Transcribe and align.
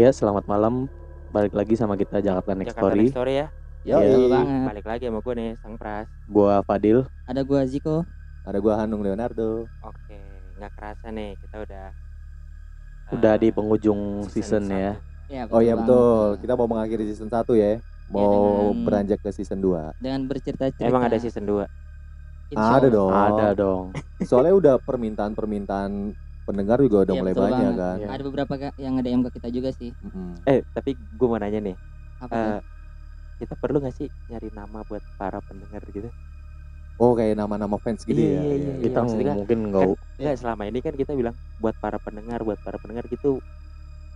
Ya, 0.00 0.16
selamat 0.16 0.48
malam. 0.48 0.88
Balik 1.28 1.52
lagi 1.52 1.76
sama 1.76 1.92
kita 1.92 2.24
Jakarta 2.24 2.56
Next 2.56 2.72
Jakarta 2.72 2.88
Story. 2.88 3.04
Next 3.04 3.12
Story 3.20 3.34
ya. 3.36 3.46
Iya. 3.84 3.96
Betul 4.00 4.24
banget. 4.32 4.64
Balik 4.72 4.86
lagi 4.88 5.04
sama 5.12 5.18
gue 5.20 5.34
nih, 5.36 5.50
Sang 5.60 5.76
Pras. 5.76 6.06
Gua 6.24 6.54
Fadil. 6.64 7.04
Ada 7.28 7.44
gua 7.44 7.60
Ziko. 7.68 8.08
Ada 8.48 8.58
gua 8.64 8.80
Hanung 8.80 9.04
Leonardo. 9.04 9.68
Oke, 9.84 10.16
nggak 10.56 10.72
kerasa 10.72 11.12
nih 11.12 11.36
kita 11.36 11.56
udah 11.68 11.86
Udah 13.12 13.34
eh, 13.36 13.40
di 13.44 13.48
penghujung 13.52 14.24
season, 14.32 14.72
ya. 14.72 14.96
satu. 14.96 15.04
Ya, 15.28 15.42
Oh 15.52 15.60
iya 15.60 15.76
betul. 15.76 16.40
Kita 16.40 16.56
mau 16.56 16.64
mengakhiri 16.64 17.04
season 17.12 17.28
1 17.28 17.44
ya. 17.60 17.76
Mau 18.08 18.24
dengan- 18.72 18.80
beranjak 18.88 19.20
ke 19.20 19.28
season 19.36 19.60
2. 19.60 20.00
Dengan 20.00 20.24
bercerita-cerita. 20.24 20.88
Emang 20.88 21.04
ada 21.04 21.20
season 21.20 21.44
2 21.44 21.68
Insya 22.56 22.72
Ada 22.80 22.88
dong. 22.88 23.12
Ada 23.12 23.46
dong. 23.52 23.84
Soalnya 24.24 24.56
udah 24.56 24.74
permintaan-permintaan 24.80 26.16
pendengar 26.46 26.78
juga 26.82 26.96
udah 27.06 27.14
Iya, 27.14 27.20
mulai 27.22 27.34
banyak 27.34 27.54
banget. 27.54 27.80
kan. 27.80 27.96
Iya. 28.00 28.06
Ada 28.10 28.22
beberapa 28.26 28.54
Kak, 28.58 28.72
yang 28.80 28.92
nge-DM 28.98 29.20
ke 29.26 29.30
kita 29.38 29.48
juga 29.52 29.70
sih. 29.74 29.90
Mm-mm. 30.02 30.28
Eh, 30.46 30.60
tapi 30.74 30.90
gue 30.96 31.26
mau 31.28 31.38
nanya 31.38 31.60
nih. 31.60 31.76
Apa 32.20 32.32
eh, 32.34 32.44
tuh? 32.44 32.54
kita 33.40 33.54
perlu 33.56 33.76
gak 33.80 33.94
sih 33.96 34.08
nyari 34.28 34.48
nama 34.52 34.84
buat 34.84 35.02
para 35.16 35.38
pendengar 35.44 35.80
gitu? 35.88 36.08
Oh 37.00 37.16
kayak 37.16 37.32
nama-nama 37.40 37.80
fans 37.80 38.04
gitu 38.04 38.20
Iya, 38.20 38.28
ya. 38.28 38.42
iya, 38.44 38.52
Iya, 38.52 38.70
iya. 38.76 38.84
Kita 38.84 38.98
maksudnya 39.00 39.34
mungkin 39.40 39.58
nggak 39.72 39.86
Enggak, 40.20 40.36
selama 40.36 40.62
ini 40.68 40.78
kan 40.84 40.94
kita 41.00 41.12
bilang 41.16 41.32
buat 41.56 41.72
para 41.80 41.96
pendengar, 41.96 42.44
buat 42.44 42.60
para 42.60 42.76
pendengar 42.76 43.08
gitu. 43.08 43.40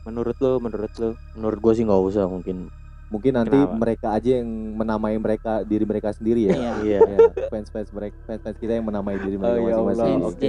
Menurut 0.05 0.37
lo, 0.45 0.61
menurut 0.61 0.93
lo. 1.01 1.17
menurut 1.33 1.59
gua 1.65 1.73
sih 1.73 1.85
nggak 1.89 2.03
usah 2.13 2.29
mungkin. 2.29 2.69
Mungkin 3.13 3.33
nanti 3.37 3.55
Kenapa? 3.55 3.77
mereka 3.77 4.07
aja 4.17 4.31
yang 4.41 4.49
menamai 4.75 5.15
mereka 5.21 5.61
diri 5.63 5.85
mereka 5.85 6.11
sendiri 6.17 6.49
ya. 6.49 6.57
Iya. 6.57 6.73
Iya. 6.83 6.99
Iya, 7.05 7.19
fans-fans 7.53 7.89
mereka 7.93 8.17
fans-fans 8.25 8.57
kita 8.59 8.73
yang 8.75 8.87
menamai 8.89 9.21
diri 9.21 9.37
mereka 9.37 9.55
Oh, 9.55 9.61
ya 9.61 9.77
masing-masing. 9.77 10.19
Fans 10.25 10.35
Oke. 10.35 10.49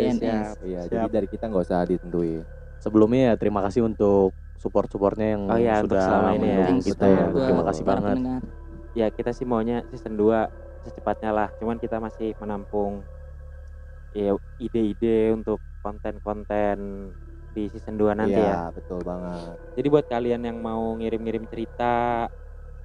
Iya, 0.65 0.81
jadi 0.87 1.05
dari 1.11 1.27
kita 1.27 1.43
nggak 1.51 1.63
usah 1.67 1.83
ditentuin. 1.85 2.41
Sebelumnya 2.79 3.21
ya 3.29 3.33
terima 3.35 3.59
kasih 3.65 3.85
untuk 3.85 4.33
support-supportnya 4.55 5.35
yang 5.35 5.43
Oh 5.51 5.59
iya, 5.59 5.83
sudah 5.83 5.99
selama 5.99 6.29
ini 6.39 6.47
ya. 6.47 6.67
kita 6.79 7.05
ya. 7.05 7.25
Terima 7.29 7.63
kasih 7.69 7.83
para 7.83 7.91
banget. 7.99 8.17
pendengar. 8.17 8.41
Ya, 8.95 9.07
kita 9.11 9.31
sih 9.35 9.43
maunya 9.43 9.83
season 9.91 10.15
2 10.15 10.47
secepatnya 10.87 11.31
lah. 11.35 11.47
Cuman 11.59 11.75
kita 11.75 11.99
masih 11.99 12.31
menampung 12.39 13.03
ya 14.15 14.31
ide-ide 14.55 15.35
untuk 15.35 15.59
konten-konten 15.83 17.11
di 17.51 17.67
season 17.67 17.99
2 17.99 18.15
nanti 18.15 18.39
ya. 18.39 18.71
Iya, 18.71 18.75
betul 18.75 19.03
banget. 19.03 19.59
Jadi 19.75 19.87
buat 19.91 20.05
kalian 20.07 20.41
yang 20.47 20.57
mau 20.63 20.95
ngirim-ngirim 20.95 21.43
cerita, 21.51 22.27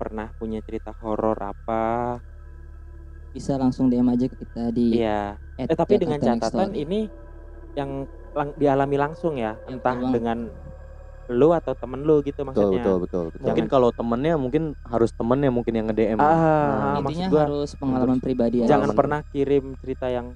pernah 0.00 0.32
punya 0.40 0.64
cerita 0.64 0.96
horor 0.96 1.36
apa? 1.36 2.16
Bisa 3.30 3.60
langsung 3.60 3.92
DM 3.92 4.08
aja 4.08 4.26
ke 4.26 4.36
kita 4.40 4.72
di 4.72 4.96
Iya. 4.96 5.36
at 5.54 5.68
Eh 5.68 5.76
tapi 5.76 6.00
dengan 6.00 6.16
catatan 6.16 6.72
Story. 6.72 6.82
ini 6.82 7.00
yang 7.76 8.08
lang- 8.32 8.56
dialami 8.56 8.96
langsung 8.96 9.36
ya, 9.36 9.60
Ya, 9.60 9.68
entah 9.68 9.92
betul 9.94 10.12
dengan 10.16 10.38
lu 11.30 11.54
atau 11.54 11.78
temen 11.78 12.02
lu 12.02 12.24
gitu 12.26 12.42
Betul, 12.42 12.48
maksudnya. 12.74 12.82
betul, 12.82 12.96
betul, 13.06 13.22
betul. 13.30 13.40
Mungkin 13.46 13.66
kalau 13.70 13.94
temennya 13.94 14.34
mungkin 14.34 14.74
harus 14.82 15.14
temennya 15.14 15.52
mungkin 15.52 15.78
yang 15.78 15.86
nge-DM. 15.86 16.18
Ah, 16.18 16.26
Nah, 16.98 16.98
Intinya 17.06 17.26
gua 17.30 17.42
harus 17.46 17.70
pengalaman 17.78 18.18
pribadi 18.18 18.66
aja. 18.66 18.74
Jangan 18.74 18.90
pernah 18.98 19.20
kirim 19.30 19.78
cerita 19.78 20.10
yang 20.10 20.34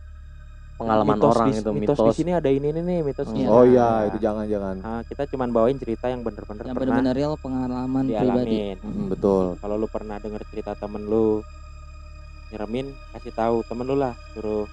pengalaman 0.75 1.15
mitos 1.15 1.31
orang 1.31 1.47
di, 1.47 1.55
itu 1.55 1.71
mitos, 1.71 1.97
mitos. 1.97 2.07
di 2.07 2.15
sini 2.17 2.31
ada 2.33 2.49
ini 2.49 2.67
ini 2.69 2.81
nih 2.81 2.99
mitos. 3.01 3.27
Hmm. 3.27 3.47
Oh 3.47 3.63
iya, 3.63 4.11
itu 4.11 4.19
jangan-jangan. 4.19 4.77
Nah, 4.79 5.01
kita 5.07 5.23
cuman 5.27 5.49
bawain 5.51 5.79
cerita 5.79 6.11
yang 6.11 6.21
bener-bener 6.21 6.65
yang 6.65 6.75
pernah 6.75 6.99
benar-benar 6.99 7.15
real 7.15 7.35
pengalaman 7.37 8.05
pribadi. 8.05 8.13
dialamin. 8.13 8.77
Mm, 8.81 9.07
betul. 9.09 9.45
Kalau 9.57 9.75
lu 9.77 9.87
pernah 9.87 10.17
denger 10.19 10.43
cerita 10.51 10.75
temen 10.75 11.03
lu 11.03 11.41
nyeremin, 12.51 12.87
kasih 13.13 13.33
tahu 13.33 13.57
temen 13.65 13.85
lu 13.85 13.97
lah, 13.97 14.15
suruh 14.33 14.67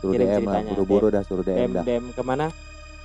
Suruh 0.00 0.16
Kirim 0.16 0.24
DM 0.24 0.32
lah, 0.32 0.36
ceritanya. 0.40 0.70
buru-buru 0.72 1.06
dah 1.08 1.22
suruh 1.22 1.44
DM 1.44 1.56
DM 1.58 1.70
dah. 1.74 1.84
DM 1.84 2.04
ke 2.10 2.22
mana? 2.22 2.46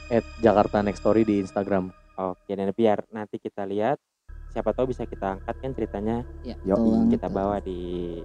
At 0.07 0.23
Jakarta 0.39 0.79
Next 0.79 0.99
Story 0.99 1.23
di 1.23 1.39
Instagram. 1.39 1.91
Oke, 2.15 2.55
dan 2.55 2.71
biar 2.71 3.03
nanti 3.09 3.35
kita 3.35 3.63
lihat 3.63 3.99
siapa 4.47 4.71
tahu 4.71 4.95
bisa 4.95 5.03
kita 5.03 5.35
angkat 5.35 5.55
kan 5.59 5.71
ceritanya 5.75 6.23
Ya, 6.41 6.55
banget. 6.63 7.19
kita 7.19 7.27
bawa 7.27 7.59
di 7.59 8.15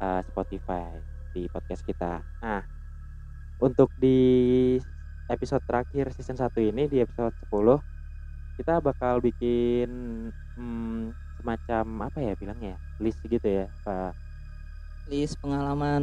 uh, 0.00 0.20
Spotify 0.26 0.90
di 1.34 1.46
podcast 1.50 1.82
kita. 1.86 2.22
Nah, 2.42 2.62
untuk 3.60 3.90
di 3.94 4.18
episode 5.30 5.62
terakhir 5.62 6.10
season 6.16 6.36
1 6.38 6.58
ini 6.60 6.90
di 6.90 6.98
episode 6.98 7.32
10 7.46 7.78
kita 8.58 8.82
bakal 8.82 9.22
bikin 9.24 9.88
hmm, 10.58 11.16
semacam 11.40 11.84
apa 12.10 12.18
ya 12.20 12.32
bilangnya 12.36 12.76
ya? 12.76 12.78
List 13.00 13.20
gitu 13.24 13.46
ya. 13.46 13.66
Apa 13.82 14.12
list 15.08 15.34
pengalaman 15.42 16.02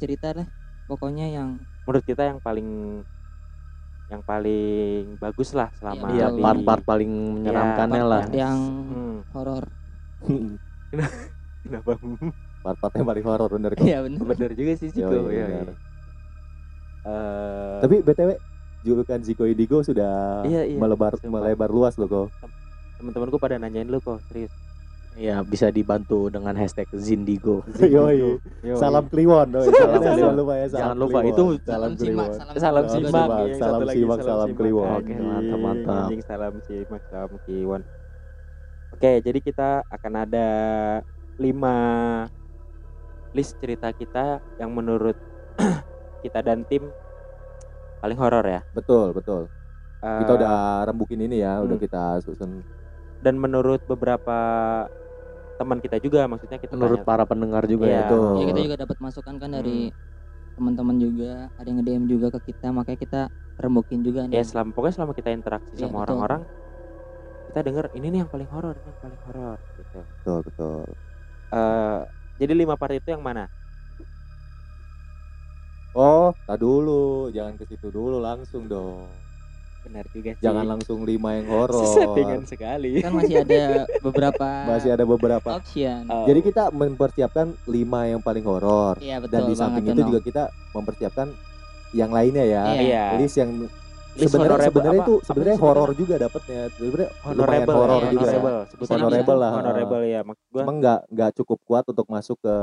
cerita 0.00 0.32
deh. 0.34 0.48
Pokoknya 0.88 1.28
yang 1.30 1.60
menurut 1.86 2.04
kita 2.06 2.26
yang 2.26 2.38
paling 2.42 3.02
yang 4.10 4.22
paling 4.26 5.14
bagus 5.22 5.54
lah 5.54 5.70
selama 5.78 6.10
Iya, 6.10 6.26
betul. 6.34 6.42
part-part 6.42 6.82
paling 6.82 7.10
menyeramkannya 7.38 8.02
lah. 8.02 8.20
part-part 8.26 8.34
yang 8.34 8.58
Hmm, 8.90 9.16
horor. 9.30 9.64
kenapa? 11.62 11.92
Part-part 12.60 12.92
yang 12.92 13.06
paling 13.06 13.24
horor 13.24 13.48
bener 13.50 13.72
kok. 13.72 13.82
Iya 13.82 13.98
benar. 14.02 14.20
Bener 14.26 14.50
juga 14.52 14.72
sih 14.74 14.88
Ziko. 14.88 15.08
Yoi, 15.08 15.32
Iya, 15.32 15.46
bener. 15.46 15.66
iya. 15.66 15.74
Eh, 17.02 17.78
Tapi 17.80 17.94
BTW 18.02 18.30
julukan 18.82 19.18
Ziko 19.18 19.44
Indigo 19.44 19.80
sudah 19.80 20.44
Iya, 20.44 20.62
iya, 20.66 20.76
melebar 20.76 21.16
sumpah. 21.16 21.40
melebar 21.40 21.68
luas 21.68 21.96
loh 21.96 22.08
kok. 22.08 22.28
teman-temanku 22.96 23.36
pada 23.36 23.56
nanyain 23.56 23.88
lu 23.88 23.96
kok 23.96 24.20
serius. 24.22 24.52
Ya 25.16 25.40
bisa 25.40 25.68
dibantu 25.68 26.28
dengan 26.28 26.52
hashtag 26.54 26.84
Zindigo. 26.94 27.64
Yoi. 27.80 28.36
Yo, 28.60 28.76
Salam 28.76 29.08
Kliwon, 29.08 29.48
doi. 29.50 29.66
Salam 29.66 29.96
Jangan 29.96 30.14
Kliwon. 30.14 30.34
lupa 30.36 30.52
ya, 30.54 30.66
salam 30.66 30.78
Jangan 30.78 30.96
lupa, 30.98 31.18
Kliwon. 31.18 31.32
itu 31.32 31.44
salam 31.62 31.90
simak, 31.90 31.96
Kliwon. 31.96 32.28
salam, 32.30 32.54
Salam 32.54 32.84
Salam 32.84 32.84
simak, 32.86 33.28
salam 33.56 33.80
simak, 33.88 34.20
salam 34.22 34.50
Kliwon. 34.54 34.88
Oke, 34.94 35.14
mantap, 35.16 35.58
mantap. 35.58 36.06
Salam 36.22 36.54
simak, 36.62 37.02
salam 37.06 37.32
Kliwon. 37.42 37.82
Oke, 38.92 39.12
jadi 39.18 39.38
kita 39.40 39.68
akan 39.88 40.12
ada 40.20 40.48
lima 41.34 41.74
list 43.36 43.56
cerita 43.62 43.90
kita 43.94 44.42
yang 44.58 44.70
menurut 44.74 45.16
kita 46.24 46.40
dan 46.42 46.64
tim 46.66 46.88
paling 48.00 48.18
horor 48.18 48.44
ya. 48.46 48.60
Betul, 48.72 49.12
betul. 49.12 49.48
Eh, 50.00 50.18
Kita 50.24 50.32
udah 50.40 50.56
rembukin 50.88 51.20
ini 51.20 51.44
ya, 51.44 51.60
udah 51.60 51.76
hmm. 51.76 51.84
kita 51.84 52.02
susun. 52.24 52.64
dan 53.20 53.36
menurut 53.36 53.84
beberapa 53.84 54.32
teman 55.60 55.76
kita 55.76 56.00
juga 56.00 56.24
maksudnya 56.24 56.56
kita 56.56 56.72
Menurut 56.72 57.04
tanya, 57.04 57.08
para 57.08 57.24
pendengar 57.28 57.68
juga 57.68 57.84
Iya. 57.84 58.00
ya. 58.00 58.02
Betul. 58.08 58.32
Ya 58.40 58.44
kita 58.48 58.60
juga 58.64 58.76
dapat 58.80 58.96
masukan 58.96 59.34
kan 59.36 59.50
dari 59.52 59.78
teman-teman 60.56 60.96
juga, 60.96 61.32
ada 61.56 61.66
yang 61.68 61.78
nge-DM 61.84 62.04
juga 62.08 62.26
ke 62.36 62.40
kita, 62.52 62.72
makanya 62.72 62.98
kita 63.00 63.20
rembukin 63.60 64.00
juga 64.00 64.24
ya 64.32 64.40
nih. 64.40 64.44
selama 64.48 64.70
pokoknya 64.72 64.94
selama 64.96 65.12
kita 65.12 65.30
interaksi 65.36 65.72
Iya, 65.76 65.84
sama 65.84 66.00
betul. 66.00 66.04
orang-orang 66.08 66.42
kita 67.52 67.60
denger 67.66 67.86
ini 67.92 68.06
nih 68.08 68.18
yang 68.24 68.30
paling 68.32 68.48
horor 68.48 68.74
ini 68.80 68.88
yang 68.88 69.00
paling 69.04 69.20
horor 69.28 69.58
gitu 69.76 70.00
Betul, 70.00 70.38
betul. 70.48 70.80
Eh, 71.52 72.00
jadi 72.40 72.56
lima 72.56 72.74
part 72.74 72.96
itu 72.96 73.04
yang 73.06 73.20
mana 73.20 73.52
Oh, 75.90 76.30
tak 76.46 76.62
dulu, 76.62 77.34
jangan 77.34 77.58
ke 77.58 77.66
situ 77.66 77.90
dulu 77.90 78.16
langsung 78.16 78.64
dong. 78.64 79.10
benar 79.80 80.04
juga 80.06 80.36
sih 80.36 80.44
Jangan 80.44 80.76
langsung 80.76 81.02
lima 81.02 81.34
yang 81.34 81.50
horor. 81.56 81.82
settingan 81.82 82.46
sekali 82.46 83.00
Kan 83.02 83.10
masih 83.10 83.42
ada 83.42 83.88
beberapa 83.98 84.46
Masih 84.70 84.90
ada 84.92 85.02
beberapa. 85.02 85.48
option. 85.50 86.06
Oh, 86.06 86.28
Jadi 86.28 86.40
kita 86.44 86.70
mempersiapkan 86.70 87.56
lima 87.66 88.06
yang 88.06 88.22
paling 88.22 88.44
horor. 88.44 89.02
Iya 89.02 89.18
betul 89.18 89.34
Dan 89.34 89.42
di 89.48 89.54
samping 89.56 89.84
itu 89.84 90.02
juga 90.04 90.20
kita 90.20 90.42
mempersiapkan 90.70 91.28
yang 91.90 92.14
lainnya 92.14 92.44
ya. 92.44 92.62
Iya. 92.70 93.04
List 93.18 93.34
yang 93.34 93.50
sebenarnya 94.18 94.58
sebenarnya 94.66 95.00
itu 95.06 95.14
sebenarnya 95.22 95.56
horor 95.62 95.90
juga 95.94 96.14
dapatnya. 96.18 96.60
Sebenarnya 96.74 97.10
honorable 97.22 97.74
horor 97.78 98.02
ya, 98.02 98.10
juga. 98.10 98.26
honorable 98.26 98.58
sebutan 98.70 98.96
Honorable 98.98 99.38
lah. 99.38 99.52
honorable 99.54 100.02
ya 100.04 100.20
maksud 100.26 100.46
gua 100.50 100.62
Cuma 100.66 100.72
nggak 100.78 101.00
nggak 101.14 101.30
cukup 101.38 101.58
kuat 101.66 101.84
untuk 101.86 102.06
masuk 102.10 102.36
ke 102.42 102.56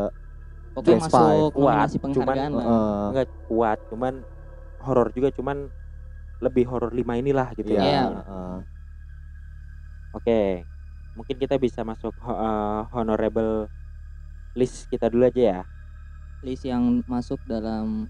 Pokoknya 0.77 0.97
Best 0.99 1.05
masuk 1.09 1.17
Five. 1.17 1.41
Kuat, 1.57 1.73
nominasi 1.73 1.97
penghargaan 1.97 2.51
lah. 2.53 2.65
eh, 2.67 3.05
nggak 3.15 3.27
kuat 3.49 3.79
cuman 3.89 4.13
horor 4.77 5.07
juga 5.15 5.29
cuman 5.33 5.57
lebih 6.37 6.65
horor 6.69 6.91
lima 6.93 7.13
inilah 7.17 7.49
gitu. 7.57 7.73
Iya. 7.73 8.21
eh. 8.21 8.57
Oke, 10.13 10.65
mungkin 11.17 11.35
kita 11.37 11.57
bisa 11.57 11.81
masuk 11.81 12.13
eh, 12.21 12.81
honorable 12.93 13.69
list 14.57 14.89
kita 14.89 15.09
dulu 15.09 15.29
aja 15.29 15.41
ya, 15.41 15.61
List 16.41 16.65
yang 16.65 17.01
masuk 17.05 17.37
dalam 17.45 18.09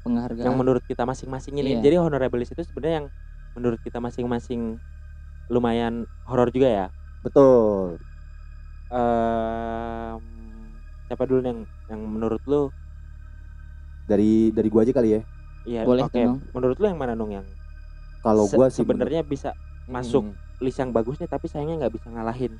penghargaan. 0.00 0.44
yang 0.44 0.56
menurut 0.56 0.82
kita 0.82 1.02
masing-masing 1.02 1.54
ini. 1.56 1.76
Iya. 1.76 1.82
Jadi 1.82 1.96
honorable 1.96 2.38
list 2.38 2.52
itu 2.52 2.62
sebenarnya 2.62 2.96
yang 2.98 3.08
menurut 3.52 3.80
kita 3.80 3.98
masing-masing 3.98 4.78
lumayan 5.46 5.94
horor 6.24 6.48
juga 6.48 6.68
ya. 6.68 6.86
Betul. 7.20 7.98
Em, 8.90 10.18
siapa 11.04 11.24
dulu 11.24 11.40
yang 11.40 11.60
yang 11.86 12.00
menurut 12.00 12.42
lu? 12.44 12.70
Dari 14.04 14.50
dari 14.50 14.66
gua 14.66 14.82
aja 14.82 14.92
kali 14.92 15.10
ya. 15.12 15.20
Iya, 15.62 15.80
Boleh 15.84 16.02
oke. 16.04 16.18
Nong. 16.18 16.40
Menurut 16.50 16.76
lu 16.76 16.86
yang 16.86 16.98
mana 16.98 17.12
nung 17.12 17.30
yang 17.30 17.46
Kalau 18.20 18.44
se- 18.44 18.54
gua 18.54 18.66
sih 18.68 18.80
sebenarnya 18.80 19.22
bisa 19.22 19.52
menurut- 19.52 19.68
masuk 19.90 20.24
Hmm. 20.24 20.36
list 20.60 20.78
yang 20.78 20.90
bagusnya 20.90 21.26
tapi 21.26 21.46
sayangnya 21.46 21.76
nggak 21.80 21.94
bisa 21.94 22.08
ngalahin 22.08 22.52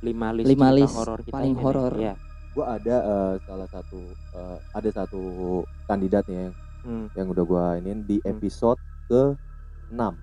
lima 0.00 0.28
list 0.30 0.46
Lima 0.46 0.68
list 0.70 0.92
horor 0.92 1.20
kita 1.20 1.34
paling 1.34 1.56
horor. 1.56 1.92
Iya. 1.94 2.14
gua 2.50 2.74
ada 2.74 2.96
eh, 3.00 3.34
salah 3.40 3.68
satu 3.68 4.00
eh, 4.10 4.58
ada 4.72 4.90
satu 4.90 5.20
kandidat 5.84 6.26
nih 6.26 6.36
yang, 6.42 6.54
Hmm. 6.80 7.06
yang 7.12 7.26
udah 7.26 7.44
gua 7.44 7.64
ini 7.76 7.92
di 8.00 8.16
Hmm. 8.18 8.30
episode 8.30 8.80
ke 9.06 9.36
6 9.90 10.14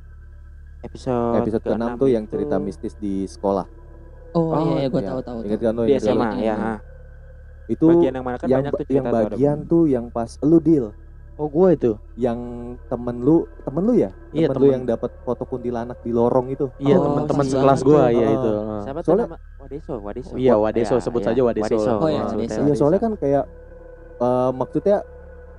episode 0.80 1.36
Episode 1.40 1.64
ke-6 1.66 1.88
tuh 1.96 2.08
yang 2.08 2.24
cerita 2.26 2.56
mistis 2.58 2.94
di 2.96 3.26
sekolah. 3.26 3.66
Oh, 4.32 4.54
Oh, 4.54 4.62
iya, 4.72 4.74
iya 4.78 4.88
gue 4.88 5.02
iya. 5.02 5.10
tahu 5.10 5.20
tahu. 5.22 5.38
Ingat 5.44 5.50
tahu. 5.56 5.66
kan 5.66 5.74
lo 5.74 5.84
di 5.84 5.90
yang 5.90 6.00
SMA 6.00 6.14
Iya, 6.16 6.38
ya. 6.38 6.56
iya. 6.56 6.74
Itu 7.68 7.86
Bagian 7.90 8.14
yang 8.14 8.24
mana 8.24 8.38
kan 8.38 8.48
yang 8.48 8.60
banyak 8.60 8.72
ba- 8.72 8.78
tuh 8.78 8.86
yang 8.88 8.88
cerita 8.96 9.10
tuh 9.10 9.18
ada 9.18 9.28
bagian 9.30 9.58
tuh 9.66 9.84
yang 9.86 10.06
pas 10.08 10.30
lu 10.42 10.58
deal 10.58 10.86
Oh 11.36 11.48
gua 11.48 11.70
itu. 11.70 11.94
yang 12.16 12.40
temen 12.88 13.18
lu 13.20 13.36
temen 13.62 13.84
lu 13.84 13.94
ya 13.94 14.10
Iya, 14.32 14.48
temen 14.48 14.56
lu 14.56 14.64
temen. 14.64 14.74
yang 14.74 14.84
dapat 14.88 15.12
foto 15.22 15.44
kuntilanak 15.44 15.98
di 16.00 16.10
lorong 16.10 16.48
itu 16.48 16.70
Iya 16.78 16.96
Oh, 16.96 17.04
teman-teman 17.06 17.44
pas 17.44 17.52
sekelas 17.52 17.62
banget 17.76 17.86
gua 17.86 18.00
tuh. 18.00 18.10
iya 18.10 18.26
Oh. 18.26 18.34
itu. 18.34 18.50
Siapa 18.80 19.00
tuh 19.00 19.06
Soalnya- 19.06 19.28
nama 19.28 19.38
Wadeso, 19.60 19.94
Wadeso. 20.00 20.34
Iya, 20.34 20.54
Wad- 20.54 20.64
Wadeso, 20.64 20.96
ya, 20.96 21.02
sebut 21.04 21.22
ya. 21.22 21.28
saja 21.28 21.42
Wadeso. 21.44 21.76
Oh, 21.76 22.08
iya, 22.08 22.22
Wadeso. 22.24 22.60
iya 22.62 22.74
soalnya 22.74 23.00
kan 23.00 23.12
kayak 23.16 23.46
eh, 24.18 24.52
maksudnya 24.52 24.98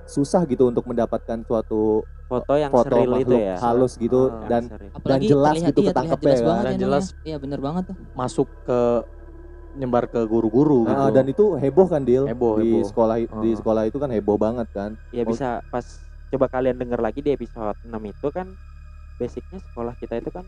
susah 0.09 0.41
gitu 0.43 0.65
untuk 0.65 0.83
mendapatkan 0.83 1.37
suatu 1.41 2.01
foto 2.25 2.53
yang 2.53 2.69
foto 2.69 2.89
seril 2.91 3.13
itu 3.17 3.35
ya. 3.35 3.55
halus 3.59 3.93
gitu 3.95 4.27
Ah. 4.27 4.33
Yang 4.35 4.49
dan 4.49 4.61
seril. 4.67 4.89
Apalagi 4.91 5.25
jelas 5.27 5.45
terlihat, 5.51 5.69
gitu 5.69 5.79
iya, 5.79 5.87
ketangkep 5.87 6.17
terlihat 6.17 6.25
jelas 6.27 6.35
ya 6.35 6.41
kan? 6.41 6.49
banget 6.51 6.65
Dan 6.65 6.73
ya, 6.73 6.79
jelas. 6.79 7.05
Iya, 7.23 7.37
bener 7.37 7.59
banget 7.59 7.83
tuh. 7.85 7.95
Masuk 8.13 8.47
ke 8.63 8.79
nyebar 9.71 10.05
ke 10.05 10.21
guru-guru 10.23 10.81
Ah, 10.83 11.07
gitu. 11.07 11.13
dan 11.13 11.25
itu 11.27 11.45
heboh 11.55 11.87
kan 11.87 12.01
Dil 12.01 12.25
Heboh, 12.25 12.57
di 12.57 12.69
heboh. 12.75 12.83
sekolah 12.83 13.15
di 13.21 13.49
Ah. 13.49 13.55
sekolah 13.55 13.83
itu 13.85 13.97
kan 13.97 14.09
heboh 14.09 14.35
banget 14.35 14.67
kan 14.69 14.97
Ya 15.09 15.21
Oh. 15.21 15.29
bisa 15.29 15.61
pas 15.67 15.85
coba 16.27 16.45
kalian 16.47 16.75
denger 16.75 16.99
lagi 16.99 17.19
di 17.19 17.31
episode 17.31 17.77
6 17.83 18.01
itu 18.03 18.27
kan 18.27 18.49
basicnya 19.15 19.61
sekolah 19.63 19.93
kita 19.95 20.17
itu 20.17 20.29
kan 20.29 20.41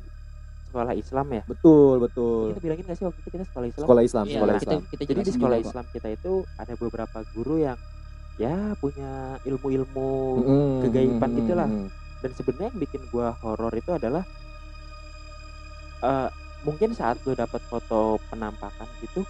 sekolah 0.64 0.94
Islam 0.94 1.28
ya. 1.30 1.44
betul 1.46 2.00
betul 2.00 2.50
Kita 2.50 2.62
bilangin 2.62 2.84
gak 2.84 2.96
sih 2.96 3.04
waktu 3.04 3.20
itu 3.20 3.30
kita 3.32 3.46
sekolah 3.46 3.68
Islam? 3.68 3.84
sekolah 3.84 4.02
Islam 4.04 4.26
Iya, 4.26 4.34
sekolah 4.34 4.54
kita, 4.54 4.64
Islam 4.64 4.82
kita 4.90 5.02
Jadi 5.04 5.20
di 5.22 5.32
sekolah 5.32 5.56
juga. 5.56 5.68
Islam 5.68 5.86
kita 5.92 6.08
itu 6.10 6.34
ada 6.56 6.74
beberapa 6.76 7.18
guru 7.32 7.56
yang 7.58 7.78
ya 8.44 8.56
punya 8.82 9.38
ilmu-ilmu 9.50 10.10
Mm, 10.36 10.44
kegaiban 10.82 11.32
mm, 11.36 11.38
gitu 11.40 11.54
lah. 11.60 11.72
mm, 11.86 11.92
dan 12.22 12.32
sebenarnya 12.38 12.68
yang 12.74 12.80
bikin 12.86 13.02
gua 13.14 13.28
horor 13.42 13.74
itu 13.82 13.92
adalah 14.00 14.24
eh 16.02 16.30
mungkin 16.62 16.94
saat 16.94 17.18
lu 17.26 17.34
dapat 17.34 17.62
foto 17.66 18.22
penampakan 18.30 18.90
gitu 19.02 19.26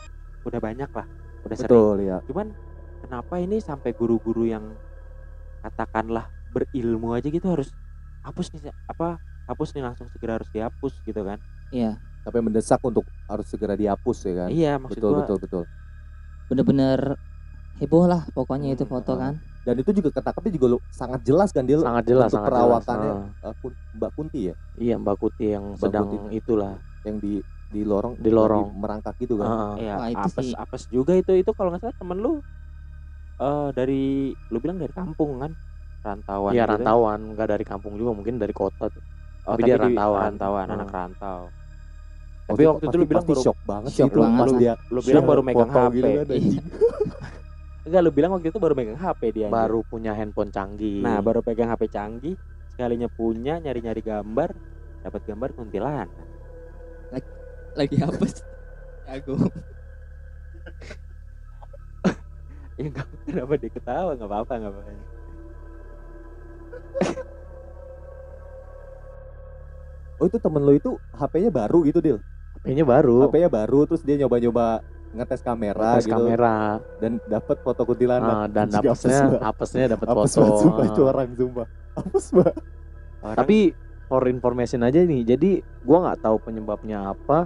udah 0.47 0.59
banyak 0.59 0.89
lah, 0.91 1.07
udah 1.47 1.57
sering. 1.59 1.85
betul 1.85 2.01
ya 2.01 2.17
Cuman 2.27 2.55
kenapa 3.03 3.39
ini 3.39 3.57
sampai 3.63 3.91
guru-guru 3.95 4.43
yang 4.47 4.65
katakanlah 5.63 6.29
berilmu 6.49 7.13
aja 7.17 7.27
gitu 7.31 7.47
harus 7.49 7.69
hapus 8.25 8.47
nih 8.55 8.73
apa 8.89 9.17
hapus 9.49 9.69
nih 9.77 9.83
langsung 9.85 10.07
segera 10.11 10.37
harus 10.41 10.49
dihapus 10.53 10.93
gitu 11.05 11.21
kan? 11.25 11.39
Iya, 11.71 11.99
sampai 12.23 12.41
mendesak 12.43 12.79
untuk 12.83 13.07
harus 13.29 13.47
segera 13.47 13.75
dihapus 13.79 14.17
ya 14.27 14.33
kan 14.47 14.51
Iya 14.53 14.71
maksud 14.83 15.03
betul 15.03 15.11
gua 15.11 15.23
betul 15.23 15.37
betul 15.39 15.63
bener-bener 16.49 17.17
heboh 17.81 18.05
lah 18.05 18.21
pokoknya 18.29 18.71
itu 18.71 18.85
foto 18.85 19.17
kan. 19.17 19.33
dan 19.61 19.75
itu 19.75 19.89
juga 19.91 20.09
ketangkapnya 20.11 20.51
juga 20.53 20.67
lu 20.67 20.77
sangat 20.87 21.21
jelas 21.21 21.49
kan 21.49 21.61
Dil 21.63 21.81
sangat 21.81 22.03
jelas 22.03 22.29
untuk 22.29 22.37
sangat 22.39 22.49
perawakannya 22.51 23.11
jelas. 23.11 23.41
Ah. 23.41 23.51
eh, 23.51 23.73
Mbak 23.91 24.11
Kunti 24.11 24.39
ya 24.43 24.55
Iya 24.75 24.95
Mbak 24.97 25.15
Kuti 25.17 25.45
yang 25.47 25.65
Mbak 25.67 25.79
sedang 25.79 26.05
Kuti. 26.07 26.17
itulah. 26.35 26.73
yang 27.01 27.17
di 27.17 27.33
di 27.67 27.81
lorong 27.81 28.13
Di 28.15 28.29
lorong. 28.29 28.67
lagi 28.67 28.77
merangkak 28.77 29.13
gitu 29.17 29.33
kan 29.35 29.47
Ah, 29.47 29.73
Iya, 29.75 29.93
Wah, 29.95 30.07
itu 30.07 30.21
apes 30.23 30.43
sih. 30.43 30.53
apes 30.55 30.83
juga 30.87 31.13
itu 31.15 31.31
itu 31.33 31.51
kalau 31.51 31.69
nggak 31.69 31.81
salah 31.81 31.95
temen 31.95 32.17
lu 32.19 32.33
eh 33.39 33.69
dari 33.71 34.03
lu 34.47 34.57
bilang 34.57 34.77
dari 34.77 34.91
kampung 34.91 35.39
kan 35.39 35.51
rantauan 35.99 36.51
Iya 36.51 36.63
gitu. 36.63 36.71
rantauan, 36.75 37.19
nggak 37.31 37.47
dari 37.49 37.61
kampung 37.63 37.93
juga 37.95 38.11
mungkin 38.11 38.35
dari 38.35 38.51
kota. 38.51 38.85
tuh. 38.87 39.01
Oh, 39.43 39.53
Tapi 39.53 39.61
dia 39.63 39.75
di- 39.75 39.81
rantauan. 39.87 40.21
rantauan 40.27 40.65
Hmm. 40.67 40.75
anak 40.75 40.89
rantau 40.91 41.39
Tapi 42.43 42.61
waktu 42.63 42.83
itu 42.83 42.95
lu 42.95 43.05
bilang 43.07 43.21
pasti 43.21 43.31
baru- 43.31 43.43
shock 43.43 43.57
banget 43.63 43.89
Shock 43.89 43.97
sih 43.97 44.05
itu 44.07 44.19
banget 44.19 44.47
dia 44.59 44.73
lu 44.87 44.99
bilang 44.99 45.23
baru 45.23 45.41
megang 45.41 45.69
HP 45.71 45.93
gitu 45.95 46.09
kan. 46.11 46.27
Enggak 47.81 48.01
lu 48.05 48.11
bilang 48.13 48.31
waktu 48.37 48.53
itu 48.53 48.59
baru 48.61 48.73
megang 48.77 48.99
HP 48.99 49.21
dia. 49.33 49.47
Baru 49.49 49.81
punya 49.81 50.13
handphone 50.13 50.53
canggih. 50.53 51.01
nah 51.01 51.17
baru 51.19 51.41
pegang 51.41 51.69
HP 51.73 51.89
canggih 51.89 52.35
sekalinya 52.71 53.09
punya 53.11 53.57
nyari-nyari 53.59 54.01
gambar 54.01 54.53
dapat 55.01 55.21
gambar 55.25 55.49
kuntilanak 55.57 56.09
Lagi 57.71 57.95
hapus. 58.03 58.43
Aku. 59.15 59.33
ya 62.79 62.87
enggak 62.89 63.07
kenapa 63.27 63.53
dia 63.59 63.69
ketawa 63.69 64.11
nggak 64.17 64.29
apa-apa 64.29 64.53
nggak 64.57 64.71
apa-apa 64.73 64.91
oh 70.17 70.25
itu 70.25 70.37
temen 70.37 70.61
lo 70.65 70.73
itu 70.73 70.91
HP-nya 71.13 71.49
baru 71.53 71.81
gitu 71.85 71.99
Dil 72.01 72.17
HP-nya 72.61 72.85
baru. 72.85 73.25
HP-nya 73.29 73.49
baru 73.49 73.79
terus 73.89 74.01
dia 74.05 74.15
nyoba-nyoba 74.21 74.85
ngetes 75.11 75.41
kamera 75.41 75.89
tes 75.93 76.03
gitu 76.03 76.13
kamera 76.13 76.79
dan 76.97 77.19
dapat 77.25 77.57
foto 77.59 77.83
kuntilanak 77.83 78.31
Ah, 78.33 78.47
dan 78.47 78.67
apesnya 78.69 79.19
apesnya 79.39 79.85
dapat 79.91 80.07
Apes 80.07 80.31
foto. 80.31 80.39
banget, 80.39 80.55
sumpah 80.57 80.79
Ah. 80.79 80.87
itu 80.87 81.01
orang 81.03 81.27
sumpah 81.33 81.67
apes 81.93 82.25
banget 82.31 82.55
Orang- 83.21 83.37
Tapi 83.37 83.57
for 84.07 84.23
information 84.25 84.81
aja 84.81 84.97
nih. 84.99 85.21
Jadi 85.23 85.51
gua 85.81 85.97
nggak 86.01 86.19
tahu 86.21 86.41
penyebabnya 86.41 87.11
apa. 87.11 87.45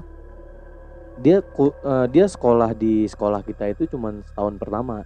Dia 1.17 1.39
ku- 1.41 1.75
eh, 1.75 2.07
dia 2.07 2.25
sekolah 2.25 2.71
di 2.71 3.03
sekolah 3.05 3.41
kita 3.41 3.67
itu 3.69 3.85
cuman 3.87 4.23
setahun 4.25 4.55
pertama. 4.55 5.03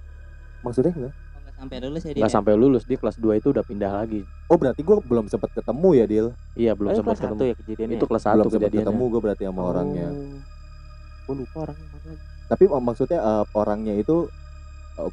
maksudnya 0.60 0.92
enggak 0.92 1.16
Oh, 1.16 1.54
sampai 1.58 1.78
lulus 1.80 2.02
ya 2.02 2.12
dia. 2.12 2.20
nggak 2.20 2.34
sampai 2.34 2.54
lulus 2.54 2.84
dia 2.84 2.96
kelas 2.96 3.16
2 3.16 3.34
itu 3.34 3.48
udah 3.50 3.64
pindah 3.64 3.92
lagi. 3.94 4.22
oh 4.46 4.56
berarti 4.56 4.80
gue 4.80 4.96
belum 5.02 5.26
sempat 5.26 5.50
ketemu 5.52 5.90
ya 5.94 6.06
Dil 6.06 6.28
Iya 6.54 6.72
belum 6.74 6.88
Oh, 6.88 6.92
itu 6.92 7.00
sempat 7.00 7.10
kelas 7.10 7.20
satu 7.22 7.34
ketemu. 7.34 7.48
ya 7.48 7.56
kejadiannya 7.56 7.96
Itu 7.96 8.06
kelas 8.06 8.24
1 8.24 8.36
belum 8.38 8.52
sempat 8.52 8.72
ketemu 8.76 9.04
gue 9.06 9.22
berarti 9.22 9.44
sama 9.46 9.62
orangnya 9.66 10.08
gue 11.22 11.36
lupa 11.38 11.58
orangnya 11.62 11.88
mana 11.90 12.12
tapi 12.50 12.66
oh, 12.66 12.82
maksudnya 12.82 13.20
eh, 13.22 13.44
orangnya 13.54 13.94
itu 13.96 14.26
eh, 14.98 15.12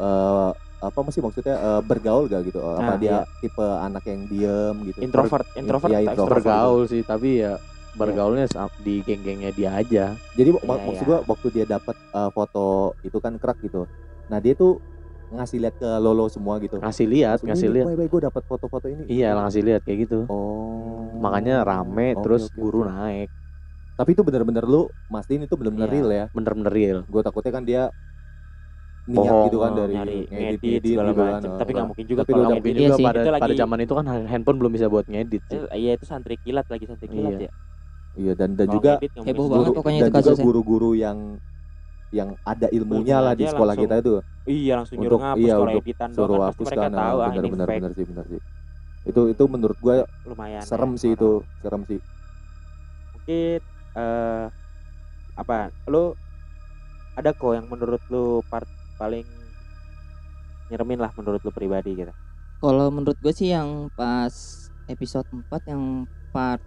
eh, 0.00 0.50
apa 0.76 0.98
masih 1.02 1.20
maksudnya 1.24 1.56
eh, 1.58 1.80
bergaul 1.82 2.30
gak 2.30 2.46
gitu 2.46 2.62
Eh, 2.62 2.76
apa 2.78 2.94
Ah, 2.94 2.96
dia 2.96 3.10
iya. 3.10 3.20
tipe 3.42 3.64
anak 3.64 4.02
yang 4.06 4.20
diem 4.30 4.74
gitu 4.86 4.98
introvert 5.02 5.46
introvert 5.52 5.90
atau 5.90 6.02
introvert. 6.06 6.30
Bergaul 6.46 6.80
sih 6.86 7.02
tapi 7.02 7.42
ya 7.42 7.58
bergaulnya 7.96 8.44
sa- 8.44 8.68
di 8.84 9.00
geng-gengnya 9.00 9.50
dia 9.56 9.70
aja. 9.72 10.04
jadi 10.36 10.52
mak- 10.52 10.62
Iya, 10.62 10.84
maksud 10.84 10.92
iya. 10.94 11.08
gua 11.08 11.18
waktu 11.26 11.46
dia 11.50 11.64
dapat 11.66 11.96
eh, 11.96 12.30
foto 12.30 12.66
itu 13.02 13.18
kan 13.18 13.32
kerak 13.40 13.58
gitu 13.64 13.88
nah 14.26 14.38
dia 14.42 14.52
tuh 14.52 14.82
ngasih 15.26 15.58
lihat 15.58 15.74
ke 15.74 15.88
Lolo 15.98 16.30
semua 16.30 16.60
gitu 16.62 16.78
Ngasih 16.78 17.06
lihat, 17.10 17.38
ngasih 17.42 17.68
lihat. 17.74 17.86
Baik, 17.90 18.06
gue 18.06 18.22
dapat 18.30 18.42
foto-foto 18.46 18.86
ini. 18.86 19.10
Iya 19.10 19.34
ngasih 19.42 19.62
lihat 19.66 19.82
kayak 19.82 20.06
gitu. 20.06 20.18
Oh. 20.30 21.18
Makanya 21.18 21.66
rame 21.66 22.14
Oke, 22.14 22.22
terus 22.22 22.46
guru 22.54 22.86
oke. 22.86 22.90
naik. 22.94 23.28
Tapi 23.96 24.12
itu 24.12 24.22
bener-bener 24.22 24.64
lu 24.64 24.82
mastiin 25.08 25.42
itu 25.42 25.56
bener-bener 25.56 25.88
Iya. 25.88 25.94
real 25.96 26.08
ya. 26.10 26.24
Bener-bener 26.30 26.68
real. 26.70 26.98
Gue 27.08 27.20
takutnya 27.20 27.52
kan 27.52 27.64
dia 27.64 27.82
niat 29.06 29.22
Bohong, 29.22 29.44
gitu 29.46 29.58
kan 29.62 29.70
eh, 29.70 29.76
dari 29.76 29.94
nyari 29.94 30.18
ngedit 30.26 30.58
ngedit 30.58 30.82
segala 30.90 31.06
gitu 31.06 31.16
kan. 31.16 31.30
macam 31.32 31.46
Oh, 31.46 31.56
tapi 31.56 31.70
nggak 31.70 31.80
oh. 31.80 31.88
mungkin 31.88 32.04
juga 32.04 32.20
Tapi 32.20 32.32
kalau 32.32 32.48
ngedit. 32.50 32.66
Iya 32.66 32.78
juga 32.82 32.96
sih. 32.98 33.04
pada 33.06 33.16
Itu 33.16 33.30
lagi- 33.30 33.42
pada 33.46 33.54
zaman 33.56 33.78
itu 33.78 33.92
kan 33.94 34.04
handphone 34.26 34.58
belum 34.58 34.72
bisa 34.74 34.86
buat 34.86 35.06
ngedit 35.06 35.42
sih. 35.46 35.58
Eh, 35.62 35.78
iya 35.78 35.90
itu 35.94 36.04
santri 36.04 36.34
kilat 36.36 36.66
lagi 36.66 36.84
santri 36.84 37.06
kilat 37.06 37.32
Iya. 37.34 37.46
ya 37.46 37.52
Iya 38.16 38.32
dan 38.32 38.50
dan 38.56 38.66
juga 38.66 38.92
ngedit 38.96 39.12
heboh 39.14 39.46
banget 39.46 39.70
pokoknya 39.72 40.00
dan 40.00 40.10
itu 40.10 40.20
juga 40.22 40.34
guru-guru 40.40 40.90
yang 40.92 41.18
yang 42.08 42.28
ada 42.42 42.66
ilmunya 42.68 43.16
Ilmu 43.18 43.26
lah 43.26 43.34
di 43.34 43.44
sekolah 43.44 43.74
langsung 43.74 43.84
kita 43.84 43.94
itu 43.98 44.12
iya 44.46 44.72
langsung 44.74 44.96
nyuruh 44.96 45.10
Untuk- 45.12 45.22
ngapus 45.26 45.42
iya, 45.42 45.52
kalau 45.52 45.66
untuk 45.66 45.82
editan 45.82 46.08
doang 46.08 46.16
suruh 46.16 46.26
kan 46.26 46.40
pasti 46.40 46.46
hapus 46.48 46.66
mereka 46.66 46.80
kan 46.80 46.92
tahu 46.96 47.16
ah 47.18 47.26
bener 47.26 47.36
ini 47.36 47.50
bener 47.50 47.66
fake 47.66 47.76
bener 47.76 47.92
sih 47.92 48.04
bener 48.06 48.24
sih 48.26 48.40
itu 49.06 49.20
itu 49.28 49.42
menurut 49.46 49.76
gue 49.76 49.96
lumayan 50.24 50.62
serem 50.62 50.90
ya, 50.90 50.96
sih 50.96 51.08
orang. 51.08 51.18
itu 51.18 51.30
serem 51.60 51.82
sih 51.84 51.98
mungkin 53.12 53.60
eh 53.96 54.46
apa 55.34 55.56
lu 55.86 56.12
ada 57.14 57.32
kok 57.32 57.52
yang 57.52 57.66
menurut 57.66 58.00
lu 58.06 58.24
part 58.46 58.68
paling 58.94 59.24
nyeremin 60.68 60.98
lah 60.98 61.12
menurut 61.14 61.40
lu 61.40 61.50
pribadi 61.50 61.96
gitu 61.96 62.12
Kalau 62.56 62.88
menurut 62.88 63.16
gue 63.16 63.30
sih 63.30 63.50
yang 63.50 63.92
pas 63.92 64.32
episode 64.86 65.28
4 65.28 65.44
yang 65.66 65.82
part 66.30 66.60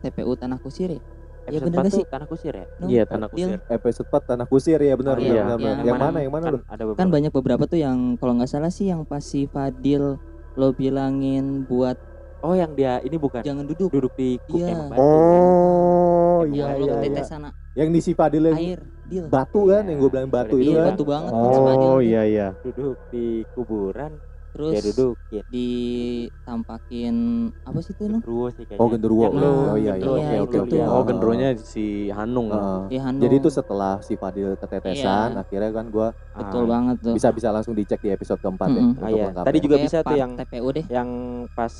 TPU 0.00 0.32
Tanah 0.32 0.56
Kusir 0.56 0.88
ya. 0.90 1.00
Iya, 1.42 1.56
episode 1.56 1.66
bener 1.66 1.78
4 1.78 1.84
gak 1.84 1.92
sih? 1.92 2.04
tanah 2.06 2.26
kusir 2.26 2.52
ya 2.54 2.66
No, 2.74 2.84
Iya 2.86 3.02
tanah 3.04 3.28
Dil. 3.28 3.48
kusir. 3.50 3.58
episode 3.70 4.08
4 4.08 4.28
tanah 4.30 4.46
kusir 4.46 4.78
ya 4.78 4.94
benar 4.94 5.14
Oh, 5.14 5.20
benar 5.20 5.28
iya. 5.30 5.42
benar, 5.42 5.56
benar. 5.58 5.68
Yang 5.70 5.84
yang 5.84 5.98
mana 5.98 6.18
yang 6.18 6.32
mana 6.32 6.42
kan 6.42 6.52
lu 6.52 6.58
ada 6.62 6.82
beberapa 6.82 6.98
Kan 6.98 7.08
banyak 7.10 7.32
beberapa 7.34 7.64
tuh 7.66 7.78
yang 7.78 7.98
kalau 8.16 8.32
nggak 8.34 8.50
salah 8.50 8.68
sih 8.68 8.86
yang 8.86 9.02
pas 9.02 9.20
si 9.20 9.44
Fadil 9.44 10.16
lo 10.52 10.68
bilangin 10.70 11.44
buat 11.62 11.96
oh 12.40 12.54
yang 12.54 12.72
dia 12.72 12.98
ini 13.00 13.16
bukan 13.16 13.40
jangan 13.40 13.64
duduk. 13.64 13.88
duduk 13.90 14.12
di 14.14 14.40
kuk 14.42 14.58
Iya. 14.58 14.66
emang 14.70 14.88
batu. 14.88 15.00
oh 15.00 16.40
yang 16.42 16.50
iya 16.50 16.66
iya 16.70 16.76
iya 16.78 16.94
ketetes 16.98 17.26
sana 17.28 17.48
yang 17.72 17.88
di 17.88 18.00
si 18.00 18.12
Fadil 18.12 18.44
yang 18.44 18.58
air, 18.58 18.80
deal. 19.04 19.26
batu 19.26 19.60
kan 19.66 19.82
Iya. 19.82 19.88
yang 19.88 19.98
gue 19.98 20.10
bilang 20.10 20.28
batu 20.28 20.54
Iya, 20.54 20.60
itu 20.60 20.70
Iya, 20.70 20.76
kan 20.76 20.88
batu 20.90 21.04
banget 21.04 21.30
kan 21.30 21.76
Oh 21.78 22.00
iya 22.00 22.22
iya. 22.24 22.48
duduk 22.60 22.96
di 23.08 23.24
kuburan 23.50 24.12
Terus 24.50 24.72
dia 24.74 24.82
dudukin 24.82 25.44
ditampakin 25.46 27.14
apa 27.62 27.78
sih 27.78 27.94
itu 27.94 28.02
no? 28.04 28.18
gendruwo 28.18 28.50
sih 28.50 28.66
kayaknya 28.66 28.82
oh 28.82 28.88
genderuwo 28.90 29.22
Yang 29.22 29.32
lu- 29.32 29.46
oh 29.46 29.76
iya 29.76 29.94
iya 29.94 29.94
gendruwo, 29.94 30.16
Iya, 30.16 30.26
oke 30.26 30.26
yang 30.26 30.42
oke 30.42 30.56
oke 30.58 30.70
tuh. 30.74 30.90
Oh 30.90 31.02
gendronya 31.04 31.48
si 31.56 31.84
Hanung. 32.10 32.48
Heeh. 32.50 32.80
Di 32.88 32.96
Hanung. 32.98 33.22
jadi 33.22 33.34
itu 33.36 33.46
setelah 33.48 33.94
si 34.00 34.14
Fadil 34.16 34.50
ketetesan 34.56 35.28
Iya. 35.30 35.38
akhirnya 35.38 35.70
kan 35.70 35.86
gue 35.88 36.08
betul 36.34 36.62
Ah, 36.62 36.68
banget 36.68 36.96
tuh. 36.98 37.14
bisa 37.14 37.28
bisa 37.30 37.48
langsung 37.48 37.74
dicek 37.74 38.00
di 38.00 38.10
episode 38.10 38.38
keempat 38.38 38.68
ya 38.68 38.74
Mm-mm. 38.74 38.90
untuk 38.90 39.04
Ah, 39.04 39.10
iya. 39.12 39.26
Tadi 39.30 39.58
juga 39.60 39.76
bisa 39.78 39.96
tuh 40.02 40.16
yang 40.16 40.30
TPU 40.34 40.68
deh. 40.72 40.84
yang 40.88 41.08
pas 41.48 41.72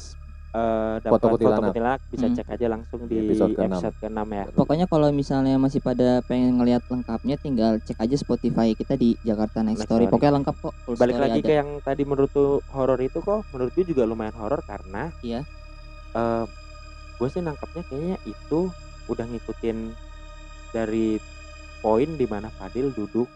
eh, 0.50 0.94
dapat 0.98 1.20
Foto 1.20 1.26
kuntilanak 1.32 1.74
bisa 2.06 2.26
Hmm. 2.26 2.34
cek 2.34 2.48
aja 2.50 2.66
langsung 2.68 3.00
Di 3.04 3.16
episode 3.20 3.54
episode 3.54 3.94
ke-enam. 3.96 4.24
ke-6 4.24 4.34
ya. 4.34 4.44
Pokoknya 4.52 4.86
kalau 4.86 5.08
misalnya 5.10 5.54
masih 5.56 5.78
pada 5.78 6.20
pengen 6.22 6.56
ngelihat 6.56 6.82
lengkapnya 6.86 7.36
tinggal 7.36 7.78
cek 7.78 7.96
aja 7.96 8.16
Spotify 8.16 8.72
kita 8.72 8.94
di 8.94 9.14
Jakarta 9.20 9.60
Next 9.60 9.78
Next 9.78 9.86
Story. 9.86 10.04
Story. 10.04 10.12
Pokoknya 10.12 10.34
lengkap 10.36 10.56
kok. 10.56 10.74
Full 10.84 10.96
Balik 10.96 11.14
story 11.14 11.24
lagi 11.24 11.40
ada. 11.40 11.46
ke 11.46 11.52
yang 11.54 11.70
tadi 11.80 12.02
menurut 12.02 12.30
tuh 12.30 12.50
horor 12.68 12.98
itu 12.98 13.18
kok 13.18 13.40
menurut 13.50 13.70
gue 13.70 13.84
juga 13.84 14.02
lumayan 14.02 14.34
horor 14.34 14.60
karena 14.60 15.14
Iya. 15.20 15.46
eh, 16.10 16.44
gue 17.14 17.28
sih 17.28 17.38
nangkapnya 17.38 17.82
kayaknya 17.84 18.18
itu 18.24 18.60
udah 19.06 19.24
ngikutin 19.24 19.78
dari 20.70 21.18
poin 21.78 22.10
di 22.10 22.24
mana 22.24 22.48
Fadil 22.48 22.90
duduk 22.90 23.26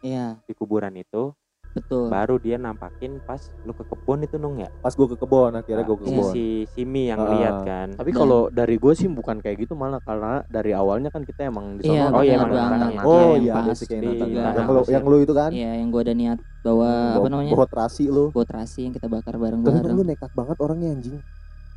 Iya, 0.00 0.34
di 0.40 0.52
kuburan 0.52 0.94
itu 0.94 1.30
betul. 1.72 2.06
baru 2.06 2.36
dia 2.36 2.56
nampakin 2.56 3.16
pas 3.20 3.36
lu 3.60 3.72
ke 3.72 3.82
kebun 3.82 4.20
itu 4.20 4.36
nung 4.36 4.56
ya 4.56 4.68
Pas 4.78 4.90
gue 4.90 5.06
ke 5.06 5.16
kebon 5.16 5.52
akhirnya 5.52 5.82
gue 5.82 5.96
ke 5.96 6.04
Si- 6.04 6.10
kebon. 6.10 6.30
si 6.30 6.44
Simi 6.70 7.02
yang 7.06 7.18
Ah. 7.18 7.28
lihat 7.30 7.56
kan 7.62 7.88
Tapi 7.92 8.10
kalau 8.10 8.48
dari 8.48 8.76
gue 8.76 8.92
sih 8.92 9.06
bukan 9.06 9.38
kayak 9.38 9.56
gitu 9.58 9.72
malah 9.72 9.98
karena 9.98 10.44
dari 10.46 10.70
awalnya 10.70 11.08
kan 11.08 11.22
kita 11.22 11.46
emang 11.46 11.76
di 11.76 11.84
Iya, 11.84 12.06
sono 12.06 12.14
Oh, 12.14 12.22
iya, 12.22 12.34
emang 12.34 12.50
tantangan. 12.50 13.02
Oh 13.02 13.32
yang 13.32 13.42
iya 13.42 13.52
ada 13.54 13.62
pas 13.64 13.74
sih 13.74 13.86
kayak 13.86 14.02
Nathan. 14.02 14.28
juga. 14.28 14.40
Yang 14.52 14.68
lu 14.68 14.82
yang 14.86 15.04
lu 15.04 15.16
itu 15.18 15.32
kan? 15.32 15.50
Iya, 15.50 15.70
yang 15.74 15.88
gue 15.88 16.02
ada 16.02 16.14
niat 16.14 16.38
bawa 16.60 16.88
apa 16.88 17.16
Bawa- 17.18 17.30
namanya? 17.30 17.52
bawa 17.52 17.66
terasi 17.66 18.04
lu. 18.06 18.24
Buat 18.30 18.50
rasi 18.52 18.80
yang 18.82 18.92
kita 18.92 19.06
bakar 19.06 19.34
bareng-bareng. 19.34 19.90
lu 19.90 20.02
nekat 20.02 20.30
banget 20.30 20.56
orangnya 20.58 20.88
anjing. 20.90 21.16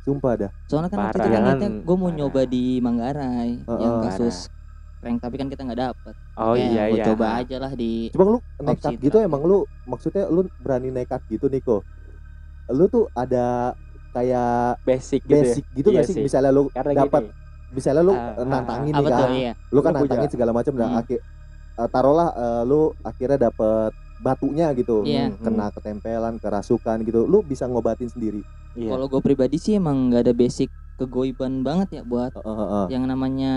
Sumpah 0.02 0.32
dah. 0.36 0.50
Soalnya 0.64 0.86
kan 0.86 0.98
waktu 1.00 1.18
itu 1.18 1.28
kan 1.34 1.58
gue 1.82 1.96
mau 1.96 2.10
nyoba 2.10 2.40
di 2.44 2.78
Manggarai 2.78 3.58
yang 3.60 3.74
Heeh. 3.96 4.02
kasus 4.06 4.46
prank 5.06 5.22
tapi 5.22 5.38
kan 5.38 5.46
kita 5.46 5.62
nggak 5.62 5.80
dapet. 5.80 6.14
oh 6.34 6.52
Ya, 6.52 6.66
iya 6.66 6.82
gua 6.84 6.96
iya 6.98 7.04
coba 7.06 7.26
aja 7.38 7.56
lah 7.62 7.72
di 7.72 8.10
Cuma 8.10 8.24
lu 8.26 8.38
nekat 8.58 8.92
gitu 8.98 9.16
emang 9.22 9.42
lu 9.42 9.58
maksudnya 9.86 10.26
lu 10.26 10.50
berani 10.58 10.90
nekat 10.90 11.22
gitu 11.30 11.46
Niko. 11.46 11.86
Lu 12.66 12.90
tuh 12.90 13.06
ada 13.14 13.70
kayak 14.10 14.82
basic 14.82 15.22
gitu 15.22 15.38
basic 15.38 15.64
gitu 15.70 15.88
Iya 15.94 16.02
gak 16.02 16.06
sih? 16.10 16.14
sih. 16.18 16.22
Misalnya 16.26 16.50
lu 16.50 16.66
ya 16.66 16.82
karena 16.82 17.06
dapat 17.06 17.22
gini 17.22 17.44
misalnya 17.66 18.02
lu 18.02 18.14
eh, 18.14 18.44
nantangin 18.44 18.92
apa 18.92 19.00
nih 19.00 19.12
kan. 19.12 19.30
iya. 19.32 19.52
Lu 19.70 19.80
kan 19.80 19.92
Lu 19.92 19.98
nantangin 20.02 20.30
segala 20.30 20.50
macam 20.50 20.72
dan 20.74 20.88
Hmm. 20.88 21.00
akhir 21.00 21.18
eh, 21.76 21.88
taruhlah 21.88 22.28
eh, 22.34 22.62
lu 22.66 22.80
akhirnya 23.00 23.38
dapet 23.46 23.90
batunya 24.16 24.66
gitu. 24.72 25.06
Iya. 25.06 25.30
Hmm, 25.30 25.38
Kena 25.38 25.66
ketempelan, 25.70 26.34
kerasukan 26.40 26.98
gitu. 27.04 27.22
Lu 27.24 27.46
bisa 27.46 27.70
ngobatin 27.70 28.08
sendiri. 28.08 28.42
iya. 28.74 28.90
Kalau 28.90 29.06
gue 29.06 29.20
pribadi 29.20 29.56
sih 29.56 29.76
emang 29.76 30.10
nggak 30.10 30.26
ada 30.26 30.34
basic 30.34 30.66
kegoiban 30.96 31.60
banget 31.60 32.00
ya 32.00 32.02
buat 32.02 32.32
Heeh, 32.32 32.56
heeh. 32.56 32.86
yang 32.88 33.04
namanya 33.04 33.52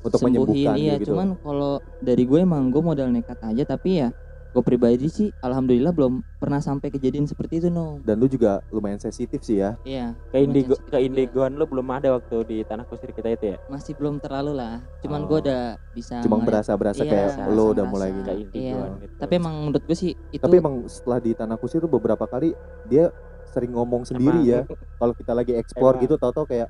Untuk 0.00 0.18
sembuhin 0.18 0.34
menyembuhkan 0.40 0.74
iya 0.74 0.94
gitu. 0.96 1.12
cuman 1.12 1.34
kalau 1.36 1.72
dari 1.98 2.22
gue 2.22 2.38
emang 2.38 2.68
gue 2.68 2.80
modal 2.80 3.08
nekat 3.08 3.38
aja 3.40 3.64
tapi 3.64 3.98
ya 3.98 4.08
gue 4.48 4.62
pribadi 4.64 5.06
sih 5.06 5.28
alhamdulillah 5.38 5.90
belum 5.90 6.24
pernah 6.34 6.58
sampai 6.58 6.88
kejadian 6.88 7.24
seperti 7.24 7.58
itu 7.58 7.68
no 7.68 8.00
Dan 8.00 8.16
lu 8.16 8.26
juga 8.26 8.64
lumayan 8.68 8.96
sensitif 8.96 9.38
sih 9.40 9.58
ya. 9.58 9.76
iya 9.82 10.16
ke 10.26 10.40
indigo 10.40 10.72
ke 10.80 10.98
indigoan 10.98 11.54
lu 11.54 11.64
belum 11.64 11.84
ada 11.90 12.12
waktu 12.12 12.36
di 12.44 12.58
tanah 12.62 12.82
kusir 12.84 13.12
kita 13.12 13.28
itu 13.30 13.44
ya 13.44 13.56
masih 13.68 13.92
belum 13.92 14.18
terlalu 14.18 14.56
lah 14.56 14.80
cuman 14.98 15.20
Oh. 15.20 15.26
gue 15.28 15.38
udah 15.44 15.62
bisa 15.92 16.22
Cuma 16.22 16.36
ngeliat- 16.36 16.48
berasa-berasa 16.64 17.02
Iya, 17.02 17.10
kayak 17.10 17.28
berasa- 17.28 17.44
lu 17.50 17.64
udah 17.66 17.74
berasa. 17.76 17.92
mulai 17.92 18.08
ke 18.08 18.16
gini. 18.16 18.32
indigoan 18.40 18.90
gitu 18.98 19.14
tapi 19.16 19.32
emang 19.36 19.54
menurut 19.60 19.82
gue 19.84 19.96
sih 19.98 20.12
itu 20.28 20.40
Tapi 20.40 20.56
emang 20.56 20.74
setelah 20.86 21.18
di 21.18 21.30
tanah 21.32 21.56
kusir 21.56 21.78
tuh 21.78 21.90
beberapa 21.90 22.24
kali 22.24 22.56
dia 22.84 23.12
sering 23.48 23.72
ngomong 23.72 24.04
sendiri 24.04 24.44
ya. 24.44 24.60
Kalau 24.94 25.12
kita 25.12 25.32
lagi 25.32 25.52
explore 25.54 25.94
Emang. 25.94 26.04
gitu 26.04 26.14
tahu-tahu 26.16 26.44
kayak 26.46 26.68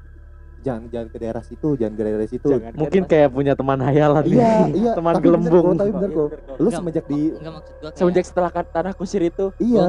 jangan 0.69 0.83
jangan 0.93 1.09
ke 1.09 1.19
daerah 1.19 1.43
situ, 1.45 1.69
jangan 1.81 1.95
ke 1.97 2.03
daerah 2.05 2.29
situ. 2.29 2.49
Jangan 2.49 2.73
Mungkin 2.77 3.03
kan, 3.05 3.11
kayak 3.11 3.29
punya 3.33 3.53
teman 3.57 3.79
hayalan. 3.81 4.25
Iya, 4.29 4.51
iya. 4.81 4.93
Teman 4.93 5.13
tapi 5.17 5.25
bener 5.25 5.33
gelembung. 5.33 5.65
kok, 5.65 5.79
tapi 5.81 5.93
bener 5.97 6.11
Iya, 6.11 6.19
kok. 6.19 6.29
bener 6.29 6.41
kok. 6.45 6.55
Lu 6.55 6.69
Enggak, 6.69 6.79
semenjak 6.79 7.05
di 7.09 7.21
enggak 7.33 7.53
maksud 7.57 7.75
gue 7.79 7.91
semenjak 7.97 8.25
setelah 8.29 8.51
kan 8.53 8.65
tanah 8.69 8.93
kusir 8.95 9.23
itu 9.25 9.45
iya, 9.59 9.81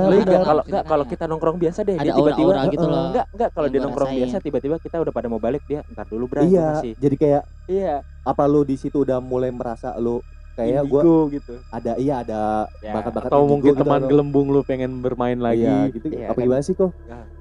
kalau 0.46 0.64
enggak 0.64 0.84
kalau 0.88 1.06
kita 1.06 1.24
nongkrong 1.28 1.58
biasa 1.60 1.80
deh 1.84 1.96
dia 1.98 2.04
ada 2.06 2.12
tiba-tiba 2.16 2.54
gitu 2.72 2.86
loh 2.86 3.02
enggak 3.12 3.26
enggak 3.34 3.50
kalau 3.54 3.68
dia 3.68 3.80
nongkrong 3.84 4.12
biasa 4.16 4.36
tiba-tiba 4.40 4.76
kita 4.80 4.96
udah 5.02 5.14
pada 5.14 5.28
mau 5.28 5.42
balik 5.42 5.64
dia 5.68 5.82
ntar 5.92 6.06
dulu 6.08 6.26
bro 6.30 6.42
iya. 6.46 6.80
masih 6.80 6.94
Jadi 6.96 7.16
kayak 7.18 7.44
iya 7.68 7.94
apa 8.24 8.44
lu 8.46 8.62
di 8.62 8.76
situ 8.78 9.02
udah 9.02 9.18
mulai 9.20 9.50
merasa 9.50 9.94
lu 9.98 10.22
kayak 10.54 10.86
gua 10.86 11.02
indigo 11.02 11.18
gitu 11.34 11.54
ada 11.72 11.92
iya 11.98 12.16
ada 12.22 12.42
Ya. 12.80 12.94
bakat-bakat 12.96 13.30
Atau 13.32 13.42
mungkin 13.48 13.74
gitu, 13.74 13.82
teman 13.84 14.02
gelembung 14.08 14.48
lu 14.52 14.62
pengen 14.64 14.92
bermain 15.04 15.40
lagi. 15.40 15.66
Iya, 15.66 15.92
gitu. 15.92 16.06
Iya, 16.14 16.32
apa 16.32 16.40
kan. 16.40 16.46
gimana 16.48 16.62
sih 16.64 16.76
kok? 16.76 16.92
Mak- 17.08 17.39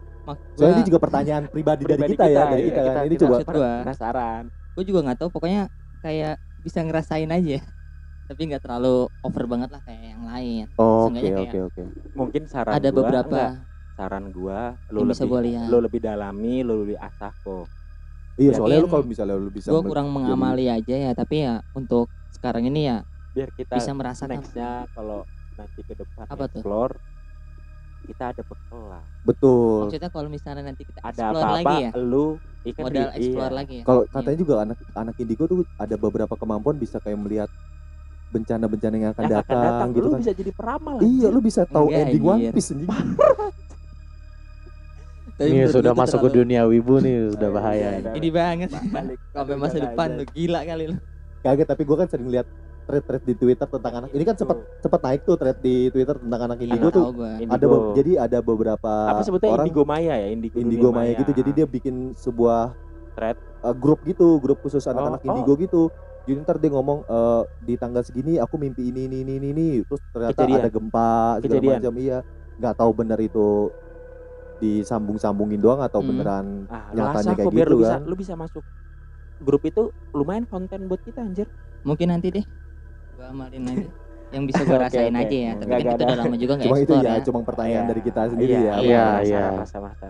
Soalnya 0.56 0.74
gua- 0.74 0.78
ini 0.82 0.88
juga 0.90 1.00
pertanyaan 1.00 1.44
pribadi, 1.48 1.82
dari 1.86 2.02
Pribadi 2.02 2.12
kita, 2.18 2.26
ya, 2.26 2.42
dari 2.52 2.62
iya, 2.62 2.74
kita, 2.74 2.88
kan. 2.94 3.02
Ini 3.08 3.14
kita 3.14 3.24
coba 3.24 3.36
Maksud 3.38 3.46
gua. 3.54 3.70
penasaran 3.82 4.42
gue 4.78 4.84
juga 4.86 5.00
nggak 5.10 5.18
tahu 5.18 5.30
pokoknya 5.34 5.62
kayak 5.98 6.38
bisa 6.62 6.78
ngerasain 6.86 7.26
aja 7.34 7.58
tapi 8.30 8.40
nggak 8.46 8.62
terlalu 8.62 9.10
over 9.26 9.44
banget 9.50 9.68
lah 9.74 9.82
kayak 9.82 10.04
yang 10.14 10.22
lain 10.22 10.64
Oh, 10.78 11.10
Oke, 11.10 11.26
oke, 11.34 11.58
oke. 11.68 11.82
mungkin 12.14 12.42
saran 12.46 12.78
ada 12.78 12.88
gua, 12.94 13.02
beberapa 13.02 13.26
enggak, 13.26 13.52
saran 13.98 14.24
gua 14.30 14.58
lu 14.94 15.02
bisa 15.10 15.22
lebih 15.26 15.30
gue 15.34 15.40
lihat 15.50 15.68
lu 15.70 15.76
lebih 15.84 16.00
dalami 16.02 16.54
lu 16.66 16.74
lebih 16.86 16.98
asah 17.02 17.32
kok 17.34 17.66
Iya, 18.38 18.50
Ya, 18.54 18.56
soalnya 18.62 18.78
lu 18.78 18.88
kalau 18.92 19.04
misalnya 19.10 19.34
lu 19.34 19.50
bisa 19.50 19.70
gue 19.74 19.80
mel- 19.82 19.90
kurang 19.90 20.08
mengamali 20.14 20.64
aja 20.70 20.94
ya 20.94 21.10
tapi 21.18 21.34
ya 21.44 21.60
untuk 21.74 22.08
sekarang 22.30 22.64
ini 22.70 22.86
ya 22.88 22.96
biar 23.34 23.50
kita 23.58 23.76
bisa 23.76 23.90
merasakan 23.98 24.38
nextnya 24.40 24.86
kalau 24.96 25.20
nanti 25.58 25.80
ke 25.84 25.94
depan 25.98 26.24
Apa 26.30 26.44
tuh? 26.48 26.62
Kita 28.08 28.24
ada 28.32 28.40
bekal 28.40 28.80
lah 28.88 29.04
betul. 29.20 29.84
maksudnya 29.84 30.08
kalau 30.08 30.28
misalnya 30.28 30.64
nanti 30.64 30.82
kita 30.82 30.98
ada 31.00 31.12
explore 31.12 31.36
apa-apa 31.38 31.60
lagi 31.60 31.76
ya 31.78 31.90
lu 31.94 32.26
ikan 32.66 32.82
modal 32.82 32.96
di- 33.04 33.16
explore 33.18 33.46
iya. 33.46 33.58
lagi 33.60 33.74
ya 33.74 33.84
Kalau 33.84 34.02
Iya. 34.02 34.10
katanya 34.10 34.38
juga 34.38 34.54
anak 34.58 34.76
anak 34.94 35.14
indigo 35.16 35.44
tuh 35.44 35.58
ada 35.76 35.94
beberapa 35.94 36.34
kemampuan 36.34 36.76
bisa 36.76 36.96
kayak 36.98 37.18
melihat 37.18 37.50
bencana-bencana 38.28 38.94
yang 38.94 39.10
akan 39.10 39.22
yang 39.22 39.32
akan 39.34 39.40
datang, 39.40 39.60
datang 39.62 39.88
gitu 39.90 40.02
lu 40.02 40.10
kan. 40.10 40.20
bisa 40.20 40.32
jadi 40.32 40.50
peramal 40.52 40.94
Iya, 40.98 41.26
lu 41.28 41.40
bisa 41.40 41.62
tahu 41.64 41.86
Enggak, 41.86 42.00
ending 42.02 42.22
One 42.22 42.36
anjir. 42.38 42.52
Piece 42.52 42.70
anjing. 42.70 42.88
Tapi 45.38 45.48
Ini 45.48 45.70
sudah 45.70 45.92
tuh 45.92 46.00
masuk 46.02 46.18
ke 46.18 46.30
dunia 46.34 46.66
wibu 46.66 46.98
nih, 46.98 47.30
sudah 47.30 47.46
Iya, 47.46 47.54
bahaya. 47.54 47.78
iya, 47.78 47.90
ini. 47.94 48.02
iya. 48.02 48.12
ini 48.16 48.28
banget 48.28 48.68
Balik 48.74 49.18
sampai 49.30 49.54
ke 49.54 49.60
masa 49.60 49.76
depan 49.78 50.08
lu 50.12 50.24
gila 50.26 50.60
kali 50.62 50.84
lu 50.88 50.96
Kaget 51.38 51.66
tapi 51.68 51.82
gua 51.86 51.96
kan 51.96 52.08
sering 52.10 52.28
lihat 52.28 52.46
thread-thread 52.88 53.22
di 53.28 53.34
Twitter 53.36 53.68
tentang 53.68 53.92
anak. 54.00 54.08
Ini 54.16 54.24
kan 54.24 54.34
sempat 54.40 54.56
sempat 54.80 55.00
naik 55.04 55.20
tuh 55.28 55.36
thread 55.36 55.60
di 55.60 55.92
Twitter 55.92 56.16
tentang 56.16 56.40
anak 56.48 56.58
indigo 56.64 56.88
tuh. 56.88 57.12
Indigo. 57.36 57.52
Ada 57.52 57.66
be- 57.68 57.84
jadi 58.00 58.12
ada 58.16 58.38
beberapa 58.40 58.92
apa 59.12 59.20
sebetulnya 59.20 59.60
orang 59.60 59.66
indigo 59.68 59.82
maya 59.84 60.14
ya 60.16 60.28
indigo, 60.32 60.56
indigo 60.56 60.88
dunia 60.88 60.96
maya 60.96 61.12
gitu. 61.20 61.32
Jadi 61.36 61.50
dia 61.52 61.66
bikin 61.68 62.16
sebuah 62.16 62.72
Thread. 63.12 63.36
uh, 63.60 63.76
grup 63.76 64.00
gitu, 64.08 64.40
grup 64.40 64.64
khusus 64.64 64.88
anak-anak 64.88 65.20
oh. 65.20 65.28
indigo 65.28 65.52
gitu. 65.60 65.82
Jadi 66.24 66.44
ntar 66.44 66.60
dia 66.60 66.68
ngomong 66.68 67.08
eh, 67.08 67.42
di 67.64 67.74
tanggal 67.80 68.04
segini 68.04 68.36
aku 68.36 68.60
mimpi 68.60 68.92
ini 68.92 69.08
ini 69.08 69.24
ini 69.24 69.40
ini, 69.40 69.48
ini. 69.48 69.68
terus 69.80 70.00
ternyata 70.12 70.44
Kejadian. 70.44 70.60
ada 70.60 70.68
gempa 70.68 71.10
segala 71.40 71.40
Kejadian. 71.40 71.76
macam 71.80 71.94
iya. 71.96 72.18
nggak 72.58 72.74
tahu 72.76 72.90
benar 72.92 73.18
itu 73.22 73.48
disambung-sambungin 74.58 75.60
doang 75.62 75.80
atau 75.80 76.02
Hmm. 76.02 76.08
beneran 76.12 76.46
ah, 76.68 76.90
nyatanya 76.92 77.32
kayak 77.38 77.54
biar 77.54 77.68
lu 77.70 77.78
gitu 77.78 77.80
bisa 77.80 77.94
kan. 77.94 78.02
lu 78.04 78.14
bisa 78.18 78.34
masuk 78.34 78.64
grup 79.38 79.62
itu 79.64 79.94
lumayan 80.10 80.44
konten 80.50 80.90
buat 80.90 80.98
kita 81.00 81.22
anjir 81.22 81.46
mungkin 81.86 82.10
nanti 82.10 82.34
deh 82.34 82.44
gua 83.18 83.26
amalin 83.28 83.64
aja 83.66 83.88
yang 84.28 84.44
bisa 84.46 84.60
gua 84.62 84.76
Oke, 84.78 84.84
rasain 84.86 85.10
oke. 85.10 85.20
aja 85.20 85.36
ya 85.36 85.52
tapi 85.56 85.66
kan 85.68 85.78
kita 85.80 85.90
ada. 85.90 86.04
udah 86.06 86.16
lama 86.16 86.36
juga 86.36 86.52
nggak 86.54 86.66
cuma 86.66 86.78
itu 86.78 86.94
ya, 86.94 87.02
ya 87.02 87.14
cuma 87.20 87.40
pertanyaan 87.42 87.74
Iya. 87.80 87.90
dari 87.90 88.00
kita 88.00 88.20
sendiri 88.28 88.52
Iya, 88.52 88.60
ya. 88.60 88.62
iya, 88.62 88.78
penasaran, 88.78 89.26
iya. 89.26 89.44
masa-masa. 89.58 90.06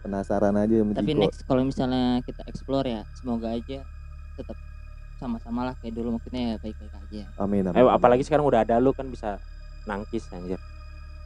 Penasaran 0.00 0.54
aja 0.54 0.74
tapi 0.92 1.10
Jiko. 1.10 1.20
next 1.22 1.40
kalau 1.42 1.62
misalnya 1.62 2.04
kita 2.20 2.42
explore 2.44 2.86
ya 2.86 3.02
semoga 3.10 3.48
aja 3.50 3.80
tetap 4.34 4.56
sama-sama 5.14 5.60
lah 5.62 5.74
kayak 5.74 5.92
dulu 5.94 6.16
maksudnya 6.16 6.40
ya 6.42 6.54
baik-baik 6.58 6.94
aja 6.98 7.22
Amin, 7.36 7.60
amin. 7.62 7.72
Eh, 7.72 7.80
amin. 7.80 7.92
apalagi 7.92 8.22
sekarang 8.22 8.44
udah 8.44 8.60
ada 8.60 8.76
lu 8.76 8.92
kan 8.92 9.04
bisa 9.06 9.40
nangkis 9.82 10.28
anjir. 10.30 10.60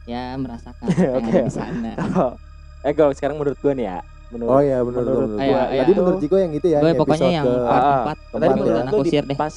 ya 0.05 0.35
merasakan 0.35 0.87
yang 1.01 1.17
Oke. 1.17 1.31
ada 1.33 1.41
di 1.41 1.53
sana 1.53 1.93
eh 2.87 2.93
gue 2.93 3.07
sekarang 3.13 3.35
menurut 3.35 3.57
gua 3.57 3.73
nih 3.73 3.87
ya. 3.89 3.99
Menurut 4.27 4.51
Oh 4.51 4.61
iya 4.61 4.79
benar 4.81 5.01
menurut 5.01 5.29
benar. 5.31 5.41
Ayo, 5.41 5.51
gua. 5.51 5.63
ayo. 5.65 5.81
Tadi 5.81 5.93
menurut 5.95 6.19
Jiko 6.21 6.37
yang 6.37 6.53
itu 6.53 6.67
ya. 6.67 6.79
gue 6.79 6.93
pokoknya 6.95 7.29
yang 7.33 7.47
ke- 7.47 7.65
part 7.65 7.81
Ah, 7.81 7.95
empat 7.97 8.17
tadi 8.35 8.53
menurut 8.53 8.85
kusir 8.93 9.23
deh 9.25 9.37
pas 9.37 9.55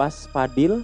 pas 0.00 0.14
Fadil 0.26 0.80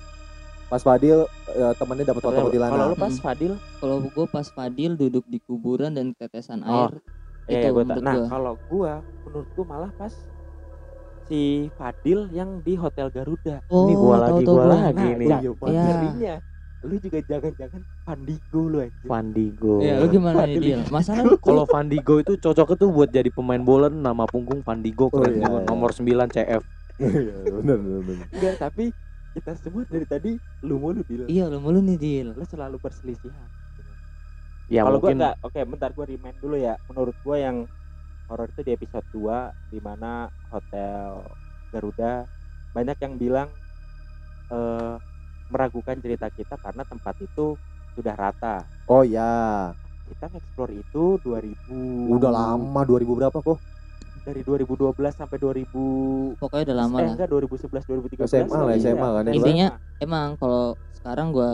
Pas 0.66 0.82
Fadil 0.82 1.24
eh, 1.48 1.72
temannya 1.74 2.04
dapat 2.04 2.20
foto 2.20 2.34
kalau 2.34 2.46
kuntilanak. 2.46 2.86
lu 2.86 2.96
pas 2.96 3.08
Mm. 3.08 3.22
Fadil 3.22 3.52
kalau 3.78 3.96
gue 4.04 4.26
pas 4.28 4.46
Fadil 4.46 4.92
duduk 4.94 5.24
di 5.24 5.38
kuburan 5.40 5.90
dan 5.90 6.12
tetesan 6.12 6.60
Oh, 6.60 6.90
air 6.90 7.00
Iya, 7.46 7.58
itu 7.62 7.66
gua 7.70 7.84
menurut 7.86 8.02
nah, 8.02 8.14
kalau 8.26 8.54
gua 8.66 8.92
menurut 9.22 9.48
gua 9.54 9.64
malah 9.64 9.92
pas 9.94 10.10
si 11.24 11.40
Fadil 11.72 12.26
yang 12.30 12.58
di 12.60 12.74
Hotel 12.74 13.06
Garuda. 13.08 13.62
oh 13.66 13.86
Ini 13.86 13.94
gua 13.94 14.16
lagi, 14.20 14.42
gua 14.42 14.52
gua. 14.52 14.66
lagi 14.68 14.94
nah, 14.98 15.14
nih. 15.14 15.28
nah, 15.28 15.40
Iya, 15.40 15.50
Iya. 15.64 15.82
ngerinya 15.86 16.34
lu 16.82 16.94
juga 16.98 17.18
jangan-jangan 17.20 17.82
Pandigo 18.04 18.62
lu 18.64 18.78
anjir. 18.78 19.06
Vandigo. 19.06 19.74
ya 19.80 19.94
lu 19.96 20.06
gimana 20.06 20.42
nih. 20.44 20.54
Dil 20.56 20.80
masalah 20.88 21.22
lu 21.26 21.38
Kalau 21.40 21.64
Vandigo 21.64 22.14
itu 22.18 22.34
cocoknya 22.36 22.74
tuh 22.76 22.90
buat 22.90 23.08
jadi 23.08 23.30
pemain 23.30 23.58
bola 23.60 23.86
nama 23.86 24.22
punggung 24.24 24.60
Vandigo 24.60 25.06
Oh, 25.06 25.10
keren 25.12 25.34
iya, 25.36 25.46
juga. 25.46 25.56
iya. 25.56 25.64
Nomor 25.64 25.90
9 25.90 26.02
CF. 26.28 26.62
Iya, 26.96 27.34
benar 27.54 27.76
benar 27.76 28.00
benar. 28.02 28.26
Enggak, 28.28 28.54
tapi 28.58 28.84
kita 29.36 29.52
semua 29.60 29.84
dari 29.84 30.06
tadi 30.08 30.32
lu 30.64 30.80
mulu 30.80 31.04
Dil. 31.04 31.28
iya 31.28 31.44
lu 31.52 31.60
mulu 31.60 31.84
nih 31.84 31.98
Dil 32.00 32.28
Lu 32.32 32.44
selalu 32.48 32.80
berselisihan. 32.80 33.48
Ya 34.66 34.82
Kalau 34.82 34.98
gua 34.98 35.12
mungkin 35.12 35.16
enggak, 35.22 35.34
oke 35.44 35.60
bentar 35.62 35.90
gua 35.92 36.06
remind 36.08 36.38
dulu 36.40 36.56
ya. 36.58 36.74
Menurut 36.88 37.14
gua 37.20 37.36
yang 37.38 37.56
horor 38.26 38.48
itu 38.50 38.60
di 38.66 38.72
episode 38.74 39.06
2 39.12 39.52
di 39.70 39.78
mana 39.78 40.26
hotel 40.50 41.22
Garuda 41.70 42.24
banyak 42.74 42.96
yang 42.98 43.14
bilang 43.20 43.48
eh 44.50 44.94
meragukan 45.46 45.96
cerita 46.02 46.26
kita 46.32 46.58
karena 46.58 46.82
tempat 46.82 47.14
itu 47.22 47.54
sudah 47.94 48.14
rata. 48.16 48.66
Oh 48.86 49.02
ya, 49.06 49.74
Kita 50.06 50.30
nge-explore 50.30 50.72
itu 50.74 51.18
2000 51.22 52.10
udah 52.14 52.30
lama 52.30 52.80
2000 52.86 53.12
berapa 53.18 53.38
kok? 53.42 53.58
Dari 54.26 54.42
2012 54.42 54.74
sampai 55.14 55.38
2000 55.38 55.70
pokoknya 56.36 56.64
udah 56.66 56.76
lama 56.76 56.96
eh 56.96 57.04
lah 57.04 57.12
enggak 57.14 57.28
2011 57.30 57.86
2013 57.86 58.26
SMA 58.26 58.58
lah, 58.58 58.74
iya. 58.74 58.82
SMA 58.82 59.08
kan 59.08 59.22
ya. 59.22 59.32
Intinya, 59.32 59.66
emang 59.98 60.28
kalau 60.34 60.64
sekarang 60.92 61.26
gua 61.30 61.50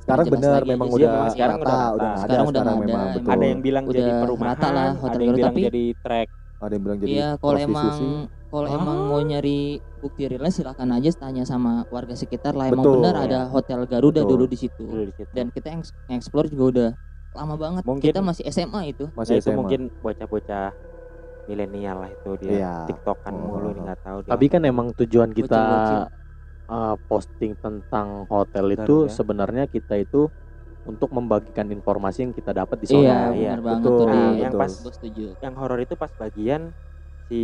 Sekarang 0.00 0.26
benar 0.26 0.50
lagi 0.58 0.68
memang 0.68 0.88
sih, 0.88 0.96
udah 0.98 1.06
memang 1.08 1.30
sekarang 1.30 1.56
rata, 1.56 1.62
udah 1.62 1.70
rata. 1.70 1.86
udah 1.94 2.08
nggak 2.10 2.10
ada 2.10 2.26
Sekarang 2.26 2.42
udah 2.42 2.50
sekarang 2.50 2.74
ada, 2.74 2.82
memang 2.82 2.98
emang. 3.00 3.14
betul. 3.14 3.30
ada 3.30 3.44
yang 3.46 3.60
bilang 3.62 3.84
Udah 3.86 3.94
jadi 3.94 4.10
rata 4.10 4.20
perumahan 4.20 4.58
lah 4.58 4.90
Hotel 4.92 5.06
ada 5.06 5.22
yang 5.22 5.30
bilang 5.32 5.46
tapi- 5.48 5.64
jadi 5.64 5.84
trek 5.96 6.28
Ada 6.60 6.72
yang 6.74 6.82
bilang 6.82 6.98
jadi 6.98 7.08
Iya, 7.10 7.28
kalau 7.38 7.56
emang 7.56 7.96
kalau 8.50 8.66
Ah. 8.66 8.74
emang 8.74 8.98
mau 9.06 9.20
nyari 9.22 9.60
bukti 9.96 10.22
realnya 10.26 10.50
silakan 10.50 10.90
aja 10.90 11.08
tanya 11.14 11.44
sama 11.44 11.86
warga 11.86 12.12
sekitar 12.12 12.52
lah. 12.52 12.66
Emang 12.66 12.82
Betul. 12.82 12.94
benar 12.98 13.14
ada 13.16 13.40
hotel 13.46 13.86
Garuda 13.86 14.20
Betul. 14.20 14.30
dulu 14.34 14.44
di 14.44 14.58
situ. 14.58 14.84
Dan 15.30 15.48
kita 15.48 15.70
yang 15.70 15.80
explore 16.10 16.50
juga 16.50 16.64
udah 16.66 16.90
lama 17.32 17.54
banget. 17.54 17.82
Mungkin- 17.86 18.10
kita 18.10 18.20
masih 18.20 18.42
SMA 18.44 18.90
itu. 18.90 19.06
Nah, 19.06 19.16
masih 19.16 19.38
itu 19.38 19.46
SMA. 19.46 19.56
mungkin 19.56 19.80
bocah-bocah 19.96 20.68
milenial 21.50 21.98
lah 21.98 22.10
itu 22.10 22.30
dia 22.38 22.50
Iya. 22.54 22.74
tiktokan 22.86 23.34
Oh. 23.34 23.42
mulu 23.50 23.68
nggak 23.76 23.98
tahu 24.00 24.18
dia. 24.22 24.30
Tapi 24.30 24.46
kan 24.46 24.62
emang 24.62 24.86
tujuan 24.94 25.30
kita 25.30 25.50
Bocil-bocil. 25.50 26.00
uh, 26.68 26.94
posting 27.04 27.52
tentang 27.56 28.06
hotel 28.24 28.66
itu 28.70 28.96
Garuda. 29.04 29.10
sebenarnya 29.10 29.64
kita 29.66 29.98
itu 29.98 30.30
untuk 30.82 31.10
membagikan 31.10 31.66
informasi 31.68 32.24
yang 32.24 32.32
kita 32.32 32.54
dapat 32.54 32.78
di 32.78 32.86
Iya, 32.88 32.94
sana. 32.94 33.34
iya, 33.34 33.50
benar 33.52 33.60
banget 33.60 33.82
betul. 33.82 33.90
tuh. 33.92 34.06
Nah, 34.06 34.14
Dil. 34.14 34.38
yang 34.38 34.52
betul. 34.52 34.62
pas 34.62 34.72
setuju. 34.72 35.24
yang 35.36 35.54
horor 35.54 35.78
itu 35.78 35.94
pas 35.94 36.12
bagian 36.14 36.62
si 37.26 37.42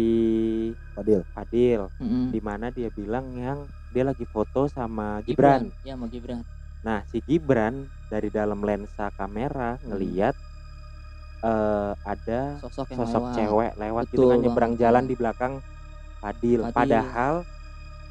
Fadil. 0.92 1.20
Fadil 1.28 1.82
Mm-mm. 1.96 2.30
di 2.30 2.40
mana 2.40 2.66
dia 2.68 2.88
bilang 2.88 3.34
yang 3.34 3.58
dia 3.88 4.02
lagi 4.02 4.24
foto 4.24 4.66
sama 4.66 5.20
Gibran. 5.20 5.68
Ya, 5.82 5.94
sama 5.94 6.06
Gibran. 6.06 6.42
Nah, 6.80 7.02
si 7.04 7.18
Gibran 7.20 7.74
dari 8.06 8.28
dalam 8.28 8.60
lensa 8.60 9.10
kamera 9.10 9.78
ngeliat 9.80 10.34
eh, 11.46 11.92
ada 12.04 12.40
Sosok 12.58 12.86
yang 12.88 12.98
sosok 13.00 13.22
lewat. 13.22 13.34
cewek 13.36 13.70
lewat 13.76 14.04
gitu 14.06 14.16
Betul 14.16 14.28
kan 14.28 14.38
nyebrang 14.40 14.72
banget, 14.72 14.82
jalan 14.82 15.02
iya. 15.02 15.08
di 15.08 15.14
belakang 15.14 15.52
Fadil. 16.16 16.60
Fadil. 16.64 16.74
Padahal 16.74 17.34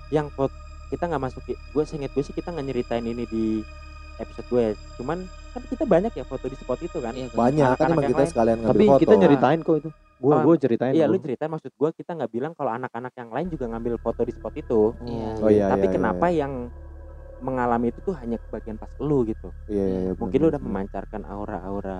yang 0.07 0.27
foto 0.29 0.53
kita 0.85 1.03
nggak 1.05 1.23
masuk 1.23 1.41
gue 1.45 1.83
seinget 1.83 2.11
gue 2.11 2.21
sih 2.21 2.31
kita 2.31 2.49
nggak 2.49 2.65
nyeritain 2.65 3.03
ini 3.03 3.25
di 3.25 3.45
episode 4.15 4.47
gue 4.47 4.61
ya. 4.61 4.71
Cuman 4.95 5.17
kan 5.51 5.61
kita 5.65 5.83
banyak 5.83 6.11
ya 6.11 6.23
foto 6.23 6.45
di 6.45 6.55
spot 6.55 6.79
itu 6.79 6.97
kan. 6.99 7.11
Iya, 7.11 7.27
kan? 7.27 7.35
Banyak 7.35 7.67
kan 7.73 7.73
Anak-anak 7.75 7.89
emang 7.89 8.01
yang 8.01 8.11
kita 8.11 8.21
lain. 8.21 8.31
sekalian 8.31 8.57
ngambil 8.57 8.71
Tapi 8.71 8.85
foto. 8.85 9.01
kita 9.01 9.13
nyeritain 9.17 9.59
kok 9.61 9.77
itu. 9.77 9.89
Gua 10.15 10.31
Oh, 10.31 10.39
gua 10.41 10.55
ceritain. 10.55 10.93
Iya, 10.95 11.05
lu 11.05 11.17
ceritain 11.17 11.51
maksud 11.51 11.71
gue 11.71 11.89
kita 11.91 12.11
nggak 12.13 12.31
bilang 12.31 12.53
kalau 12.53 12.71
anak-anak 12.71 13.11
yang 13.13 13.29
lain 13.29 13.47
juga 13.49 13.65
ngambil 13.67 13.99
foto 13.99 14.21
di 14.23 14.31
spot 14.31 14.53
itu. 14.55 14.81
Iya. 15.03 15.29
Oh 15.43 15.49
iya, 15.49 15.65
Tapi 15.67 15.85
iya, 15.85 15.93
kenapa 15.93 16.25
iya. 16.29 16.47
yang 16.47 16.53
mengalami 17.37 17.91
itu 17.91 17.99
tuh 18.01 18.15
hanya 18.15 18.39
bagian 18.47 18.79
pas 18.79 18.87
lu 18.97 19.27
gitu. 19.27 19.51
Iya, 19.67 19.83
iya, 19.83 19.99
iya, 20.01 20.11
Mungkin 20.15 20.31
bener, 20.31 20.39
lu 20.39 20.49
udah 20.49 20.61
bener. 20.61 20.71
memancarkan 20.71 21.21
aura-aura. 21.25 21.97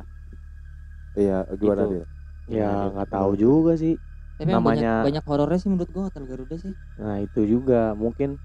Iya, 1.15 1.37
gimana 1.53 1.81
Gitu. 1.81 1.91
Dil? 1.91 2.03
Ya 2.45 2.69
Gimana, 2.69 2.91
nggak 2.93 3.07
Dil? 3.07 3.15
tahu 3.17 3.31
juga 3.35 3.71
sih. 3.75 3.95
Tapi 4.35 4.51
namanya- 4.51 4.99
banyak, 5.01 5.05
banyak 5.07 5.23
horornya 5.25 5.59
sih 5.59 5.69
menurut 5.69 5.89
gua 5.89 6.03
hotel 6.07 6.23
Garuda 6.25 6.55
sih. 6.55 6.73
Nah 6.95 7.17
itu 7.17 7.41
juga 7.41 7.95
mungkin 7.95 8.35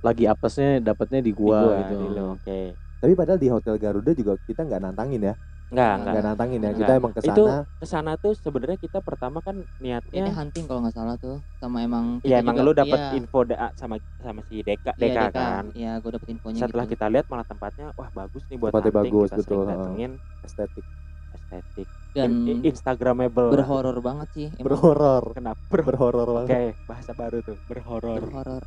lagi 0.00 0.24
apesnya 0.24 0.80
dapatnya 0.80 1.20
di 1.20 1.30
Di 1.30 1.36
gua, 1.36 1.60
gua, 1.62 1.76
gitu. 1.84 1.96
Oke. 2.34 2.60
Tapi 2.98 3.12
padahal 3.14 3.38
di 3.38 3.46
Hotel 3.46 3.76
Garuda 3.76 4.10
juga 4.10 4.34
kita 4.42 4.64
nggak 4.64 4.80
nantangin 4.80 5.22
ya. 5.22 5.34
Enggak, 5.68 5.92
enggak. 5.94 6.12
Nggak 6.16 6.24
nantangin 6.24 6.58
ya. 6.58 6.70
Kita 6.72 6.80
Enggak. 6.80 6.98
emang 6.98 7.12
ke 7.12 7.20
Itu 7.20 7.44
sana. 7.44 7.60
ke 7.76 7.86
sana 7.86 8.12
tuh 8.16 8.32
sebenarnya 8.34 8.78
kita 8.80 8.98
pertama 9.04 9.38
kan 9.38 9.56
Ini 9.60 10.00
niatnya 10.00 10.32
hunting 10.32 10.64
kalau 10.64 10.80
nggak 10.80 10.96
salah 10.96 11.14
tuh 11.14 11.44
sama 11.54 11.84
emang 11.84 12.24
ya 12.24 12.24
kita 12.24 12.40
emang 12.40 12.56
juga- 12.56 12.66
lu 12.66 12.72
dapat 12.74 12.98
iya, 12.98 13.12
info 13.14 13.38
da- 13.44 13.72
sama 13.76 13.94
sama 14.18 14.40
si 14.42 14.64
Deka, 14.64 14.96
iya, 14.96 15.12
Deka, 15.12 15.24
kan. 15.30 15.64
Iya, 15.76 15.92
gua 16.00 16.10
dapet 16.16 16.28
infonya 16.32 16.58
Setelah 16.58 16.84
gitu. 16.88 16.92
kita 16.96 17.06
lihat 17.12 17.26
malah 17.28 17.44
tempatnya 17.44 17.86
wah 17.94 18.08
bagus 18.10 18.42
nih 18.48 18.56
buat 18.56 18.72
Tempatnya 18.72 18.92
hunting, 18.96 19.12
bagus, 19.12 19.28
kita 19.28 19.38
betul, 19.38 19.62
datengin 19.62 20.12
estetik. 20.42 20.84
estetik 21.28 21.88
dan 22.18 22.30
In- 22.44 22.62
instagramable 22.64 23.48
berhoror 23.48 23.96
banget 23.98 24.28
sih. 24.32 24.46
Emang 24.52 24.66
Berhoror. 24.66 25.24
kenapa 25.32 25.60
ber 25.64 25.80
Berhoror 25.84 26.26
oke 26.26 26.44
banget. 26.44 26.74
bahasa 26.84 27.12
baru 27.12 27.38
tuh 27.40 27.56
berhoror 27.64 28.18
berhoror. 28.20 28.64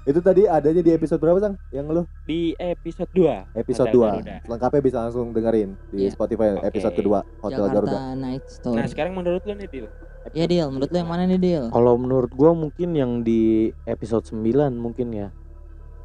Itu 0.00 0.16
tadi 0.18 0.48
adanya 0.48 0.80
di 0.80 0.90
episode 0.90 1.20
berapa, 1.20 1.36
Sang? 1.38 1.54
Yang 1.68 1.86
lu? 1.92 2.02
di 2.24 2.56
episode 2.56 3.12
2 3.12 3.52
Episode 3.54 3.92
Hotel 3.92 4.00
2. 4.00 4.08
Garuda. 4.16 4.36
Lengkapnya 4.48 4.80
bisa 4.80 4.96
langsung 4.98 5.26
dengerin 5.30 5.70
di 5.90 5.98
Iya. 6.00 6.10
Spotify 6.10 6.56
Oke. 6.56 6.66
episode 6.66 6.94
kedua 6.96 7.18
Hotel 7.38 7.60
Jakarta 7.60 7.74
Garuda. 7.76 7.98
Night 8.16 8.44
Story. 8.48 8.76
nah 8.80 8.86
sekarang 8.88 9.12
menurut 9.12 9.44
lu 9.44 9.54
nih 9.54 9.68
Dil 9.68 9.86
Iya 10.30 10.46
Dil, 10.46 10.66
menurut 10.68 10.88
lu 10.88 10.98
yang 10.98 11.10
mana 11.10 11.24
nih 11.24 11.36
Dil? 11.38 11.64
Kalau 11.68 11.94
menurut 11.96 12.30
gua 12.30 12.52
mungkin 12.54 12.88
yang 12.92 13.20
di 13.20 13.40
episode 13.84 14.24
9 14.26 14.40
mungkin 14.74 15.08
ya. 15.10 15.28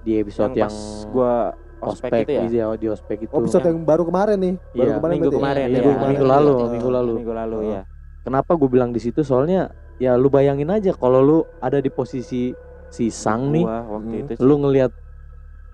Di 0.04 0.20
episode 0.20 0.52
yang, 0.54 0.68
yang, 0.68 0.72
pas 0.72 0.78
gua 1.10 1.34
ospek, 1.80 2.10
ospek 2.10 2.22
itu 2.24 2.32
ya 2.32 2.42
iya, 2.46 2.66
di 2.76 2.88
ospek 2.88 3.18
itu. 3.26 3.32
Oh, 3.32 3.42
episode 3.42 3.66
yang 3.66 3.84
baru 3.84 4.04
kemarin 4.04 4.38
nih. 4.38 4.56
Baru 4.72 4.76
Iya, 4.82 4.96
kemarin 4.96 5.14
minggu 5.14 5.26
berarti. 5.26 5.38
kemarin 5.40 5.62
Iya, 5.62 5.68
ya. 5.68 5.74
minggu, 5.76 5.92
minggu 6.08 6.26
lalu, 6.26 6.52
Iya. 6.52 6.68
minggu 6.72 6.90
lalu. 6.90 7.14
minggu 7.16 7.34
lalu 7.36 7.58
Oh. 7.58 7.72
ya 7.72 7.82
Kenapa 8.26 8.52
gue 8.58 8.70
bilang 8.72 8.90
di 8.90 8.98
situ? 8.98 9.22
Soalnya 9.22 9.70
ya 9.96 10.18
lu 10.18 10.28
bayangin 10.28 10.66
aja 10.68 10.92
kalau 10.92 11.22
lu 11.22 11.38
ada 11.60 11.78
di 11.78 11.88
posisi 11.88 12.50
si 12.90 13.06
Sang 13.08 13.54
nih, 13.54 13.62
waktu 13.62 14.16
Hmm. 14.18 14.24
itu 14.26 14.42
lu 14.42 14.56
ngelihat 14.58 14.90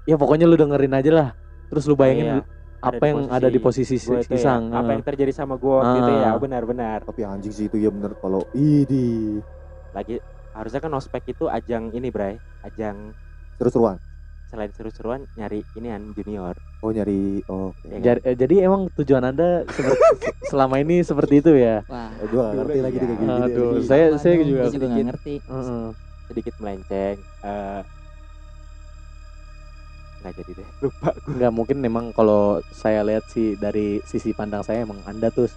ya 0.03 0.19
pokoknya 0.19 0.45
lu 0.45 0.55
dengerin 0.55 0.91
aja 0.91 1.11
lah. 1.11 1.29
Terus 1.69 1.87
lu 1.87 1.95
bayangin 1.95 2.27
Iya, 2.27 2.43
apa 2.81 3.03
yang 3.05 3.29
ada 3.29 3.47
di 3.47 3.55
posisi 3.55 3.95
si, 3.95 4.03
si 4.03 4.11
itu 4.11 4.35
ya, 4.35 4.41
Sang. 4.41 4.67
apa 4.67 4.91
yang 4.91 4.99
terjadi 4.99 5.31
sama 5.31 5.55
gua 5.55 5.79
waktu 5.79 5.97
itu 6.01 6.11
ya 6.17 6.27
Ah. 6.27 6.35
benar-benar 6.35 6.97
Tapi 7.05 7.21
anjing 7.23 7.53
sih 7.53 7.65
itu 7.69 7.77
ya 7.77 7.87
bener 7.87 8.17
kalau 8.17 8.43
idi 8.51 9.39
lagi 9.91 10.19
harusnya 10.51 10.81
kan 10.81 10.91
ospek 10.91 11.23
itu 11.29 11.47
ajang 11.47 11.93
ini 11.93 12.09
Bray 12.09 12.35
ajang 12.63 13.15
seru-seruan. 13.55 13.95
Selain 14.51 14.67
seru-seruan 14.69 15.23
nyari 15.33 15.63
ini 15.73 15.87
an 15.87 16.11
junior 16.11 16.51
Oh 16.79 16.91
nyari 16.91 17.39
oh, 17.45 17.71
oke. 17.71 17.85
Ya 17.85 17.93
kan? 17.93 18.01
jadi, 18.03 18.19
eh, 18.21 18.35
jadi 18.35 18.55
emang 18.65 18.91
tujuan 18.91 19.23
anda 19.23 19.63
seperti, 19.65 20.01
selama 20.51 20.75
ini 20.77 20.99
seperti 21.01 21.39
itu 21.39 21.51
ya? 21.53 21.85
Wah, 21.85 22.11
Eh, 22.13 22.27
gua 22.27 22.43
gak 22.43 22.55
ngerti 22.59 22.79
lagi 22.81 22.97
kayak 22.97 23.15
gini. 23.15 23.29
Aduh, 23.47 23.69
saya 23.81 24.05
sama 24.09 24.19
saya 24.19 24.33
juga 24.41 24.65
sedikit. 24.67 25.05
ngerti. 25.07 25.35
Heeh. 25.41 25.85
sedikit 26.23 26.53
melenceng 26.57 27.17
eh 27.41 27.81
nggak 30.21 30.33
jadi 30.37 30.51
deh 30.53 30.67
lupa 30.79 31.09
gua 31.17 31.33
nggak 31.33 31.51
mungkin 31.51 31.77
memang 31.77 32.05
kalau 32.11 32.41
saya 32.71 33.01
lihat 33.01 33.25
sih 33.27 33.57
dari 33.57 33.99
sisi 34.05 34.31
pandang 34.31 34.61
saya 34.61 34.85
emang 34.85 35.01
anda 35.03 35.27
tuh 35.27 35.49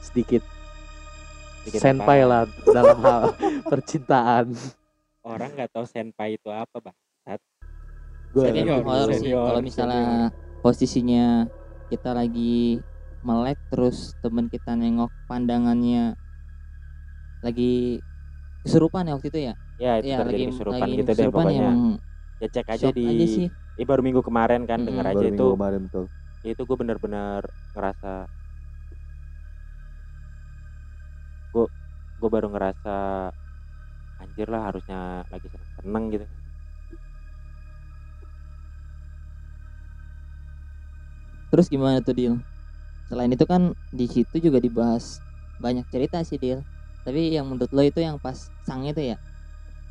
sedikit 0.00 0.40
Sedikit 1.60 1.80
senpai 1.82 2.20
apa? 2.20 2.28
lah 2.30 2.42
dalam 2.66 2.98
hal 3.00 3.22
percintaan. 3.72 4.46
orang 5.22 5.50
nggak 5.50 5.72
tahu 5.72 5.84
senpai 5.84 6.36
itu 6.36 6.48
apa 6.48 6.76
bang 6.78 6.96
Gua 8.34 8.48
Tapi 8.54 8.60
Senior, 8.82 9.06
sih 9.20 9.20
senior, 9.20 9.40
kalau 9.44 9.60
misalnya 9.68 10.30
posisinya 10.62 11.46
kita 11.90 12.10
lagi 12.18 12.80
melek 13.26 13.56
terus 13.70 13.96
temen 14.22 14.46
kita 14.54 14.70
nengok 14.80 15.10
pandangannya 15.28 16.16
lagi 17.44 18.00
kesurupan 18.64 19.08
ya 19.08 19.12
waktu 19.16 19.28
itu 19.32 19.40
ya? 19.50 19.54
ya 19.82 19.90
itu 20.00 20.10
Iya, 20.10 20.16
terjadi 20.18 20.44
lagi 20.44 20.44
kesurupan 20.50 20.90
lagi 20.90 20.92
gitu 20.98 21.10
deh 21.18 21.26
ya 21.26 21.30
pokoknya 21.34 21.62
emang 21.62 21.78
ya 22.42 22.46
cek 22.54 22.66
aja 22.74 22.88
di 22.98 23.02
aja 23.08 23.24
sih. 23.34 23.46
eh, 23.78 23.86
baru 23.90 24.00
minggu 24.06 24.22
kemarin 24.28 24.62
kan 24.70 24.78
Mm-mm. 24.78 24.86
denger 24.86 25.06
baru 25.14 25.26
aja 25.30 25.30
itu 25.32 25.44
kemarin 25.54 25.82
tuh. 25.94 26.06
itu 26.46 26.62
gue 26.68 26.76
bener-bener 26.82 27.40
ngerasa 27.74 28.08
gue 31.52 31.64
gue 32.20 32.28
baru 32.34 32.46
ngerasa 32.52 32.90
anjir 34.22 34.46
lah 34.52 34.62
harusnya 34.68 34.98
lagi 35.32 35.46
seneng-seneng 35.52 36.04
gitu 36.14 36.24
Terus 41.54 41.70
gimana 41.70 42.02
tuh 42.02 42.18
Dil? 42.18 42.34
Selain 43.06 43.30
itu 43.30 43.46
kan 43.46 43.70
di 43.94 44.10
situ 44.10 44.42
juga 44.42 44.58
dibahas 44.58 45.22
banyak 45.62 45.86
cerita 45.86 46.18
sih 46.26 46.34
Dil. 46.34 46.66
Tapi 47.06 47.30
yang 47.30 47.46
menurut 47.46 47.70
lo 47.70 47.82
itu 47.86 48.02
yang 48.02 48.18
pas 48.18 48.50
sang 48.66 48.82
itu 48.82 48.98
ya? 49.14 49.16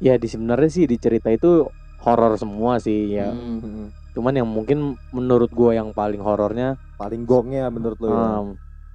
Ya 0.03 0.19
di 0.19 0.27
sebenarnya 0.27 0.67
sih 0.67 0.83
di 0.83 0.99
cerita 0.99 1.31
itu 1.31 1.63
horor 2.03 2.35
semua 2.35 2.83
sih 2.83 3.15
ya. 3.15 3.31
Hmm. 3.31 3.63
Mm-mm. 3.63 3.87
Cuman 4.11 4.35
yang 4.35 4.49
mungkin 4.49 4.99
menurut 5.15 5.47
gua 5.55 5.71
yang 5.71 5.95
paling 5.95 6.19
horornya 6.19 6.75
Paling 6.99 7.23
gongnya 7.23 7.71
menurut 7.71 7.97
lo 8.03 8.11
ya. 8.11 8.19
em, 8.43 8.47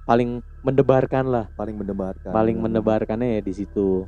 paling 0.05 0.29
mendebarkan 0.61 1.25
lah, 1.25 1.45
Paling 1.57 1.73
mendebarkan. 1.73 2.31
paling 2.31 2.57
mendebarkannya 2.61 3.39
ya 3.39 3.41
di 3.41 3.53
situ. 3.57 4.05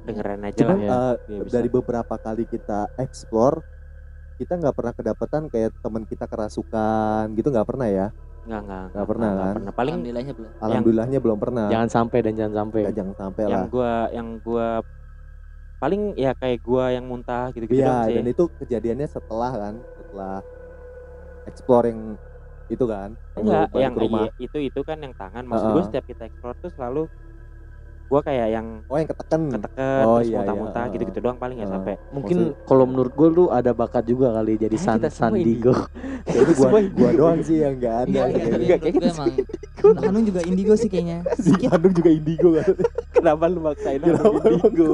dengerin 0.00 0.42
aja 0.48 0.62
Cuman 0.64 0.76
lah 0.76 0.80
ya. 0.80 0.96
Dia 1.28 1.40
bisa. 1.46 1.54
dari 1.54 1.68
beberapa 1.70 2.14
kali 2.18 2.44
kita 2.48 2.88
explore 2.98 3.62
kita 4.40 4.56
nggak 4.56 4.72
pernah 4.72 4.92
kedapatan 4.96 5.42
kayak 5.46 5.76
teman 5.78 6.08
kita 6.08 6.24
kerasukan 6.24 7.28
gitu 7.36 7.52
nggak 7.52 7.68
pernah 7.68 7.84
ya 7.86 8.08
nggak 8.40 8.60
nggak 8.64 8.84
Nggak 8.96 9.06
pernah, 9.12 9.30
kan? 9.36 9.54
pernah 9.60 9.72
paling 9.76 9.92
Alhamdulillahnya 9.92 10.32
belum. 10.32 10.50
alhamdulillahnya 10.64 11.18
belum 11.20 11.38
pernah 11.38 11.66
Jangan 11.68 11.88
sampai 11.92 12.18
dan 12.24 12.32
jangan 12.34 12.54
sampai. 12.56 12.80
Ya, 12.80 12.92
jangan 12.96 13.14
sampai 13.20 13.42
yang 13.44 13.52
lah 13.52 13.64
gua 13.68 13.92
yang 14.10 14.28
gua 14.40 14.68
paling 15.76 16.02
ya 16.16 16.32
kayak 16.32 16.58
gua 16.60 16.84
yang 16.88 17.04
muntah 17.04 17.52
gitu-gitu 17.52 17.76
iya 17.76 17.88
doang 17.92 18.08
sih 18.08 18.16
dan 18.16 18.26
itu 18.26 18.44
kejadiannya 18.56 19.08
setelah 19.08 19.52
kan 19.52 19.74
setelah 19.92 20.36
explore 21.44 21.86
yang 21.88 22.00
itu 22.66 22.84
kan 22.86 23.10
yang 23.36 23.44
enggak 23.44 23.66
yang 23.76 23.92
ke 23.92 24.00
rumah 24.00 24.20
iya, 24.24 24.32
itu 24.40 24.58
itu 24.62 24.80
kan 24.80 24.98
yang 25.00 25.12
tangan 25.12 25.44
maksud 25.44 25.66
Heeh. 25.68 25.76
gua 25.76 25.84
setiap 25.84 26.04
kita 26.08 26.22
explore 26.24 26.56
tuh 26.56 26.72
selalu 26.72 27.02
gua 28.10 28.20
kayak 28.20 28.48
yang 28.50 28.66
oh 28.84 28.98
yang 28.98 29.06
keteken 29.06 29.42
keteken 29.48 30.02
Oh, 30.02 30.18
terus 30.18 30.26
iya, 30.26 30.28
iya, 30.28 30.36
muntah-muntah 30.36 30.82
heeh. 30.82 30.92
gitu-gitu 30.92 31.18
doang 31.20 31.38
paling 31.38 31.56
nggak 31.56 31.64
Heeh. 31.64 31.78
sampai 31.78 31.94
Mungkin 32.10 32.36
Maksud- 32.42 32.54
kalau 32.66 32.84
menurut 32.84 33.12
gua 33.14 33.28
lu 33.30 33.44
ada 33.48 33.70
bakat 33.72 34.04
juga 34.04 34.34
kali 34.34 34.58
jadi 34.58 34.74
Kayaknya 34.76 35.08
san 35.08 35.30
sandigo. 35.30 35.74
jadi 36.26 36.52
gua 36.52 36.68
gua 36.90 37.10
doang 37.14 37.38
sih 37.40 37.56
yang 37.56 37.78
nggak 37.78 37.96
ada 38.02 38.10
Iya, 38.10 38.24
gitu. 38.26 38.34
iya, 38.34 38.50
tapi 38.50 38.58
Enggak, 38.60 38.78
menurut 38.80 38.98
gue 38.98 39.08
emang 39.08 39.32
Hanung 39.80 40.24
juga 40.24 40.40
indigo 40.42 40.74
sih 40.74 40.86
kayaknya. 40.86 41.18
si 41.40 41.50
Bandung 41.56 41.94
juga 41.94 42.10
indigo 42.10 42.48
kan 42.52 42.72
kenapa 43.16 43.44
lu 43.46 43.60
maksain 43.62 44.00
aku 44.02 44.34
indigo 44.44 44.92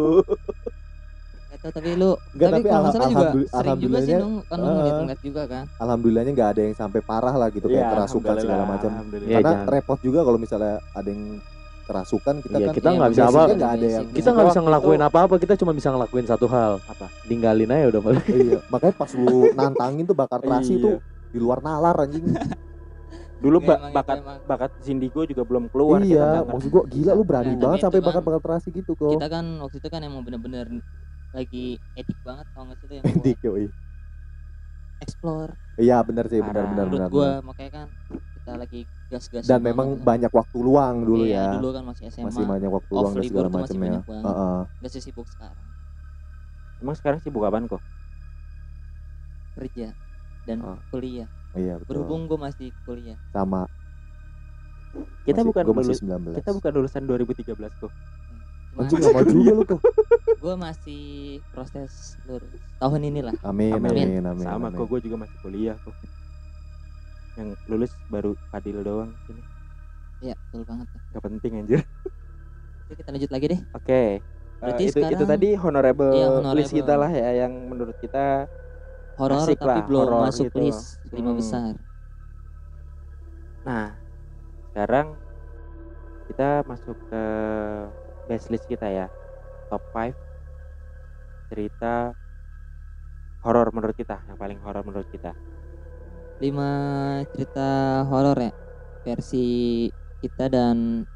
Gak 1.57 1.73
tapi 1.73 1.97
lu 1.97 2.13
Enggak, 2.31 2.51
tapi 2.53 2.55
tapi 2.55 2.69
kalau 2.69 2.85
nggak 2.85 2.93
juga 2.93 3.01
alhamdulillah- 3.01 3.33
sering 3.49 3.79
juga 3.81 3.99
sih 3.99 4.13
alhamdulillahnya, 4.13 4.19
dong 4.21 4.35
kan 4.45 4.57
lu 4.57 4.63
eh, 4.63 4.75
ngeliat-ngeliat 4.77 5.21
juga 5.21 5.43
kan. 5.47 5.65
alhamdulillahnya 5.75 6.33
nggak 6.33 6.51
ada 6.53 6.61
yang 6.63 6.77
sampai 6.77 7.01
parah 7.01 7.35
lah 7.35 7.49
gitu 7.49 7.67
kayak 7.67 7.81
Iya, 7.81 7.91
kerasukan 7.91 8.35
segala 8.37 8.65
macam. 8.69 8.91
Iya, 8.93 9.35
karena 9.35 9.51
jangan. 9.57 9.67
repot 9.67 9.99
juga 9.99 10.21
kalau 10.21 10.37
misalnya 10.37 10.75
ada 10.93 11.09
yang 11.09 11.23
kerasukan 11.87 12.35
kita 12.41 12.57
Iya, 12.57 12.67
kan 12.67 12.75
kita 12.75 12.89
Iya, 12.89 12.97
nggak 12.97 13.11
bisa 13.11 13.25
apa- 13.25 13.39
kan, 13.41 13.57
nggak 13.57 13.73
ada 13.73 13.87
yang 13.89 14.05
kita 14.11 14.29
nggak 14.29 14.49
bisa 14.49 14.61
ngelakuin 14.61 15.01
apa-apa 15.01 15.35
kita 15.39 15.55
cuma 15.57 15.73
bisa 15.73 15.89
ngelakuin 15.89 16.27
satu 16.27 16.47
hal 16.47 16.73
Apa? 16.85 17.07
tinggalin 17.25 17.71
aja 17.71 17.87
udah 17.89 18.03
balik 18.03 18.27
iya 18.29 18.59
makanya 18.67 18.95
pas 18.95 19.11
lu 19.13 19.37
nantangin 19.53 20.05
tuh 20.05 20.15
bakar 20.15 20.39
terasi 20.39 20.75
Iya. 20.75 20.83
tuh 20.83 20.97
di 21.27 21.39
luar 21.39 21.59
nalar 21.61 21.97
anjing 22.01 22.27
Dulu 23.37 23.61
ba- 23.61 23.93
bakat 23.93 24.19
emang. 24.19 24.41
bakat 24.45 24.71
Zindigo 24.81 25.21
juga 25.23 25.43
belum 25.43 25.69
keluar 25.69 26.01
iya 26.01 26.41
nggak 26.41 26.51
maksud 26.51 26.69
gua 26.69 26.85
gila 26.85 27.13
lu 27.13 27.23
berani 27.23 27.53
Nah, 27.53 27.61
banget 27.63 27.79
sampai 27.81 28.01
kan- 28.01 28.07
bakar 28.11 28.23
bakar 28.25 28.41
terasi 28.43 28.69
gitu 28.71 28.93
kok 28.93 29.13
kita 29.13 29.29
kan 29.29 29.45
waktu 29.61 29.77
itu 29.77 29.89
kan 29.89 30.01
emang 30.01 30.23
bener-bener 30.23 30.67
lagi 31.31 31.67
edik 31.93 32.17
banget 32.19 32.49
tau 32.51 32.65
gak 32.65 32.77
sih 32.77 32.87
itu 32.87 32.95
yang 32.97 33.05
Dik, 33.21 33.39
yoi. 33.43 33.69
explore 34.99 35.53
iya 35.77 36.01
benar 36.01 36.25
sih 36.27 36.41
benar 36.41 36.65
Parah. 36.65 36.71
benar 36.73 36.85
menurut 36.87 36.97
benar 36.99 37.11
gua 37.13 37.31
makanya 37.45 37.71
kan 37.75 37.89
kita 38.33 38.53
lagi 38.57 38.81
gas-gas 39.07 39.45
dan 39.45 39.61
memang 39.61 39.95
banyak 39.97 40.29
waktu 40.29 40.59
luang 40.59 40.97
dulu 41.01 41.23
iya, 41.23 41.55
ya 41.55 41.57
dulu 41.57 41.71
kan 41.71 41.83
masih 41.85 42.05
SMA 42.09 42.27
masih 42.27 42.43
banyak 42.45 42.67
waktu 42.69 42.91
luang 42.91 43.13
dan 43.13 43.23
segala 43.23 43.47
tuh 43.47 43.53
masih 43.53 43.63
macam 43.63 43.77
ya 43.77 43.87
banyak 43.87 44.05
banget. 44.05 44.25
Heeh. 44.27 44.59
gak 44.77 44.91
sesibuk 44.93 45.27
sekarang 45.29 45.67
Emang 46.77 46.93
sekarang 46.95 47.19
sibuk 47.21 47.41
apaan 47.41 47.65
kok? 47.65 47.81
kerja 49.55 49.89
dan 50.43 50.59
Oh. 50.61 50.77
kuliah 50.87 51.29
iya 51.55 51.75
betul 51.77 51.89
berhubung 51.97 52.27
gua 52.27 52.39
masih 52.45 52.75
kuliah 52.83 53.17
sama 53.31 53.65
Kita 55.23 55.43
Masih- 55.43 55.49
bukan 55.51 55.63
lulus, 55.67 55.99
19 55.99 56.37
kita 56.37 56.51
bukan 56.53 56.71
lulusan 56.73 57.03
2013 57.05 57.73
kok. 57.77 57.93
anjing 58.77 59.01
lama 59.03 59.21
juga 59.23 59.53
lu 59.53 59.65
kok 59.67 59.81
gue 60.43 60.55
masih 60.55 61.05
proses 61.49 61.93
lulus 62.23 62.49
tahun 62.77 63.01
inilah 63.05 63.35
amin 63.43 63.73
Amin. 63.73 63.93
amin 63.93 64.25
amin, 64.27 64.45
Sama 64.45 64.69
amin. 64.69 64.77
kok 64.77 64.87
gue 64.87 65.01
juga 65.03 65.17
masih 65.19 65.37
kuliah 65.41 65.77
kok. 65.79 65.95
Yang 67.37 67.49
lulus 67.69 67.93
baru 68.09 68.33
Fadil 68.49 68.81
doang 68.81 69.13
sini. 69.29 69.45
ya 70.17 70.33
betul 70.49 70.65
banget 70.65 70.89
Gak 71.13 71.23
penting 71.23 71.53
anjir. 71.61 71.81
Oke, 72.81 72.93
kita 72.97 73.13
lanjut 73.13 73.29
lagi 73.29 73.47
deh 73.53 73.61
Oke. 73.77 74.03
Berarti 74.57 74.83
Eh, 74.83 74.89
itu 74.89 74.99
itu 75.05 75.05
sekarang- 75.13 75.29
tadi 75.29 75.49
honorable, 75.53 76.13
Iya, 76.17 76.27
list 76.33 76.73
honorable. 76.73 76.79
kita 76.81 76.95
lah 76.97 77.11
ya 77.13 77.31
yang 77.45 77.53
menurut 77.69 77.97
kita 78.01 78.49
horor 79.21 79.45
tapi 79.45 79.61
lah, 79.69 79.85
belum 79.85 80.01
horor 80.01 80.21
masuk 80.33 80.45
gitu. 80.49 80.59
list 80.65 80.97
lima 81.13 81.31
Hmm. 81.33 81.39
besar 81.39 81.73
Nah, 83.67 83.99
sekarang 84.71 85.07
kita 86.31 86.63
masuk 86.65 86.97
ke 87.11 87.23
best 88.25 88.47
list 88.49 88.65
kita 88.65 88.87
ya. 88.87 89.07
Top 89.67 89.83
5 89.91 90.15
cerita 91.51 92.15
horor 93.43 93.69
menurut 93.75 93.95
kita, 93.95 94.23
yang 94.25 94.39
paling 94.39 94.59
horor 94.63 94.87
menurut 94.87 95.07
kita. 95.11 95.35
Lima 96.37 96.71
cerita 97.33 97.69
horor 98.07 98.37
ya 98.39 98.53
versi 99.03 99.47
kita 100.21 100.51
dan 100.51 101.07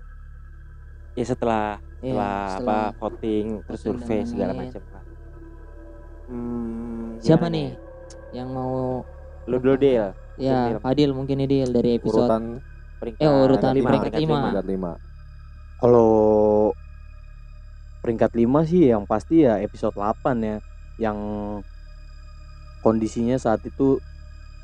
Ya 1.12 1.26
setelah 1.26 1.82
ya, 2.00 2.14
setelah, 2.56 2.94
apa 2.94 2.96
voting, 2.96 3.60
terus 3.66 3.80
survei 3.82 4.22
segala 4.24 4.54
lain-lain. 4.54 4.70
macam 4.70 4.82
lah. 4.94 5.04
Hmm, 6.30 7.18
siapa 7.18 7.50
gimana 7.50 7.56
nih 7.58 7.68
yang 8.30 8.48
mau 8.54 9.02
Lu 9.50 9.56
dulu 9.58 9.74
Del. 9.74 10.14
ya. 10.38 10.78
Fadil 10.78 11.10
mungkin 11.10 11.42
nih 11.42 11.48
Dil 11.50 11.70
dari 11.74 11.98
episode 11.98 12.30
urutan 12.30 12.42
Peringkat 13.02 13.20
Eh, 13.20 13.32
urutan 13.44 13.72
lima, 13.74 13.88
peringkat 13.90 14.12
lima. 14.14 14.36
peringkat 14.38 14.66
lima 14.70 14.92
Kalau 15.80 16.10
peringkat 18.00 18.32
5 18.32 18.64
sih 18.64 18.88
yang 18.88 19.04
pasti 19.04 19.44
ya 19.44 19.60
episode 19.60 19.92
8 19.92 20.40
ya 20.40 20.56
yang 20.96 21.18
kondisinya 22.80 23.36
saat 23.36 23.60
itu 23.64 24.00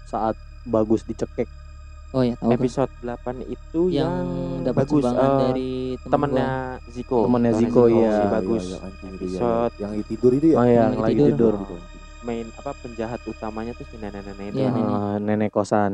saat 0.09 0.37
bagus 0.67 1.03
dicekek 1.03 1.49
oh 2.11 2.23
ya 2.23 2.35
tahu. 2.39 2.51
Episode 2.55 2.93
8 3.03 3.45
itu 3.45 3.81
yang 3.91 4.09
yang, 4.25 4.63
dapat 4.67 4.87
bagus 4.87 5.05
eh, 5.05 5.39
dari 5.43 5.71
temen 5.99 6.11
temennya 6.33 6.51
Ziko. 6.89 7.19
Temennya 7.27 7.53
Ziko, 7.55 7.83
iya. 7.87 8.11
si 8.11 8.17
Iya, 8.17 8.31
bagus. 8.31 8.63
iya, 8.63 8.73
yang 8.73 8.85
anjing 8.85 9.11
itu 9.11 9.25
ya, 9.27 9.37
Episode 9.37 9.75
yang 9.77 9.93
tidur 10.07 10.33
itu 10.33 10.47
ya 10.47 10.57
oh 10.57 10.65
ya 10.65 10.71
Yang 10.71 10.77
yang 10.77 11.03
lagi 11.03 11.15
tidur. 11.17 11.29
tidur, 11.29 11.55
Gitu. 11.57 11.77
main 12.23 12.47
apa 12.53 12.71
penjahat 12.75 13.21
utamanya 13.23 13.73
tuh 13.73 13.87
si 13.87 13.97
nenek-nenek 13.97 14.47
itu. 14.49 14.59
Iya, 14.59 14.71
nenek. 14.71 14.91
Eh, 14.91 15.17
nenek 15.21 15.51
kosan 15.51 15.93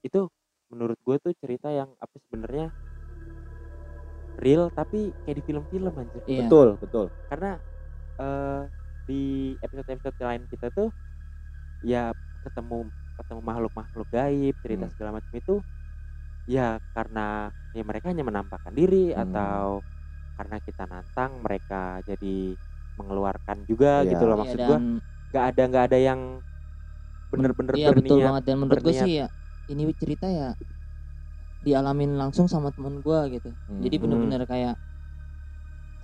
Itu 0.00 0.20
menurut 0.68 0.96
gue 0.98 1.16
tuh 1.18 1.32
cerita 1.36 1.68
yang 1.68 1.92
apa 1.96 2.16
sebenarnya 2.20 2.66
real 4.36 4.66
tapi 4.68 5.14
kayak 5.24 5.36
di 5.38 5.42
film-film 5.44 5.92
anjir. 5.94 6.22
Iya. 6.24 6.44
betul 6.44 6.68
betul 6.78 7.06
Karena 7.28 7.52
eh 8.14 8.62
di 9.04 9.22
episode-episode 9.60 10.16
lain 10.18 10.42
kita 10.48 10.72
tuh 10.72 10.88
ya 11.82 12.08
ketemu 12.40 12.88
ketemu 13.14 13.40
makhluk-makhluk 13.40 14.08
gaib, 14.10 14.54
cerita 14.60 14.84
Hmm. 14.86 14.92
segala 14.92 15.10
macam 15.18 15.32
itu 15.32 15.54
ya 16.44 16.76
karena 16.92 17.48
ya 17.72 17.82
mereka 17.82 18.12
hanya 18.12 18.24
menampakkan 18.26 18.74
diri 18.76 19.10
Hmm. 19.14 19.22
atau 19.24 19.80
karena 20.34 20.56
kita 20.60 20.82
nantang 20.90 21.40
mereka 21.40 22.02
jadi 22.04 22.58
mengeluarkan 22.98 23.64
juga 23.66 24.02
Iya. 24.02 24.10
gitu 24.14 24.24
loh 24.26 24.36
Iya, 24.36 24.42
maksud 24.42 24.58
dan 24.58 24.68
gua 24.68 24.78
nggak 25.30 25.44
ada 25.50 25.62
nggak 25.66 25.84
ada 25.90 25.98
yang 25.98 26.20
bener-bener 27.32 27.74
iya 27.74 27.90
betul 27.90 28.18
berniat 28.22 28.26
banget 28.30 28.42
dan 28.46 28.56
menurut 28.62 28.82
gue 28.82 28.94
sih 28.94 29.14
ya 29.24 29.26
ini 29.66 29.82
cerita 29.98 30.26
ya 30.30 30.54
dialamin 31.58 32.14
langsung 32.14 32.46
sama 32.46 32.70
temen 32.70 33.00
gua 33.00 33.26
gitu 33.32 33.50
jadi 33.82 33.94
Hmm. 33.98 34.02
bener-bener 34.04 34.42
kayak 34.46 34.74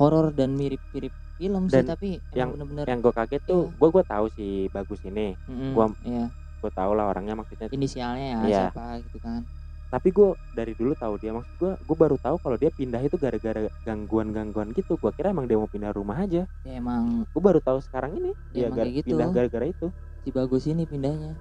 horor 0.00 0.32
dan 0.32 0.56
mirip-mirip 0.56 1.12
film 1.36 1.68
sih 1.68 1.84
Dan 1.84 1.84
tapi 1.92 2.08
yang- 2.32 2.56
bener-bener 2.56 2.84
yang 2.88 3.00
gue 3.04 3.12
kaget 3.12 3.42
tuh 3.44 3.62
Iya. 3.70 3.76
gue 3.76 3.88
gue 3.92 4.04
tahu 4.08 4.26
si 4.32 4.46
bagus 4.72 5.00
ini 5.04 5.36
Mm-mm, 5.46 5.72
gua- 5.76 5.96
iya 6.02 6.32
gue 6.60 6.70
tahu 6.70 6.92
lah 6.92 7.08
orangnya 7.08 7.34
maksudnya 7.34 7.66
inisialnya 7.68 8.26
ya 8.26 8.38
Iya. 8.40 8.60
siapa 8.68 8.84
gitu 9.02 9.18
kan. 9.18 9.42
Tapi 9.90 10.08
gue 10.08 10.28
dari 10.52 10.72
dulu 10.72 10.94
tahu 10.94 11.18
dia 11.18 11.32
maksud 11.32 11.50
gue 11.56 11.72
gue 11.74 11.96
baru 11.98 12.14
tahu 12.14 12.38
kalau 12.38 12.54
dia 12.54 12.70
pindah 12.70 13.00
itu 13.00 13.16
gara-gara 13.16 13.66
gangguan-gangguan 13.82 14.70
gitu. 14.70 14.94
Gue 14.94 15.10
kira 15.10 15.30
emang 15.30 15.44
dia 15.44 15.56
mau 15.56 15.66
pindah 15.66 15.90
rumah 15.90 16.14
aja. 16.16 16.46
Ya 16.62 16.72
emang 16.72 17.26
gue 17.26 17.42
baru 17.42 17.58
tahu 17.58 17.80
sekarang 17.80 18.14
ini 18.14 18.30
Ya, 18.30 18.36
dia 18.52 18.62
emang 18.66 18.76
gar- 18.76 18.86
kayak 18.86 18.96
gitu. 18.96 19.08
pindah 19.10 19.28
gara-gara 19.30 19.66
itu. 19.66 19.86
Si 20.20 20.28
bagus 20.30 20.62
ini 20.64 20.84
pindahnya. 20.84 21.32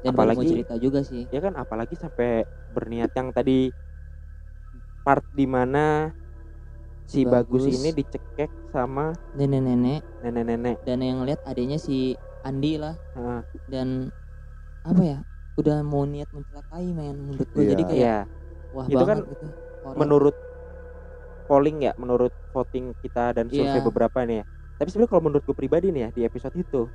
Dan 0.00 0.12
Apalagi- 0.14 0.46
cerita 0.46 0.74
juga 0.76 1.02
sih. 1.02 1.26
ya 1.26 1.40
kan 1.40 1.56
apalagi 1.56 1.98
sampai 1.98 2.46
berniat 2.70 3.10
yang 3.10 3.34
tadi 3.34 3.74
part 5.02 5.24
di 5.32 5.46
mana 5.46 6.14
si 7.02 7.22
bagus, 7.22 7.62
Bagus. 7.64 7.74
ini 7.76 7.90
dicekek 7.92 8.50
sama 8.68 9.10
nenek-nenek. 9.34 10.02
nenek-nenek. 10.20 10.76
Dan 10.82 10.98
yang 11.00 11.22
lihat 11.22 11.42
adanya 11.42 11.78
si 11.78 12.14
Andi 12.48 12.72
lah 12.82 12.94
Heeh. 13.16 13.40
dan 13.72 13.88
apa 14.86 15.02
ya 15.02 15.18
udah 15.60 15.76
mau 15.82 16.04
niat 16.06 16.28
mencelakai 16.36 16.86
men 16.98 17.16
menurut 17.26 17.48
gue 17.54 17.64
Iya. 17.64 17.70
jadi 17.74 17.82
kayak 17.90 18.00
Iya, 18.00 18.16
wah 18.74 18.86
Itu 18.86 18.96
banget 18.98 19.08
kan 19.10 19.18
gitu 19.32 19.46
Horor. 19.82 19.98
menurut 20.00 20.34
polling 21.46 21.78
ya 21.86 21.92
menurut 21.98 22.32
voting 22.54 22.90
kita 23.02 23.30
dan 23.36 23.46
survei 23.50 23.78
Iya. 23.78 23.86
beberapa 23.86 24.18
nih 24.26 24.42
ya 24.42 24.44
tapi 24.76 24.88
sebenarnya 24.92 25.10
kalau 25.14 25.24
menurut 25.30 25.44
gue 25.46 25.56
pribadi 25.56 25.86
nih 25.94 26.02
ya 26.06 26.10
di 26.12 26.20
episode 26.26 26.54
itu 26.58 26.90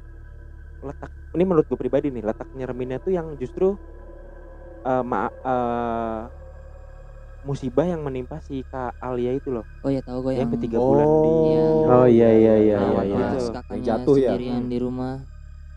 letak 0.84 1.12
ini 1.38 1.44
menurut 1.48 1.66
gue 1.70 1.80
pribadi 1.80 2.08
nih 2.12 2.24
letak 2.26 2.48
nyereminnya 2.58 2.98
tuh 3.00 3.12
yang 3.16 3.28
justru 3.40 3.78
eh 4.86 5.04
ma 5.06 5.30
eh, 5.46 6.22
musibah 7.42 7.86
yang 7.90 8.02
menimpa 8.06 8.38
si 8.44 8.62
Kak 8.70 8.94
Alia 9.02 9.34
itu 9.34 9.50
loh 9.50 9.66
oh 9.82 9.90
ya 9.90 10.02
tahu 10.06 10.18
gue 10.30 10.34
yang 10.38 10.46
yang 10.46 10.54
ketiga 10.58 10.78
bulan 10.78 11.08
di 11.26 11.30
Iya. 11.52 11.62
Oh, 11.90 12.06
iya, 12.08 12.28
iya, 12.38 12.54
iya, 12.62 12.76
Nah, 12.78 12.90
iya, 12.92 13.02
pas 13.34 13.44
iya. 13.44 13.54
kakaknya 13.56 13.78
Yang 13.82 13.88
jatuh 13.90 14.16
ya? 14.22 14.30
sendirian 14.30 14.62
Hmm. 14.62 14.72
di 14.72 14.78
rumah 14.78 15.14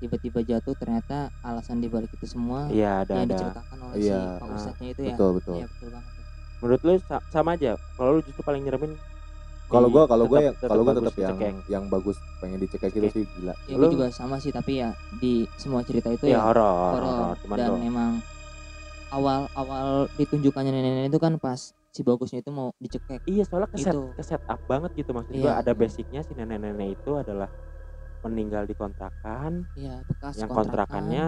tiba-tiba 0.04 0.44
jatuh 0.44 0.76
ternyata 0.76 1.16
alasan 1.40 1.80
dibalik 1.80 2.12
itu 2.12 2.28
semua 2.28 2.68
iya 2.68 3.00
ada 3.00 3.16
yang 3.16 3.24
ada. 3.24 3.34
diceritakan 3.34 3.78
oleh 3.82 3.96
Iya. 3.96 4.20
si 4.20 4.36
Pak 4.36 4.44
Ah, 4.44 4.54
Ustadznya 4.54 4.88
itu 4.90 5.00
ya. 5.00 5.08
betul 5.10 5.30
betul. 5.34 5.54
Iya 5.56 5.66
betul 5.66 5.88
banget 5.90 6.12
menurut 6.60 6.80
lu 6.80 6.92
sa- 6.98 7.24
sama 7.28 7.50
aja? 7.54 7.72
Kalau 7.94 8.10
lu 8.10 8.20
justru 8.20 8.40
paling 8.40 8.62
nyeremin? 8.62 8.92
Kalau 9.64 9.88
gua 9.88 10.04
kalau 10.04 10.24
gua 10.24 10.40
kalau 10.54 10.82
gua 10.82 10.92
tetap 10.92 11.12
yang 11.14 11.36
dicekek. 11.36 11.54
yang 11.66 11.84
bagus 11.88 12.16
pengen 12.38 12.60
dicekek 12.60 12.92
itu 12.94 13.08
sih 13.10 13.24
gila. 13.26 13.52
Ya 13.64 13.74
Lu- 13.74 13.80
gue 13.82 13.96
juga 13.96 14.06
sama 14.08 14.36
sih 14.36 14.48
tapi 14.48 14.78
ya 14.78 14.92
di 15.10 15.48
semua 15.56 15.80
cerita 15.82 16.08
itu 16.08 16.24
ya 16.24 16.36
ya 16.36 16.40
horor 16.42 16.72
horor. 16.94 17.36
dan 17.50 17.68
tuh 17.68 17.76
memang 17.78 18.10
awal 19.08 19.48
awal 19.52 19.86
ditunjukkannya 20.12 20.68
nenek-nenek 20.70 21.08
itu 21.08 21.18
kan 21.18 21.32
pas 21.36 21.60
si 21.88 22.00
bagusnya 22.02 22.40
itu 22.40 22.50
mau 22.50 22.74
dicekek. 22.76 23.22
Iya 23.24 23.44
soalnya 23.44 23.68
keset 23.70 23.92
Gitu. 23.92 24.02
keset 24.14 24.42
up 24.44 24.60
banget 24.64 24.90
gitu 24.94 25.10
maksud 25.12 25.32
Iya. 25.32 25.42
gua 25.42 25.52
ada 25.60 25.72
basicnya 25.72 26.20
si 26.20 26.32
nenek-nenek 26.32 26.88
itu 26.94 27.10
adalah 27.14 27.48
meninggal 28.26 28.64
di 28.64 28.74
kontrakan 28.76 29.52
ya 29.74 30.00
bekas 30.06 30.34
yang 30.38 30.48
kontrakan, 30.50 30.86
kontrakannya 31.04 31.26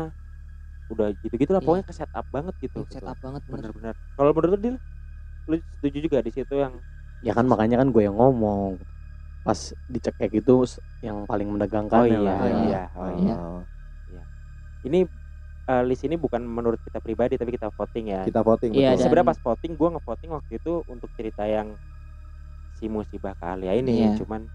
udah 0.87 1.09
gitu-gitu 1.19 1.51
lah 1.51 1.61
Iya. 1.61 1.67
pokoknya 1.67 1.85
keset 1.87 2.11
up 2.15 2.27
banget 2.31 2.55
gitu. 2.63 2.81
set 2.87 3.03
gitu. 3.03 3.07
up 3.11 3.19
banget 3.19 3.43
bener 3.47 3.59
Bener-bener. 3.71 3.95
Kalau 4.15 4.31
menurut 4.33 4.51
lu 4.55 4.59
Dil, 4.63 4.77
lu 5.51 5.55
setuju 5.79 5.99
juga 6.03 6.19
di 6.23 6.31
situ 6.31 6.55
yang 6.57 6.75
ya 7.25 7.33
kan 7.35 7.47
makanya 7.49 7.81
kan 7.83 7.89
gue 7.91 8.03
yang 8.07 8.17
ngomong 8.17 8.79
pas 9.47 9.59
dicekek 9.87 10.43
itu 10.43 10.55
yang 11.03 11.25
paling 11.27 11.47
menegangkan 11.51 12.03
oh 12.03 12.07
ya 12.07 12.19
iya, 12.19 12.23
lah. 12.23 12.37
oh 12.39 12.49
iya. 12.51 12.63
iya, 12.67 12.83
oh 12.99 13.11
iya. 13.23 13.35
Oh, 13.37 13.61
Ini 14.87 15.03
eh, 15.67 15.83
list 15.83 16.07
ini 16.07 16.15
bukan 16.15 16.47
menurut 16.47 16.79
kita 16.79 17.03
pribadi 17.03 17.35
tapi 17.35 17.51
kita 17.59 17.75
voting 17.75 18.15
ya. 18.15 18.23
kita 18.23 18.41
voting 18.47 18.71
Iya, 18.71 18.95
betul. 18.95 18.99
dan- 18.99 19.03
Sebenarnya 19.03 19.29
pas 19.35 19.41
voting 19.43 19.73
gua 19.75 19.89
ngevoting 19.99 20.31
waktu 20.31 20.53
itu 20.63 20.73
untuk 20.87 21.11
cerita 21.19 21.43
yang 21.43 21.75
si 22.77 22.87
musibah 22.87 23.35
kali 23.35 23.67
ini, 23.67 24.07
Iya. 24.07 24.21
cuman 24.21 24.47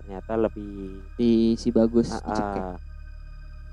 ternyata 0.00 0.32
lebih 0.36 1.02
di 1.16 1.56
si 1.56 1.72
bagus 1.72 2.12
dicekek 2.12 2.62
ah, 2.62 2.76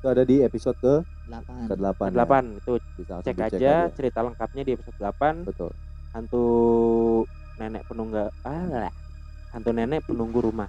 itu 0.04 0.08
ada 0.12 0.24
di 0.28 0.44
episode 0.44 0.76
ke 0.84 0.94
delapan. 1.28 1.64
ke 1.64 1.76
8 1.80 2.12
delapan 2.12 2.44
itu 2.60 2.72
bisa 3.00 3.14
cek 3.24 3.36
dicek 3.40 3.60
aja 3.60 3.76
cerita 3.96 4.20
lengkapnya 4.20 4.64
di 4.68 4.72
episode 4.76 5.00
8 5.00 5.48
betul. 5.48 5.72
Hantu 6.12 6.46
nenek 7.56 7.88
penunggu 7.88 8.28
ah 8.44 8.92
hantu 9.56 9.72
nenek 9.72 10.04
penunggu 10.04 10.44
rumah. 10.44 10.68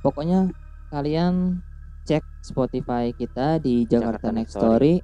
Pokoknya 0.00 0.48
kalian 0.88 1.60
cek 2.06 2.22
Spotify 2.40 3.10
kita 3.12 3.58
di 3.58 3.84
Jakarta, 3.84 4.24
Jakarta 4.24 4.28
Next 4.32 4.54
Next 4.54 4.54
Story. 4.56 4.94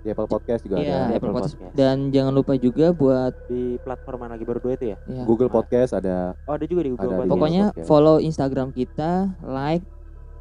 Di 0.00 0.08
Apple 0.08 0.26
Podcast 0.26 0.60
juga 0.62 0.76
Iya, 0.76 0.88
ada. 0.96 1.06
Di 1.06 1.14
Apple 1.14 1.30
Podcast. 1.30 1.54
Podcast. 1.54 1.74
Dan 1.74 1.96
jangan 2.08 2.32
lupa 2.32 2.52
juga 2.54 2.86
buat 2.90 3.32
di 3.46 3.62
platform 3.78 4.18
mana 4.18 4.32
lagi 4.32 4.44
baru 4.44 4.58
dua 4.58 4.72
itu 4.74 4.86
ya 4.86 4.96
ya, 5.04 5.22
Google 5.22 5.48
Podcast 5.48 5.92
ada. 5.92 6.32
oh 6.42 6.54
ada 6.54 6.64
juga 6.64 6.80
di 6.82 6.90
Google 6.90 7.04
Ada 7.04 7.12
di 7.12 7.18
Podcast. 7.18 7.32
pokoknya 7.32 7.64
Podcast. 7.66 7.86
follow 7.86 8.16
Instagram 8.18 8.68
kita, 8.70 9.10
like. 9.42 9.84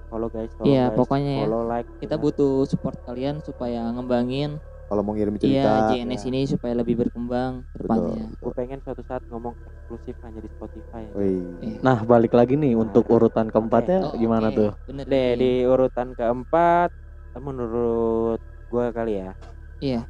follow 0.08 0.26
guys 0.28 0.50
follow 0.54 0.66
Iya, 0.66 0.84
guys, 0.86 0.98
pokoknya 0.98 1.32
ya. 1.32 1.44
follow 1.44 1.64
like 1.66 1.88
Kita 2.00 2.16
ya. 2.16 2.20
butuh 2.20 2.54
support 2.66 2.96
kalian 3.04 3.36
supaya 3.40 3.82
ngembangin 3.90 4.58
Kalau 4.86 5.06
mau 5.06 5.14
ngirim 5.14 5.38
iya 5.38 5.38
cerita, 5.38 5.72
JNS 5.94 6.24
ini 6.26 6.42
supaya 6.48 6.74
lebih 6.74 6.98
berkembang 6.98 7.62
ke 7.70 7.86
depannya. 7.86 8.26
gue 8.34 8.54
pengen 8.54 8.82
suatu 8.82 9.06
saat 9.06 9.22
ngomong 9.28 9.54
eksklusif 9.62 10.18
hanya 10.24 10.40
di 10.40 10.50
Spotify 10.50 11.06
Wih. 11.14 11.46
Eh, 11.62 11.78
Nah 11.80 12.02
balik 12.02 12.34
lagi 12.34 12.58
nih 12.58 12.74
untuk 12.74 13.06
urutan 13.06 13.46
keempatnya 13.48 14.10
oh, 14.10 14.18
gimana 14.18 14.50
oke. 14.50 14.58
tuh? 14.58 14.72
Bener 14.88 15.06
deh 15.06 15.30
di 15.36 15.52
urutan 15.62 16.18
keempat 16.18 16.90
menurut 17.38 18.42
gua 18.70 18.90
kali 18.90 19.20
ya 19.20 19.32
Iya, 19.80 20.02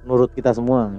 Menurut 0.00 0.30
kita 0.30 0.52
semua. 0.52 0.92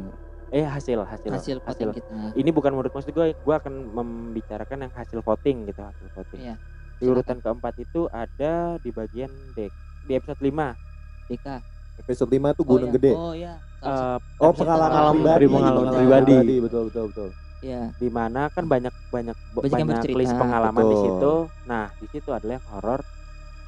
eh 0.50 0.64
hasil 0.64 1.04
hasil 1.04 1.32
hasil 1.32 1.58
voting 1.60 1.90
kita. 1.92 2.32
ini 2.34 2.50
bukan 2.50 2.72
menurut 2.72 2.90
maksud 2.90 3.12
gue 3.12 3.34
gue 3.34 3.56
akan 3.56 3.92
membicarakan 3.92 4.78
yang 4.80 4.94
hasil 4.94 5.20
voting 5.20 5.68
gitu 5.68 5.82
hasil 5.82 6.08
voting 6.12 6.42
Iya. 6.42 6.56
di 6.96 7.06
urutan 7.06 7.38
keempat 7.38 7.76
itu 7.78 8.08
ada 8.08 8.54
di 8.80 8.90
bagian 8.90 9.28
dek 9.52 9.74
di 10.02 10.12
episode 10.12 10.40
5 10.40 10.74
Dika. 11.28 11.60
Episode 11.98 12.30
5 12.30 12.54
tuh 12.54 12.64
Gunung 12.64 12.88
oh, 12.88 12.94
Gede. 12.94 13.12
iya. 13.12 13.20
Oh 13.20 13.34
iya. 13.34 13.54
Eh, 13.82 14.18
Oh, 14.38 14.52
pengalaman, 14.52 14.90
pengalaman 14.90 15.14
pribadi. 15.16 15.36
pri- 15.38 15.52
pengalaman 15.52 15.94
pribadi. 15.94 16.36
betul 16.62 16.82
betul 16.86 17.06
betul. 17.10 17.30
satu. 17.30 17.44
Iya. 17.62 17.82
di 17.98 18.10
mana 18.10 18.42
kan 18.48 18.64
banyak 18.64 18.94
banyak 19.10 19.38
Banyak 19.52 19.72
banyak 19.90 20.14
list 20.14 20.36
pengalaman 20.36 20.84
di 20.84 20.88
Betul. 20.88 21.04
situ 21.04 21.34
nah 21.66 21.86
di 21.98 22.08
situ 22.08 22.30
adalah 22.30 22.54
yang 22.56 22.68
horor 22.70 23.00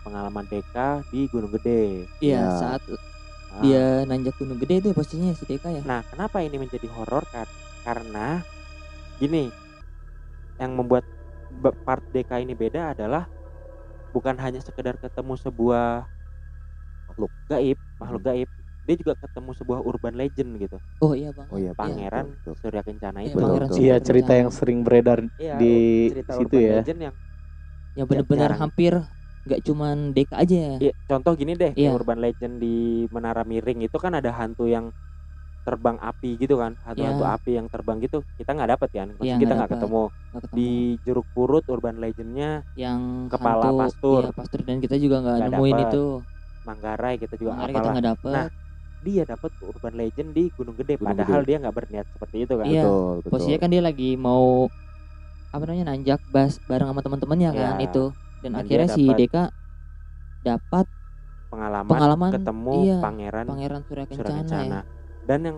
pengalaman 0.07 0.45
Deka 0.47 1.03
di 1.11 1.27
Gunung 1.27 1.51
Gede 1.59 2.07
Iya, 2.23 2.47
Ya. 2.47 2.49
saat 2.55 2.81
Nah, 3.47 3.63
dia 3.63 3.85
nanjak 4.07 4.35
gunung 4.39 4.59
gede 4.59 4.75
itu 4.83 4.89
posisinya 4.91 5.31
si 5.35 5.43
Deka 5.47 5.71
ya. 5.71 5.81
Nah, 5.83 6.03
kenapa 6.07 6.43
ini 6.43 6.59
menjadi 6.59 6.87
horor 6.91 7.23
kan? 7.31 7.47
Karena 7.83 8.43
gini, 9.19 9.47
yang 10.59 10.75
membuat 10.75 11.07
part 11.87 12.03
DK 12.11 12.43
ini 12.43 12.53
beda 12.53 12.91
adalah 12.91 13.25
bukan 14.11 14.35
hanya 14.39 14.59
sekedar 14.59 14.99
ketemu 14.99 15.39
sebuah 15.39 16.05
Makhluk. 17.07 17.31
gaib, 17.47 17.77
makhluk 17.97 18.21
Hmm. 18.21 18.29
gaib. 18.29 18.49
Dia 18.83 18.95
juga 18.99 19.13
ketemu 19.15 19.51
sebuah 19.55 19.79
urban 19.83 20.15
legend 20.15 20.49
gitu. 20.59 20.77
Oh 20.99 21.15
iya, 21.15 21.31
Bang. 21.31 21.47
Oh 21.47 21.57
iya, 21.59 21.71
Pangeran 21.71 22.35
betul. 22.35 22.53
Surya 22.59 22.83
Kencana 22.83 23.19
Iya, 23.23 23.31
itu. 23.31 23.75
Iya 23.79 23.95
cerita 24.03 24.31
Kencana. 24.35 24.41
yang 24.43 24.51
sering 24.51 24.79
beredar 24.83 25.19
Iya, 25.39 25.55
di 25.59 25.73
cerita 26.11 26.31
situ 26.35 26.55
urban 26.55 26.61
ya. 26.61 26.73
legend 26.83 26.99
yang 26.99 27.15
yang 27.97 28.05
benar-benar 28.05 28.51
hampir 28.61 28.93
nggak 29.47 29.63
cuman 29.63 30.11
Deka 30.11 30.35
aja 30.43 30.55
ya. 30.55 30.75
Iya, 30.77 30.93
contoh 31.07 31.33
gini 31.33 31.55
deh, 31.55 31.71
Iya. 31.73 31.89
kayak 31.89 31.97
urban 31.97 32.19
legend 32.19 32.53
di 32.59 33.07
Menara 33.09 33.41
Miring 33.47 33.87
itu 33.87 33.97
kan 33.97 34.13
ada 34.13 34.29
hantu 34.35 34.67
yang 34.67 34.91
terbang 35.67 35.99
api 35.99 36.39
gitu 36.39 36.55
kan, 36.55 36.79
hantu-hantu 36.79 37.27
Iya. 37.27 37.35
api 37.35 37.51
yang 37.59 37.67
terbang 37.67 37.99
gitu. 37.99 38.23
Kita 38.39 38.55
nggak 38.55 38.69
dapet 38.79 38.89
kan, 38.95 39.07
maksudnya 39.15 39.35
Iya, 39.35 39.43
kita 39.43 39.53
nggak 39.59 39.71
ketemu. 39.75 40.03
Ketemu. 40.27 40.55
Di 40.55 40.69
Jeruk 41.03 41.27
Purut 41.35 41.63
urban 41.67 41.95
legendnya 41.99 42.63
yang 42.71 43.27
kepala 43.27 43.71
hantu, 43.71 43.79
pastur. 43.83 44.21
Iya, 44.27 44.31
pastur 44.31 44.59
dan 44.63 44.79
kita 44.79 44.95
juga 44.95 45.19
nggak 45.23 45.37
nemuin 45.51 45.75
dapet. 45.75 45.91
itu. 45.91 46.05
Manggarai 46.63 47.15
kita 47.19 47.35
juga 47.35 47.51
Makanya 47.55 47.79
kita 47.79 48.01
dapet. 48.15 48.33
Nah, 48.35 48.47
dia 48.97 49.23
dapat 49.27 49.51
urban 49.61 49.93
legend 49.93 50.29
di 50.33 50.43
Gunung 50.55 50.75
Gede 50.79 50.95
Gunung 50.97 51.15
padahal 51.15 51.41
Gede. 51.43 51.47
dia 51.51 51.57
nggak 51.63 51.75
berniat 51.75 52.05
seperti 52.11 52.37
itu 52.47 52.53
kan. 52.55 52.65
Iya. 52.67 52.83
Betul, 52.83 53.11
betul. 53.23 53.29
posisinya 53.31 53.59
kan 53.59 53.69
dia 53.71 53.83
lagi 53.83 54.09
mau 54.15 54.45
apa 55.47 55.63
namanya 55.63 55.95
nanjak 55.95 56.19
bas 56.27 56.59
bareng 56.63 56.91
sama 56.91 57.01
teman-temannya 57.03 57.49
kan 57.55 57.75
Iya. 57.79 57.87
itu. 57.87 58.05
Dan, 58.37 58.51
Dan 58.53 58.61
akhirnya 58.61 58.87
si 58.89 59.03
dapat- 59.03 59.17
Deka 59.19 59.43
dapat 60.43 60.85
Pengalaman, 61.47 61.87
pengalaman 61.87 62.29
ketemu 62.35 62.73
iya, 62.83 62.97
pangeran 62.99 63.45
Pangeran 63.47 63.81
Surya 63.87 64.05
Surya 64.11 64.33
Kencana, 64.43 64.63
ya. 64.67 64.81
Dan 65.23 65.39
yang 65.41 65.57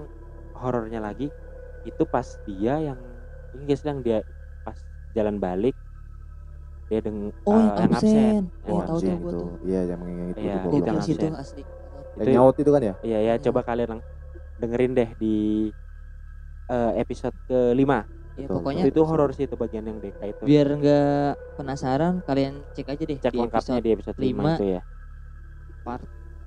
horornya 0.54 1.00
lagi 1.02 1.28
itu 1.82 2.04
pas 2.06 2.38
dia 2.46 2.78
yang 2.78 3.00
ini 3.52 3.64
guys 3.66 3.82
yang 3.82 4.00
dia 4.00 4.22
pas 4.62 4.78
jalan 5.12 5.42
balik 5.42 5.74
dia 6.86 7.02
deng 7.02 7.34
Oh, 7.42 7.54
eh, 7.54 7.66
yang 7.76 7.90
absen. 7.90 8.44
Yang 8.66 8.70
Oh, 8.70 8.82
tahu 8.82 8.98
Anjing 8.98 9.10
tuh 9.10 9.18
gua 9.18 9.30
itu. 9.30 9.38
tuh. 9.38 9.50
Iya, 9.62 9.82
yang 9.86 10.02
yang 10.02 10.30
itu. 10.30 10.40
Iya, 10.40 10.54
yang 10.54 10.66
itu 10.70 10.90
absen. 10.90 11.34
asli. 11.34 11.62
Yang 12.18 12.26
Itu- 12.26 12.34
nyaut 12.34 12.56
itu 12.58 12.70
kan 12.70 12.82
ya? 12.82 12.94
Iya 13.02 13.20
ya, 13.22 13.34
coba 13.40 13.60
kalian 13.64 13.90
dengerin 14.58 14.92
deh 14.94 15.10
di 15.16 15.36
eh, 16.66 16.92
episode 17.02 17.34
kelima. 17.46 18.06
Ya 18.38 18.46
Betul, 18.48 18.56
pokoknya 18.62 18.84
itu 18.88 19.02
horor 19.04 19.30
sih 19.36 19.46
itu 19.50 19.56
bagian 19.58 19.86
yang 19.90 19.98
DK 19.98 20.20
itu. 20.32 20.44
biar 20.46 20.68
nggak 20.80 21.32
penasaran 21.58 22.14
kalian 22.24 22.54
cek 22.76 22.88
aja 22.94 23.04
deh 23.04 23.18
Cek 23.20 23.34
di 23.34 23.40
lengkapnya 23.42 23.76
episode 23.76 23.84
di 23.84 23.90
episode 23.96 24.18
5 24.20 24.26
lima. 24.28 24.52
itu 24.56 24.66
ya. 24.76 24.82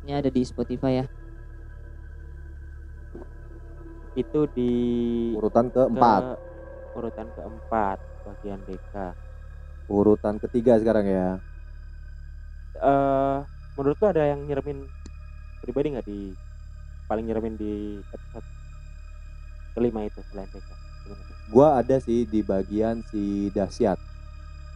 nya 0.03 0.14
ada 0.18 0.31
di 0.31 0.42
Spotify 0.42 0.92
ya. 1.03 1.07
Itu 4.12 4.45
di 4.53 4.71
Urutan 5.37 5.73
ke- 5.73 5.81
keempat, 5.88 6.23
urutan 6.97 7.29
keempat 7.33 7.99
bagian 8.25 8.61
DK. 8.66 8.95
urutan 9.88 10.37
ketiga 10.42 10.79
sekarang 10.81 11.07
ya. 11.09 11.29
Eh 12.83 13.38
menurut 13.77 13.97
lu 14.01 14.07
ada 14.09 14.23
yang 14.33 14.40
nyeremin 14.49 14.79
pribadi 15.62 15.87
nggak 15.92 16.07
di 16.09 16.18
paling 17.09 17.25
nyeremin 17.29 17.55
di 17.57 18.01
episode 18.12 18.47
kelima 19.77 20.01
itu 20.05 20.21
selain 20.29 20.49
DK? 20.53 20.82
Gua 21.50 21.83
ada 21.83 21.98
sih 21.98 22.22
di 22.24 22.40
bagian 22.40 23.02
si 23.11 23.50
dahsyat, 23.50 23.98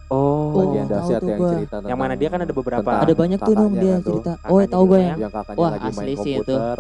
Oh, 0.07 0.55
bagian 0.55 0.87
dahsyat 0.87 1.23
yang 1.23 1.41
gua. 1.41 1.51
cerita 1.55 1.75
tentang 1.79 1.91
Yang 1.91 2.01
mana 2.01 2.15
dia 2.15 2.29
kan 2.31 2.41
ada 2.43 2.55
beberapa. 2.55 2.91
Ada 3.03 3.15
banyak 3.15 3.39
tuh 3.43 3.55
kakaknya 3.55 3.81
dia 3.83 3.91
kan 3.91 4.01
tuh. 4.03 4.11
cerita. 4.11 4.31
Oh, 4.31 4.39
Kakaknya 4.39 4.67
tahu 4.71 4.85
gue 4.87 4.99
yang 4.99 5.19
yang 5.19 5.33
kakaknya 5.33 5.61
Wah, 5.63 5.71
lagi 5.71 5.89
main 5.89 5.95
asli 5.97 6.13
sih 6.15 6.15
itu. 6.15 6.43
komputer, 6.43 6.79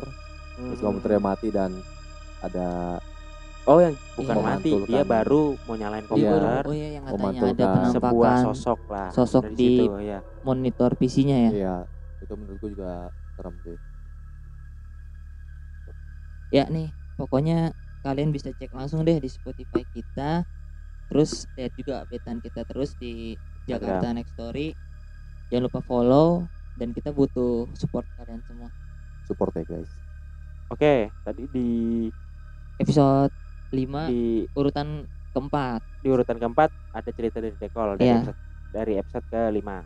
Hmm. 0.56 0.66
terus 0.66 0.80
komputernya 0.80 1.20
mati 1.22 1.48
dan 1.50 1.70
ada 2.42 2.68
Oh 3.66 3.82
yang 3.82 3.98
bukan 4.14 4.36
Iya. 4.38 4.46
mati, 4.46 4.70
dia 4.86 5.02
baru 5.02 5.42
mau 5.66 5.74
nyalain 5.74 6.06
Iya. 6.06 6.06
komputer. 6.06 6.62
oh 6.62 6.74
iya 6.74 6.88
yang 6.94 7.04
katanya 7.10 7.40
ada 7.50 7.66
Sebuah 7.66 7.74
penampakan 7.74 8.44
sosok 8.46 8.80
lah. 8.86 9.08
sosok 9.10 9.42
dari 9.42 9.56
di- 9.58 9.66
situ, 9.82 9.94
ya. 10.06 10.18
monitor 10.46 10.90
PC-nya 10.94 11.36
ya. 11.36 11.50
Iya, 11.50 11.74
itu 12.22 12.32
menurutku 12.38 12.70
juga 12.70 13.10
serem 13.34 13.58
sih. 13.66 13.74
Ya 16.46 16.70
nih, 16.70 16.94
pokoknya 17.18 17.74
kalian 18.06 18.30
bisa 18.30 18.54
cek 18.54 18.70
langsung 18.70 19.02
deh 19.02 19.18
di 19.18 19.26
Spotify 19.26 19.82
kita. 19.90 20.46
Terus 21.10 21.46
lihat 21.54 21.72
juga 21.74 21.94
updatean 22.06 22.38
kita 22.38 22.62
terus 22.62 22.94
di 22.94 23.34
Jakarta 23.66 24.14
Next 24.14 24.34
Story. 24.34 24.74
Jangan 25.50 25.66
lupa 25.66 25.80
follow 25.82 26.46
dan 26.74 26.94
kita 26.94 27.10
butuh 27.10 27.66
support 27.74 28.06
kalian 28.14 28.42
semua. 28.46 28.70
Support 29.26 29.58
ya 29.58 29.64
guys. 29.66 29.90
Oke, 30.70 31.10
tadi 31.22 31.46
di 31.46 31.68
Episode 32.76 33.32
5 33.70 34.06
di 34.06 34.46
urutan 34.52 35.02
keempat. 35.32 35.82
di 35.98 36.08
urutan 36.14 36.38
keempat 36.38 36.70
ada 36.94 37.10
cerita 37.10 37.42
dari 37.42 37.58
Dekol 37.58 37.98
dari 37.98 38.06
Iya. 38.06 38.22
episode 38.22 38.38
dari 38.70 38.92
episode 38.94 39.26
kelima. 39.26 39.82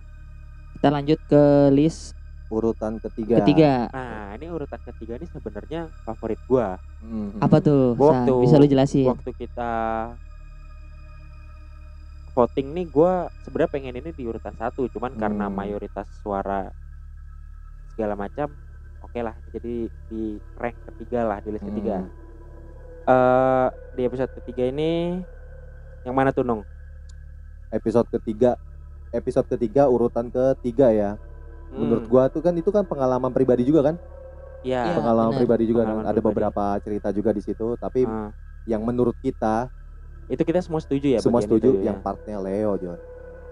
Kita 0.77 0.89
lanjut 0.93 1.21
ke 1.25 1.43
list 1.73 2.13
Urutan 2.51 2.99
ketiga. 2.99 3.39
ketiga. 3.41 3.87
Nah, 3.89 4.35
ini 4.35 4.51
urutan 4.51 4.83
ketiga 4.83 5.15
ini 5.15 5.25
sebenarnya 5.25 5.87
favorit 6.03 6.41
gua. 6.45 6.75
Hmm. 6.99 7.39
Apa 7.39 7.63
tuh? 7.63 7.95
Sa? 7.95 8.03
Waktu- 8.05 8.43
bisa 8.43 8.59
lu 8.59 8.67
jelasin? 8.67 9.07
Waktu 9.07 9.31
kita 9.33 9.73
voting 12.31 12.69
nih 12.73 12.87
gua 12.87 13.13
sebenarnya 13.41 13.71
pengen 13.71 13.95
ini 13.97 14.11
di 14.11 14.23
urutan 14.25 14.53
satu, 14.53 14.87
cuman 14.89 15.15
karena 15.15 15.47
Hmm. 15.47 15.57
mayoritas 15.57 16.07
suara 16.19 16.71
segala 17.89 18.15
macam 18.15 18.51
oke 19.01 19.19
lah 19.19 19.35
jadi 19.51 19.75
di 20.07 20.23
rank 20.55 20.79
ketiga 20.87 21.23
lah 21.25 21.39
di 21.39 21.51
list 21.51 21.65
ketiga. 21.65 22.01
Hmm. 22.01 22.19
eh 23.03 23.67
di 23.93 24.03
episode 24.05 24.31
ketiga 24.37 24.63
ini 24.65 25.19
yang 26.03 26.15
mana 26.15 26.31
tuh 26.31 26.43
Nung? 26.43 26.63
Episode 27.69 28.07
ketiga, 28.13 28.55
episode 29.11 29.49
ketiga 29.49 29.87
urutan 29.87 30.29
ketiga 30.29 30.91
ya. 30.91 31.11
Menurut 31.71 32.03
Hmm, 32.03 32.11
gua 32.11 32.25
tuh 32.27 32.41
kan 32.41 32.53
itu 32.53 32.69
kan 32.69 32.83
pengalaman 32.83 33.31
pribadi 33.31 33.63
juga 33.63 33.81
kan? 33.85 33.97
ya. 34.61 34.85
Iya. 34.85 34.93
pengalaman 34.93 35.31
benar. 35.31 35.41
pribadi 35.41 35.65
juga 35.65 35.81
kan. 35.81 35.87
Pengalaman 35.89 36.05
Ada 36.05 36.13
pribadi. 36.13 36.29
beberapa 36.29 36.65
cerita 36.81 37.09
juga 37.11 37.31
di 37.31 37.41
situ, 37.41 37.67
tapi 37.75 38.01
Ah, 38.05 38.29
yang 38.65 38.83
menurut 38.83 39.17
kita 39.17 39.71
itu 40.27 40.43
kita 40.43 40.61
semua 40.61 40.79
setuju 40.79 41.07
ya 41.09 41.19
semua 41.19 41.41
setuju 41.41 41.71
itu 41.71 41.81
ya? 41.81 41.91
yang 41.91 41.99
partnya 41.99 42.37
Leo, 42.39 42.77
Jon. 42.77 42.99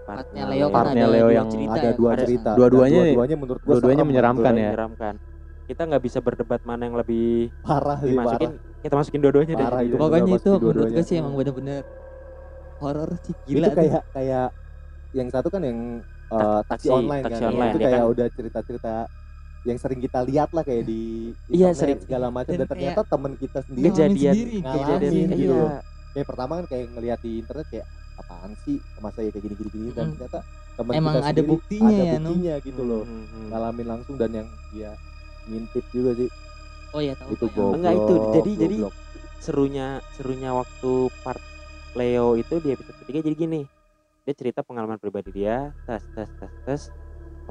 Partnya 0.05 0.45
Leo 0.47 0.67
kan 0.67 0.75
Partnya 0.79 1.05
ada 1.05 1.13
Leo 1.13 1.29
yang 1.29 1.47
cerita 1.47 1.75
Ada 1.75 1.85
ya. 1.85 1.93
dua 1.93 2.11
Ada- 2.11 2.21
cerita. 2.23 2.51
dua-duanya- 2.55 3.03
dua-duanya 3.09 3.37
menurut 3.37 3.61
gua 3.61 3.73
dua-duanya 3.73 4.05
menyeramkan 4.05 4.53
ya. 4.53 4.69
menyeramkan. 4.69 5.15
Kita 5.65 5.83
nggak 5.85 6.03
bisa 6.03 6.19
berdebat 6.19 6.61
mana 6.63 6.83
yang 6.83 6.97
lebih 6.97 7.53
Parah 7.61 7.99
sih, 7.99 8.09
dimasukin. 8.11 8.51
parah. 8.53 8.77
Kita 8.79 8.95
masukin 8.95 9.21
dua-duanya 9.21 9.53
deh. 9.53 9.65
Parah 9.65 9.81
jadi. 9.81 9.89
itu. 9.89 9.97
Pokoknya 9.97 10.25
Bener, 10.25 10.39
itu 10.39 10.49
menurut 10.51 10.61
gue 10.61 10.73
dua-duanya. 10.79 11.03
sih 11.05 11.17
emang 11.17 11.35
bener-bener 11.35 11.83
horor 12.79 13.11
sih 13.19 13.35
itu 13.43 13.49
gila 13.51 13.67
tuh. 13.67 13.77
kayak 13.77 14.03
kayak 14.13 14.49
yang 15.11 15.29
satu 15.29 15.49
kan 15.49 15.61
yang 15.61 15.79
uh, 16.31 16.61
taksi, 16.63 16.87
taksi- 16.87 16.91
online 16.91 17.23
taksi 17.23 17.39
kan. 17.39 17.49
online, 17.49 17.71
itu 17.71 17.79
ya 17.79 17.85
kayak 17.85 17.99
kan? 17.99 18.11
udah 18.11 18.27
cerita-cerita 18.31 18.93
yang 19.65 19.77
sering 19.77 20.01
kita 20.01 20.19
lihat 20.23 20.49
lah 20.51 20.63
kayak 20.63 20.85
di 20.85 21.03
Iya, 21.47 21.69
sering. 21.73 21.99
segala 21.99 22.29
macam 22.29 22.51
Dan 22.51 22.63
dan 22.63 22.69
ternyata 22.69 23.01
teman 23.03 23.33
kita 23.35 23.59
sendiri 23.61 23.85
Ngalamin 23.85 24.09
kejadian 24.09 24.35
sendiri, 24.35 24.57
ngalamin 24.59 24.79
kejadian 24.79 25.29
gitu 25.31 25.43
iya. 25.53 25.79
kayak 26.09 26.27
pertama 26.27 26.53
kan 26.55 26.67
kayak 26.67 26.87
ngelihat 26.91 27.19
di 27.19 27.31
internet 27.39 27.67
kayak 27.69 27.87
apaan 28.17 28.51
sih 28.61 28.77
masa 28.99 29.19
ya 29.19 29.31
kayak 29.31 29.45
gini 29.45 29.55
gini 29.57 29.71
gini 29.71 29.89
dan 29.93 30.07
ternyata 30.13 30.39
teman 30.75 30.93
Emang 30.93 31.13
kita 31.13 31.21
ada 31.21 31.31
sendiri 31.33 31.49
buktinya 31.49 31.89
ada 31.89 31.99
ya, 31.99 32.15
buktinya 32.19 32.55
gitu 32.61 32.83
loh 32.83 33.03
Hmm, 33.03 33.25
hmm. 33.25 33.47
ngalamin 33.49 33.87
langsung 33.89 34.15
dan 34.15 34.31
yang 34.33 34.49
dia 34.69 34.91
ngintip 35.45 35.85
juga 35.89 36.11
sih 36.15 36.29
oh 36.89 37.01
ya 37.01 37.13
tahu 37.15 37.31
itu 37.31 37.47
goblok 37.49 37.75
Enggak, 37.77 37.93
itu. 37.95 38.15
Jadi- 38.33 38.57
jadi- 38.59 38.79
goblok. 38.81 38.95
serunya 39.39 39.87
serunya 40.13 40.51
waktu 40.53 40.93
part 41.21 41.43
Leo 41.95 42.35
itu 42.35 42.55
di 42.57 42.69
episode 42.71 42.97
ketiga 43.01 43.21
jadi 43.23 43.37
gini 43.39 43.61
dia 44.29 44.37
cerita 44.37 44.61
pengalaman 44.61 45.01
pribadi 45.01 45.33
dia 45.33 45.73
tes 45.89 46.05
tes 46.13 46.29
tes 46.37 46.53
tes 46.69 46.83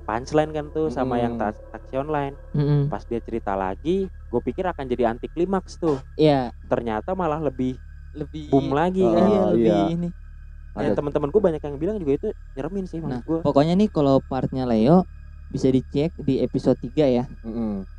punchline 0.05 0.53
kan 0.53 0.69
tuh 0.69 0.93
sama 0.93 1.17
Mm. 1.17 1.23
yang 1.25 1.33
taksi 1.73 1.97
online 1.97 2.37
Mm-mm. 2.53 2.85
pas 2.85 3.01
dia 3.01 3.17
cerita 3.17 3.57
lagi 3.57 4.05
gue 4.05 4.41
pikir 4.45 4.61
akan 4.69 4.85
jadi 4.85 5.09
anti 5.09 5.25
klimaks 5.25 5.81
tuh 5.81 5.97
Iya, 6.13 6.53
ternyata 6.69 7.17
malah 7.17 7.41
lebih 7.41 7.81
lebih 8.13 8.53
boom 8.53 8.77
lagi 8.77 9.01
Oh, 9.01 9.09
kan 9.09 9.25
iya, 9.25 9.41
lebih 9.57 9.73
iya. 9.73 9.77
ini. 9.97 10.09
nah, 10.77 10.85
Ada- 10.85 10.95
teman-temanku 11.01 11.41
banyak 11.41 11.61
yang 11.65 11.75
bilang 11.81 11.97
juga 11.97 12.13
itu 12.13 12.27
nyeremin 12.53 12.85
sih 12.85 13.01
Nah, 13.01 13.17
menurut 13.17 13.25
gue 13.25 13.39
pokoknya 13.41 13.73
nih 13.73 13.89
kalau 13.89 14.21
partnya 14.21 14.69
Leo 14.69 15.09
bisa 15.49 15.73
dicek 15.73 16.13
di 16.21 16.37
episode 16.45 16.77
3 16.77 17.09
ya. 17.09 17.25
Mm-mm. 17.41 17.89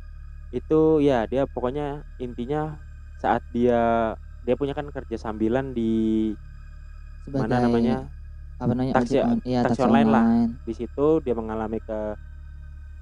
itu 0.55 1.03
ya 1.03 1.27
dia 1.27 1.43
pokoknya 1.51 2.07
intinya 2.15 2.79
saat 3.19 3.43
dia 3.51 4.15
dia 4.39 4.55
punya 4.55 4.71
kan 4.71 4.87
kerja 4.87 5.19
sambilan 5.19 5.75
di 5.75 6.31
Sebagai 7.27 7.43
mana 7.43 7.55
namanya 7.59 7.97
apa 8.59 8.71
namanya 8.71 8.93
Taksi- 8.99 9.23
on- 9.23 9.39
iya, 9.41 9.59
taksi 9.63 9.79
taksi 9.79 9.83
online 9.87 10.09
lah. 10.09 10.23
online. 10.27 10.51
di 10.61 10.73
situ 10.75 11.07
dia 11.23 11.31
mengalami 11.31 11.79
ke 11.79 11.99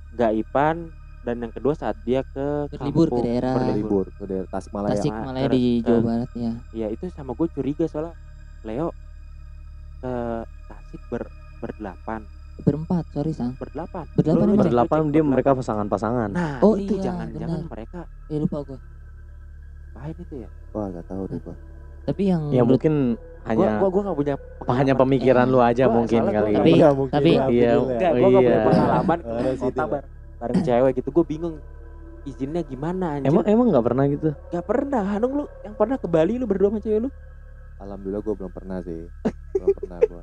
gaiban 0.08 0.94
dan 1.20 1.36
yang 1.38 1.52
kedua 1.52 1.74
saat 1.74 1.98
dia 2.00 2.22
ke 2.24 2.70
Berlibur 2.70 3.10
ke 3.10 3.12
kampung, 3.12 3.26
daerah. 3.26 3.54
berlibur 3.58 4.06
ke 4.14 4.24
daerah 4.24 4.48
Tasikmalaya 4.48 4.96
Tasik 4.96 5.12
Ah, 5.12 5.26
Malaya 5.26 5.46
ke- 5.46 5.52
di 5.52 5.64
ke- 5.76 5.84
Jawa 5.84 6.00
Barat 6.00 6.32
ya. 6.32 6.52
ya 6.72 6.88
itu 6.88 7.04
sama 7.10 7.34
gue 7.34 7.48
curiga 7.50 7.86
soalnya 7.86 8.14
Leo 8.64 8.94
ke 9.98 10.14
Tasik 10.64 11.02
ber 11.10 11.28
berdelapan 11.58 12.22
Berempat, 12.58 13.06
sorry 13.10 13.34
Sang. 13.34 13.54
berdelapan 13.54 14.06
Berdelapan 14.14 14.48
Lu- 14.48 14.58
Berdelapan 14.58 14.98
cek 15.00 15.10
dia 15.10 15.22
berdelapan. 15.22 15.30
mereka 15.30 15.50
pasangan-pasangan. 15.54 16.30
nah 16.32 16.58
Oh, 16.60 16.74
itu 16.74 16.94
iya, 16.96 17.04
jangan-jangan 17.06 17.60
benar. 17.62 17.70
mereka 17.70 18.00
Eh 18.28 18.38
lupa 18.38 18.58
gua. 18.62 18.80
lain 19.94 20.16
itu 20.16 20.36
ya 20.38 20.50
wah 20.72 20.90
gak 20.90 21.06
tahu 21.06 21.24
deh 21.28 21.40
gua 21.42 21.58
Tapi 22.02 22.24
yang 22.24 22.42
Ya 22.50 22.62
mungkin 22.64 23.18
hanya 23.48 23.68
gua 23.74 23.80
gua 23.80 23.90
gua 23.90 24.02
gak 24.06 24.18
punya 24.18 24.36
apa 24.38 24.72
hanya 24.76 24.94
pemikiran 24.94 25.46
lu 25.48 25.60
aja 25.60 25.84
Gua- 25.86 25.96
mungkin 25.96 26.22
kali. 26.22 26.52
gua 26.52 26.60
Tapi- 26.60 26.74
mungkin 26.94 27.14
tapi- 27.16 27.34
Iya. 27.54 27.72
Enggak, 27.74 28.12
gua 28.12 28.28
gak 28.28 28.42
punya 28.42 28.52
iya. 28.54 28.66
pengalaman 28.66 29.18
dari 29.24 29.50
situ 29.54 29.66
kota 29.66 29.80
ya. 29.80 29.88
bar 29.88 30.04
bareng 30.38 30.62
cewek 30.62 30.92
gitu 30.96 31.10
gue 31.10 31.26
bingung 31.26 31.56
izinnya 32.24 32.62
gimana 32.62 33.06
anjir 33.18 33.26
Emang 33.26 33.44
emang 33.44 33.66
nggak 33.72 33.82
pernah 33.84 34.06
gitu? 34.06 34.30
gak 34.48 34.66
pernah 34.66 35.02
Hanung 35.08 35.34
lu 35.34 35.44
yang 35.62 35.74
pernah 35.74 35.96
ke 35.96 36.06
Bali 36.06 36.34
lu 36.36 36.46
berdua 36.46 36.70
sama 36.70 36.80
cewek 36.80 37.00
lu 37.02 37.10
alhamdulillah 37.78 38.22
gua 38.22 38.36
belum 38.36 38.52
pernah 38.52 38.78
sih 38.82 39.02
belum 39.56 39.70
pernah 39.76 39.98
gua 40.04 40.22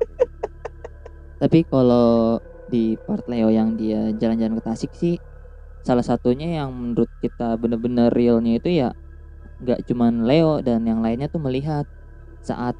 tapi 1.35 1.59
kalau 1.63 2.39
di 2.65 2.95
part 2.97 3.27
Leo 3.27 3.49
yang 3.49 3.75
dia 3.75 4.09
jalan-jalan 4.13 4.55
ke 4.55 4.63
Tasik 4.63 4.91
sih 4.93 5.15
salah 5.81 6.01
satunya 6.01 6.57
yang 6.57 6.71
menurut 6.71 7.11
kita 7.19 7.53
bener-bener 7.55 8.09
realnya 8.09 8.57
itu 8.57 8.69
ya 8.71 8.89
nggak 9.57 9.85
cuman 9.85 10.23
Leo 10.23 10.59
dan 10.59 10.81
yang 10.83 10.99
lainnya 10.99 11.27
tuh 11.27 11.37
melihat 11.37 11.85
saat 12.39 12.73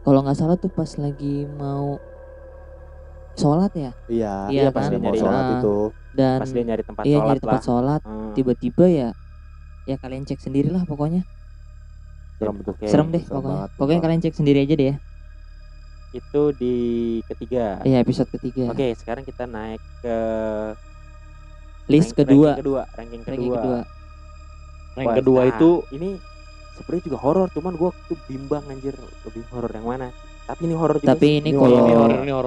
kalau 0.00 0.20
nggak 0.20 0.34
salah 0.34 0.56
tuh 0.56 0.68
pas 0.68 0.88
lagi 0.94 1.46
mau 1.50 1.98
sholat 3.34 3.70
ya? 3.72 3.90
Iya 4.06 4.34
Iya, 4.48 4.68
pas 4.68 4.82
kan? 4.82 4.90
dia 4.90 4.98
mau 4.98 5.06
Nyari- 5.08 5.20
sholat 5.20 5.44
itu. 5.56 5.76
dan 6.10 6.38
pas 6.38 6.50
dia 6.50 6.64
nyari 6.64 6.82
tempat 6.82 7.02
iya 7.04 7.14
sholat 7.14 7.28
nyari 7.28 7.40
tempat 7.40 7.54
lah. 7.54 7.64
sholat. 7.64 8.00
Hmm. 8.02 8.32
tiba-tiba 8.32 8.84
ya 8.86 9.08
ya 9.84 9.96
kalian 9.96 10.24
cek 10.24 10.38
sendirilah 10.38 10.82
pokoknya. 10.84 11.22
Serem 12.36 12.56
tuh 12.60 12.72
Oke. 12.72 12.86
serem 12.86 13.08
deh 13.08 13.18
serem 13.20 13.34
pokoknya. 13.36 13.54
banget, 13.56 13.70
pokoknya 13.74 14.00
kalian 14.00 14.20
cek 14.20 14.34
sendiri 14.34 14.58
aja 14.60 14.74
deh 14.74 14.88
ya. 14.88 14.96
Itu 16.10 16.42
di 16.52 16.74
ketiga. 17.26 17.78
Iya 17.82 17.98
episode 17.98 18.30
ketiga. 18.30 18.68
Oke 18.68 18.90
sekarang 18.94 19.22
kita 19.22 19.44
naik 19.44 19.78
ke 20.00 20.16
list 21.86 22.12
rank- 22.12 22.18
kedua. 22.20 22.50
ranking 22.52 22.60
kedua 22.60 22.82
ranking 22.90 23.22
kedua, 23.22 23.34
ranking 23.38 23.52
kedua. 23.54 23.78
Wah, 24.98 25.14
kedua 25.14 25.40
nah, 25.40 25.48
itu 25.48 25.70
ini 25.92 26.10
sebenarnya 26.78 27.04
juga 27.10 27.18
horor 27.20 27.48
cuman 27.50 27.74
gua 27.74 27.90
tuh 28.06 28.18
bimbang 28.24 28.64
anjir 28.70 28.94
lebih 29.26 29.42
horor 29.50 29.72
yang 29.74 29.86
mana 29.86 30.08
tapi 30.48 30.64
ini 30.64 30.74
horor 30.78 30.96
juga 30.96 31.12
tapi 31.12 31.26
sih. 31.28 31.38
ini 31.44 31.50
kalau 31.52 31.80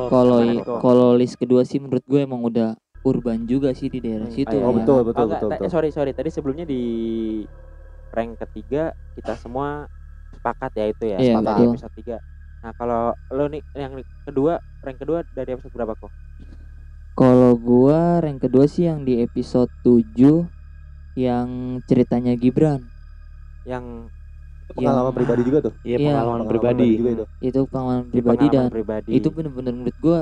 kalau 0.10 0.39
kalau 0.82 1.10
list 1.13 1.36
kedua 1.38 1.62
sih 1.62 1.78
menurut 1.78 2.02
gue 2.08 2.20
emang 2.24 2.41
udah 2.41 2.74
urban 3.06 3.46
juga 3.46 3.74
sih 3.78 3.89
di 3.89 4.02
daerah 4.02 4.26
Hmm, 4.26 4.36
situ 4.36 4.50
ayo. 4.54 4.62
ya. 4.62 4.65
oh 4.65 4.74
betul 4.74 4.94
Oh, 4.98 5.04
betul 5.06 5.26
enggak, 5.26 5.38
betul, 5.38 5.50
ta- 5.50 5.58
betul. 5.62 5.70
sorry 5.70 5.89
sorry 5.94 6.12
tadi 6.13 6.30
sebelumnya 6.34 6.65
di 6.65 6.82
rank 8.12 8.32
ketiga 8.41 8.91
kita 9.13 9.34
semua 9.38 9.86
sepakat 10.32 10.72
ya 10.76 10.86
itu 10.88 11.04
ya 11.08 11.17
Iya, 11.20 11.36
sepakat 11.38 11.54
betul. 11.54 11.67
episode 11.76 11.94
3 11.96 12.17
nah 12.62 12.72
kalau 12.78 13.02
lo 13.34 13.46
nih 13.50 13.62
yang 13.74 13.94
kedua 14.22 14.54
rank 14.82 14.98
kedua 15.02 15.20
dari 15.34 15.50
episode 15.54 15.74
berapa 15.74 15.94
kok 15.98 16.12
Kalau 17.12 17.54
gua 17.60 18.24
rank 18.24 18.41
kedua 18.41 18.65
sih 18.65 18.88
yang 18.88 19.04
di 19.04 19.22
episode 19.22 19.70
7 19.84 20.48
yang 21.13 21.50
ceritanya 21.86 22.34
Gibran. 22.34 22.88
yang 23.62 24.10
pengalaman 24.74 25.06
Yang- 25.06 25.18
pribadi 25.18 25.42
juga 25.44 25.60
tuh 25.62 25.74
Iya 25.82 25.98
Iya. 25.98 26.08
pengalaman 26.10 26.42
pribadi. 26.46 26.88
juga 26.92 27.10
itu 27.10 27.26
Itu 27.40 27.60
pengalaman 27.66 28.04
di 28.04 28.12
pribadi 28.12 28.38
pengalaman 28.42 28.56
dan 28.62 28.68
pribadi 28.70 29.10
itu 29.12 29.28
bener-bener 29.30 29.74
menurut 29.74 29.98
gua 29.98 30.20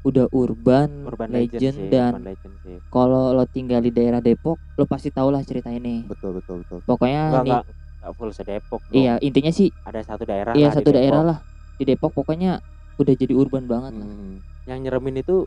udah 0.00 0.26
urban, 0.32 0.88
urban 1.04 1.28
legend, 1.28 1.60
legend, 1.60 1.76
sih 1.76 1.88
dan 1.90 2.12
kalau 2.88 3.30
lo 3.30 3.44
tinggal 3.44 3.78
di 3.78 3.90
daerah 3.90 4.18
Depok 4.18 4.56
lo 4.72 4.84
pasti 4.84 5.10
tau 5.10 5.28
lah 5.28 5.40
cerita 5.40 5.68
ini. 5.68 6.04
betul 6.04 6.32
betul 6.34 6.64
betul 6.64 6.80
Pokoknya 6.82 7.20
enggak 7.28 7.44
nih 7.44 7.52
enggak 7.52 7.64
enggak 8.00 8.12
full 8.16 8.30
se 8.30 8.42
Depok 8.42 8.80
bro. 8.80 8.96
iya 8.96 9.20
intinya 9.20 9.50
sih 9.50 9.68
ada 9.78 10.00
satu 10.00 10.24
daerah 10.24 10.52
iya 10.52 10.66
lah 10.66 10.72
di 10.72 10.76
satu 10.78 10.90
daerah 10.90 11.20
Depok. 11.20 11.28
lah 11.28 11.38
di 11.76 11.84
Depok 11.84 12.12
pokoknya 12.14 12.50
udah 12.96 13.14
jadi 13.14 13.32
urban 13.32 13.64
banget 13.64 13.92
lah. 13.94 14.04
Hmm, 14.06 14.40
yang 14.64 14.80
nyeremin 14.80 15.20
itu 15.20 15.44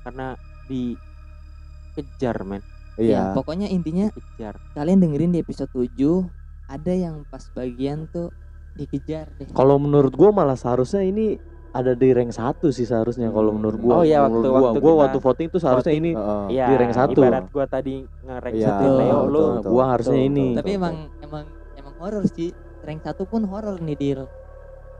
karena 0.00 0.36
dikejar 0.68 2.36
men 2.44 2.60
Ya, 2.94 3.02
iya 3.02 3.22
pokoknya 3.34 3.66
intinya 3.66 4.06
dikejar 4.08 4.54
kalian 4.70 5.00
dengerin 5.00 5.32
di 5.32 5.40
episode 5.40 5.66
7 5.66 6.28
ada 6.74 6.90
yang 6.92 7.22
pas 7.30 7.46
bagian 7.54 8.10
tuh 8.10 8.34
dikejar 8.74 9.30
deh. 9.38 9.46
Kalau 9.54 9.78
menurut 9.78 10.10
gua 10.12 10.34
malah 10.34 10.58
seharusnya 10.58 11.06
ini 11.06 11.38
ada 11.70 11.94
di 11.94 12.10
rank 12.10 12.34
satu 12.34 12.70
sih 12.70 12.82
seharusnya 12.82 13.30
kalau 13.30 13.54
menurut 13.54 13.78
gua. 13.78 13.92
Oh 13.98 14.04
iya, 14.06 14.26
menurut 14.26 14.42
waktu- 14.42 14.50
gua, 14.50 14.58
waktu 14.66 14.78
gua 14.82 14.94
waktu 15.06 15.18
voting 15.22 15.48
tuh 15.50 15.60
seharusnya 15.62 15.94
voting. 15.94 16.02
ini 16.02 16.10
Heeh. 16.14 16.46
Iya, 16.50 16.66
Di 16.66 16.74
rank 16.74 16.92
satu. 16.92 17.20
ibarat 17.22 17.44
gua 17.50 17.64
tadi 17.66 17.94
nge-rank 18.20 18.54
Iya, 18.54 18.66
satu 18.68 18.84
Leo 18.98 19.18
lu 19.26 19.42
gua 19.62 19.84
harusnya 19.94 20.18
betul, 20.18 20.28
ini. 20.28 20.46
betul. 20.50 20.58
Tapi 20.58 20.70
emang 20.74 20.96
emang 21.22 21.44
emang 21.72 21.94
horor 21.98 22.24
sih. 22.26 22.50
Rank 22.84 23.00
1 23.00 23.22
pun 23.24 23.42
horor 23.46 23.78
nih 23.80 23.96
Dil. 23.96 24.22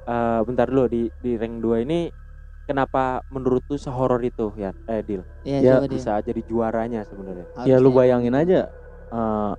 eh, 0.04 0.40
bentar 0.44 0.68
dulu 0.68 0.84
di 0.84 1.08
di 1.16 1.32
rank 1.34 1.64
2 1.64 1.80
ini 1.80 2.12
kenapa 2.64 3.24
menurut 3.28 3.64
lu 3.64 3.76
sehoror 3.76 4.20
itu 4.20 4.52
ya 4.54 4.68
eh 4.84 5.00
Dil 5.00 5.24
Iya, 5.40 5.58
Ya, 5.60 5.76
bisa 5.80 6.20
jadi 6.20 6.44
juaranya 6.44 7.08
sebenarnya 7.08 7.48
Ya 7.64 7.80
lu 7.80 7.88
bayangin 7.88 8.36
aja 8.36 8.68
eh, 9.08 9.52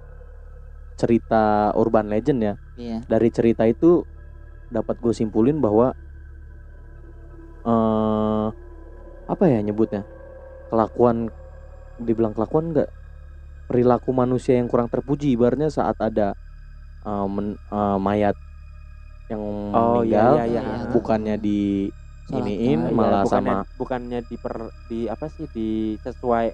cerita 0.96 1.72
urban 1.76 2.08
legend 2.10 2.40
ya. 2.42 2.54
Iya. 2.76 2.98
Dari 3.06 3.30
cerita 3.32 3.64
itu 3.68 4.04
dapat 4.72 4.98
gue 5.00 5.14
simpulin 5.14 5.60
bahwa 5.62 5.94
eh 7.66 8.46
apa 9.26 9.44
ya 9.50 9.60
nyebutnya? 9.62 10.04
Kelakuan 10.70 11.30
dibilang 12.00 12.34
kelakuan 12.36 12.74
enggak 12.74 12.90
perilaku 13.66 14.14
manusia 14.14 14.60
yang 14.60 14.70
kurang 14.70 14.92
terpuji 14.92 15.34
ibaratnya 15.34 15.70
saat 15.74 15.98
ada 15.98 16.34
eh, 17.06 17.26
men- 17.30 17.60
eh, 17.60 17.98
mayat 18.02 18.36
yang 19.26 19.42
Oh, 19.74 20.06
iya, 20.06 20.30
meninggal 20.30 20.34
iya, 20.38 20.46
iya. 20.46 20.64
bukannya 20.94 21.36
di 21.42 21.90
iniin. 22.30 22.90
Iya, 22.90 22.94
malah 22.94 23.22
bukannya, 23.26 23.56
sama- 23.66 23.70
bukannya 23.78 24.20
di 24.26 24.36
per 24.38 24.56
di 24.86 25.00
apa 25.10 25.26
sih 25.30 25.50
di 25.50 25.98
sesuai 26.06 26.54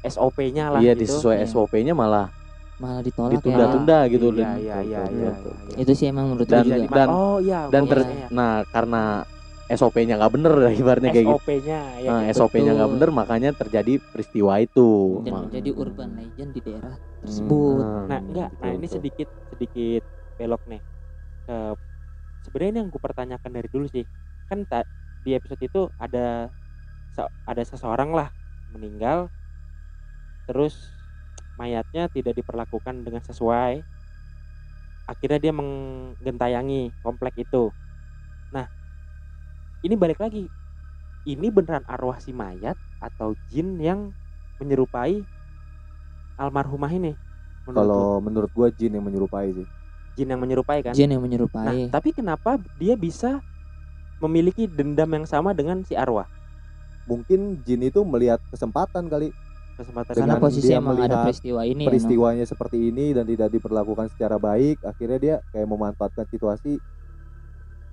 SOP-nya 0.00 0.72
lah 0.72 0.80
iya 0.80 0.96
gitu. 0.96 1.12
sesuai 1.12 1.44
Iya. 1.44 1.48
SOP-nya 1.52 1.92
malah 1.92 2.32
malah 2.80 3.02
ditolak 3.04 3.30
ditunda-tunda 3.36 3.98
gitu 4.08 4.26
Iya, 4.32 4.56
iya, 4.56 4.76
iya, 4.80 4.80
iya, 4.80 5.02
iya. 5.06 5.32
ya. 5.68 5.76
Itu 5.76 5.92
sih 5.92 6.08
emang 6.08 6.32
menurut 6.32 6.48
Dan- 6.48 6.64
Jadi 6.64 6.88
juga. 6.88 6.96
dan- 6.96 7.12
oh 7.12 7.36
iya 7.38 7.60
dan 7.68 7.82
ter 7.84 7.98
iya. 8.02 8.26
nah 8.32 8.64
karena 8.66 9.02
SOP-nya 9.70 10.18
nggak 10.18 10.32
bener 10.34 10.52
ibaratnya 10.74 11.10
kayak 11.14 11.26
gitu 11.30 11.38
SOP-nya 11.38 11.80
ya 12.00 12.08
nah, 12.10 12.20
gitu. 12.26 12.34
SOP-nya 12.42 12.70
nggak 12.74 12.90
bener 12.90 13.10
makanya 13.14 13.50
terjadi 13.54 13.92
peristiwa 14.02 14.52
itu 14.58 14.90
dan 15.22 15.32
menjadi 15.46 15.70
urban 15.70 16.10
legend 16.16 16.50
di 16.50 16.60
daerah 16.60 16.94
Hmm. 16.96 17.22
tersebut. 17.22 17.84
Nah, 18.08 18.18
enggak. 18.18 18.48
Nah, 18.50 18.56
betul, 18.64 18.72
ini 18.72 18.80
betul. 18.82 18.94
sedikit 18.96 19.28
sedikit 19.46 20.02
belok 20.40 20.62
nih. 20.64 20.80
Ke 21.44 21.56
sebenarnya 22.40 22.70
ini 22.72 22.78
yang 22.80 22.88
gue 22.88 22.98
pertanyakan 22.98 23.50
dari 23.52 23.68
dulu 23.68 23.86
sih. 23.86 24.04
Kan 24.48 24.64
ta- 24.64 24.88
di 25.20 25.36
episode 25.36 25.60
itu 25.60 25.82
ada 25.94 26.48
ada 27.44 27.62
seseorang 27.62 28.10
lah 28.10 28.32
meninggal 28.66 29.28
terus 30.48 30.99
mayatnya 31.60 32.08
tidak 32.08 32.40
diperlakukan 32.40 33.04
dengan 33.04 33.20
sesuai. 33.20 33.84
Akhirnya 35.04 35.38
dia 35.42 35.52
menggentayangi 35.52 36.96
komplek 37.04 37.44
itu. 37.44 37.68
Nah, 38.54 38.64
ini 39.84 39.94
balik 39.98 40.22
lagi. 40.24 40.48
Ini 41.28 41.52
beneran 41.52 41.84
arwah 41.84 42.16
si 42.16 42.32
mayat 42.32 42.80
atau 42.96 43.36
jin 43.52 43.76
yang 43.76 44.16
menyerupai 44.56 45.20
almarhumah 46.40 46.92
ini? 46.96 47.12
menurut 47.68 47.90
lu? 47.94 48.04
kalau 48.04 48.18
menurut 48.22 48.50
gua 48.52 48.68
jin 48.72 48.96
yang 48.96 49.04
menyerupai 49.04 49.52
sih 49.54 49.66
jin 50.18 50.28
yang 50.28 50.40
menyerupai 50.42 50.82
kan 50.82 50.94
Jin 50.94 51.10
yang 51.14 51.22
nah 51.22 51.26
menyerupai 51.28 51.88
tapi 51.92 52.10
kenapa 52.10 52.58
dia 52.76 52.98
bisa 52.98 53.40
memiliki 54.20 54.66
dendam 54.68 55.08
yang 55.14 55.26
sama 55.28 55.54
dengan 55.54 55.80
si 55.86 55.94
arwah 55.96 56.28
Mungkin 57.08 57.64
jin 57.66 57.82
itu 57.90 58.06
melihat 58.06 58.38
kesempatan 58.54 59.10
kali 59.10 59.34
kesempatan 59.80 60.12
karena 60.12 60.36
dengan 60.36 60.44
posisi 60.44 60.68
dia 60.68 60.76
emang 60.78 60.96
ada 61.00 61.16
peristiwa 61.24 61.60
ini 61.64 61.82
ya, 61.82 61.86
no? 61.86 61.88
peristiwanya 61.88 62.44
seperti 62.44 62.78
ini 62.92 63.06
dan 63.16 63.24
tidak 63.24 63.48
diperlakukan 63.50 64.06
secara 64.12 64.36
baik, 64.36 64.84
akhirnya 64.84 65.18
dia 65.18 65.36
kayak 65.48 65.64
memanfaatkan 65.66 66.26
situasi 66.28 66.76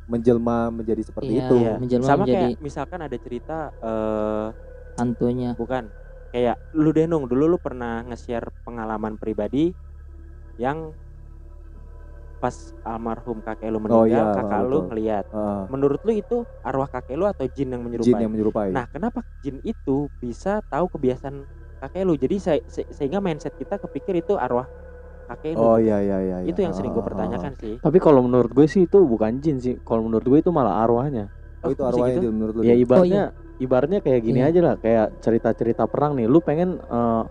menjelma 0.08 0.72
menjadi 0.72 1.04
seperti 1.04 1.32
Iya. 1.36 1.44
itu. 1.48 1.56
Iya. 1.60 1.74
menjelma 1.80 2.08
sama 2.08 2.24
menjadi 2.24 2.46
kayak 2.56 2.60
misalkan 2.64 3.00
ada 3.04 3.18
cerita 3.20 3.58
eh 3.76 4.48
hantunya 4.98 5.52
bukan 5.54 5.84
kayak 6.32 6.58
lu 6.74 6.90
denung 6.92 7.28
dulu 7.28 7.46
lu 7.46 7.58
pernah 7.60 8.02
nge-share 8.04 8.50
pengalaman 8.66 9.16
pribadi 9.16 9.72
yang 10.58 10.92
pas 12.38 12.54
almarhum 12.86 13.42
kakek 13.42 13.68
lu 13.68 13.82
meninggal 13.82 14.06
iya, 14.30 14.38
kakak 14.38 14.62
lu 14.64 14.86
betul. 14.86 14.88
ngeliat 14.94 15.26
Heeh, 15.26 15.62
menurut 15.74 16.02
lu 16.06 16.12
itu 16.14 16.38
arwah 16.62 16.86
kakek 16.86 17.18
lu 17.18 17.26
atau 17.26 17.46
jin 17.50 17.74
yang 17.74 17.82
menyerupai 17.82 18.08
jin 18.08 18.18
yang 18.22 18.32
menyerupai. 18.32 18.70
nah 18.70 18.86
kenapa 18.86 19.26
jin 19.42 19.58
itu 19.66 20.06
bisa 20.22 20.62
tahu 20.70 20.86
kebiasaan 20.88 21.44
kakek 21.78 22.04
lu 22.04 22.14
jadi 22.16 22.36
se- 22.38 22.66
se- 22.66 22.90
sehingga 22.90 23.20
mindset 23.20 23.54
kita 23.54 23.78
kepikir 23.78 24.18
itu 24.18 24.34
arwah 24.36 24.66
kakek 25.28 25.54
lu 25.54 25.62
oh 25.62 25.78
iya 25.78 26.00
iya 26.00 26.18
iya. 26.20 26.38
itu 26.42 26.56
iya. 26.56 26.66
yang 26.66 26.74
sering 26.74 26.92
gue 26.92 27.00
Heeh, 27.00 27.10
pertanyakan 27.14 27.54
sih 27.56 27.76
Tapi 27.78 27.98
kalau 27.98 28.22
menurut 28.22 28.50
gue 28.50 28.66
sih 28.66 28.84
itu 28.84 28.98
bukan 29.04 29.38
jin 29.38 29.58
sih. 29.60 29.76
Kalau 29.84 30.02
menurut 30.02 30.24
gue 30.24 30.40
itu 30.40 30.50
malah 30.50 30.82
arwahnya. 30.82 31.30
Oh 31.62 31.70
itu 31.70 31.80
bisa 31.80 31.90
arwahnya 31.92 32.18
gitu? 32.18 32.30
Menurut 32.32 32.54
lu. 32.56 32.62
Ya 32.64 32.74
Dil? 32.74 32.84
ibaratnya 32.84 33.24
ibaratnya 33.58 34.00
kayak 34.00 34.22
gini 34.22 34.40
Iya. 34.40 34.50
aja 34.50 34.60
lah, 34.64 34.76
kayak 34.78 35.06
cerita-cerita 35.20 35.84
perang 35.86 36.16
nih. 36.16 36.26
Lu 36.26 36.40
pengen 36.40 36.78
eh, 36.80 37.24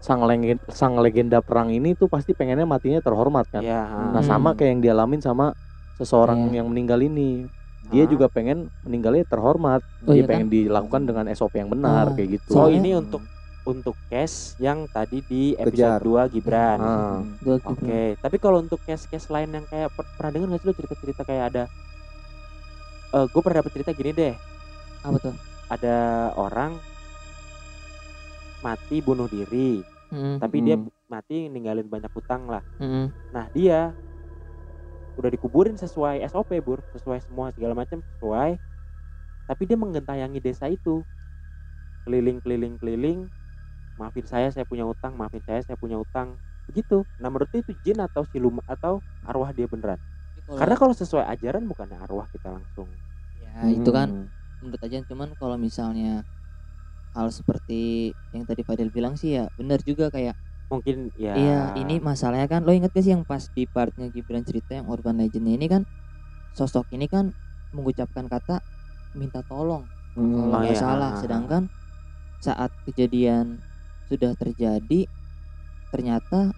sang 0.00 0.20
legenda, 0.24 0.60
sang 0.68 0.94
legenda 1.00 1.38
perang 1.40 1.72
ini 1.72 1.96
tuh 1.96 2.12
pasti 2.12 2.36
pengennya 2.36 2.68
matinya 2.68 3.00
terhormat 3.00 3.48
kan. 3.48 3.62
ya 3.62 3.88
Nah, 4.12 4.20
Hmm. 4.20 4.26
sama 4.26 4.52
kayak 4.52 4.70
yang 4.76 4.82
dialamin 4.82 5.20
sama 5.20 5.56
seseorang 5.94 6.50
Iya. 6.50 6.60
yang 6.60 6.66
meninggal 6.68 7.00
ini. 7.00 7.48
Dia 7.84 8.04
Hah? 8.04 8.10
juga 8.10 8.26
pengen 8.28 8.68
meninggalnya 8.80 9.24
terhormat. 9.24 9.80
Oh, 10.02 10.12
Dia 10.12 10.24
iya 10.24 10.26
pengen 10.26 10.48
dilakukan 10.48 11.04
dengan 11.04 11.24
SOP 11.28 11.54
yang 11.54 11.68
benar 11.68 12.10
Ah, 12.10 12.12
kayak 12.12 12.40
gitu. 12.40 12.48
oh 12.52 12.64
Soalnya- 12.64 12.80
ini 12.80 12.90
untuk 12.96 13.20
untuk 13.64 13.96
case 14.06 14.54
yang 14.60 14.84
tadi 14.86 15.24
di 15.24 15.56
Kejar. 15.56 15.96
episode 15.98 16.04
2 16.04 16.22
Gibran 16.28 16.78
Ah. 16.78 17.20
Oke, 17.64 17.80
Gibran. 17.80 18.20
tapi 18.20 18.36
kalau 18.36 18.60
untuk 18.60 18.80
case-case 18.84 19.32
lain 19.32 19.50
yang 19.52 19.66
kayak 19.66 19.88
per- 19.90 20.08
pernah 20.14 20.30
dengar 20.32 20.48
nggak 20.52 20.60
sih 20.60 20.68
lu 20.68 20.74
cerita-cerita 20.76 21.22
kayak 21.24 21.44
ada 21.52 21.64
eh 23.14 23.26
gue 23.30 23.40
pernah 23.40 23.58
dapet 23.62 23.72
cerita 23.72 23.90
gini 23.94 24.10
deh, 24.10 24.34
apa 25.00 25.16
tuh 25.16 25.34
ada 25.70 25.96
orang 26.34 26.74
mati 28.58 28.98
bunuh 28.98 29.28
diri, 29.28 29.80
Mm, 30.10 30.36
tapi 30.40 30.56
dia 30.60 30.76
Hmm. 30.76 30.88
mati 31.06 31.46
ninggalin 31.46 31.86
banyak 31.86 32.10
hutang 32.10 32.48
lah. 32.48 32.64
mm, 32.76 33.06
Nah, 33.30 33.46
dia 33.52 33.92
udah 35.14 35.30
dikuburin 35.30 35.78
sesuai 35.78 36.24
SOP, 36.24 36.58
Bur, 36.58 36.82
sesuai 36.90 37.22
semua 37.22 37.54
segala 37.54 37.76
macam 37.76 38.02
sesuai. 38.02 38.58
Tapi 39.44 39.62
dia 39.62 39.76
menggentayangi 39.76 40.40
desa 40.40 40.66
itu. 40.66 41.04
Keliling-keliling 42.02 42.74
keliling. 42.76 43.20
Maafin 43.94 44.26
saya, 44.26 44.48
saya 44.50 44.66
punya 44.66 44.82
utang. 44.84 45.14
Maafin 45.14 45.42
saya, 45.42 45.60
saya 45.62 45.76
punya 45.78 45.96
utang. 45.96 46.38
Begitu. 46.66 47.04
Nah, 47.20 47.28
menurut 47.30 47.50
itu 47.52 47.70
jin 47.80 48.00
atau 48.00 48.26
siluman 48.26 48.64
atau 48.66 48.98
arwah 49.22 49.52
dia 49.52 49.66
beneran? 49.66 50.00
Kalau- 50.44 50.58
Karena 50.58 50.74
kalau 50.74 50.94
sesuai 50.94 51.24
ajaran 51.30 51.64
bukannya 51.64 51.98
arwah 51.98 52.26
kita 52.28 52.50
langsung. 52.50 52.90
ya 53.34 53.66
itu 53.66 53.90
kan 53.90 54.08
Hmm. 54.10 54.26
menurut 54.62 54.80
aja 54.82 54.98
cuman 55.04 55.34
kalau 55.34 55.54
misalnya 55.54 56.22
hal 57.12 57.28
seperti 57.30 58.10
yang 58.30 58.46
tadi 58.46 58.62
Fadil 58.62 58.90
bilang 58.90 59.14
sih 59.14 59.36
ya 59.36 59.50
benar 59.54 59.82
juga 59.82 60.06
kayak 60.10 60.34
Mungkin 60.70 61.10
ya. 61.14 61.34
iya 61.34 61.60
ini 61.74 61.98
masalahnya 61.98 62.46
kan 62.46 62.62
lo 62.62 62.70
inget 62.72 62.90
gak 62.90 63.04
sih 63.04 63.10
yang 63.14 63.22
pas 63.22 63.46
di 63.50 63.66
partnya 63.66 64.06
Gibran 64.08 64.42
cerita 64.42 64.74
yang 64.74 64.86
urban 64.86 65.18
legendnya 65.18 65.54
ini 65.54 65.66
kan 65.66 65.82
sosok 66.50 66.86
ini 66.90 67.06
kan 67.06 67.30
mengucapkan 67.70 68.26
kata 68.26 68.62
minta 69.12 69.42
tolong 69.44 69.86
Hmm. 70.14 70.30
kalau 70.34 70.54
Oh, 70.54 70.60
nggak 70.62 70.74
iya. 70.74 70.80
salah 70.80 71.12
sedangkan 71.18 71.62
saat 72.38 72.70
kejadian 72.86 73.60
sudah 74.06 74.32
terjadi 74.36 75.08
ternyata 75.88 76.52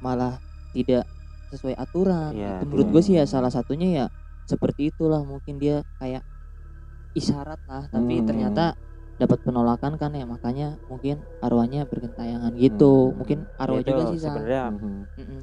malah 0.00 0.40
tidak 0.72 1.04
sesuai 1.50 1.74
aturan 1.76 2.32
Iya, 2.32 2.62
itu 2.62 2.64
menurut 2.66 2.86
iya. 2.86 2.92
gue 2.94 3.02
sih 3.02 3.14
ya 3.18 3.24
salah 3.26 3.50
satunya 3.50 3.88
ya 3.90 4.06
seperti 4.46 4.90
itulah 4.90 5.22
mungkin 5.22 5.58
dia 5.58 5.82
kayak 5.98 6.22
isyarat 7.12 7.58
lah 7.66 7.90
tapi 7.90 8.22
Hmm. 8.22 8.26
ternyata 8.26 8.64
dapat 9.20 9.38
penolakan 9.44 10.00
kan 10.00 10.14
ya 10.16 10.24
makanya 10.24 10.80
mungkin 10.88 11.26
arwahnya 11.44 11.84
bergentayangan 11.84 12.54
gitu 12.56 13.12
Hmm. 13.12 13.16
mungkin 13.20 13.38
arwah 13.60 13.82
itu 13.82 13.90
juga 13.92 14.04
sih 14.14 14.20
sebenarnya 14.22 14.62
Mhm. 14.72 14.94
Mm-mm. 15.18 15.40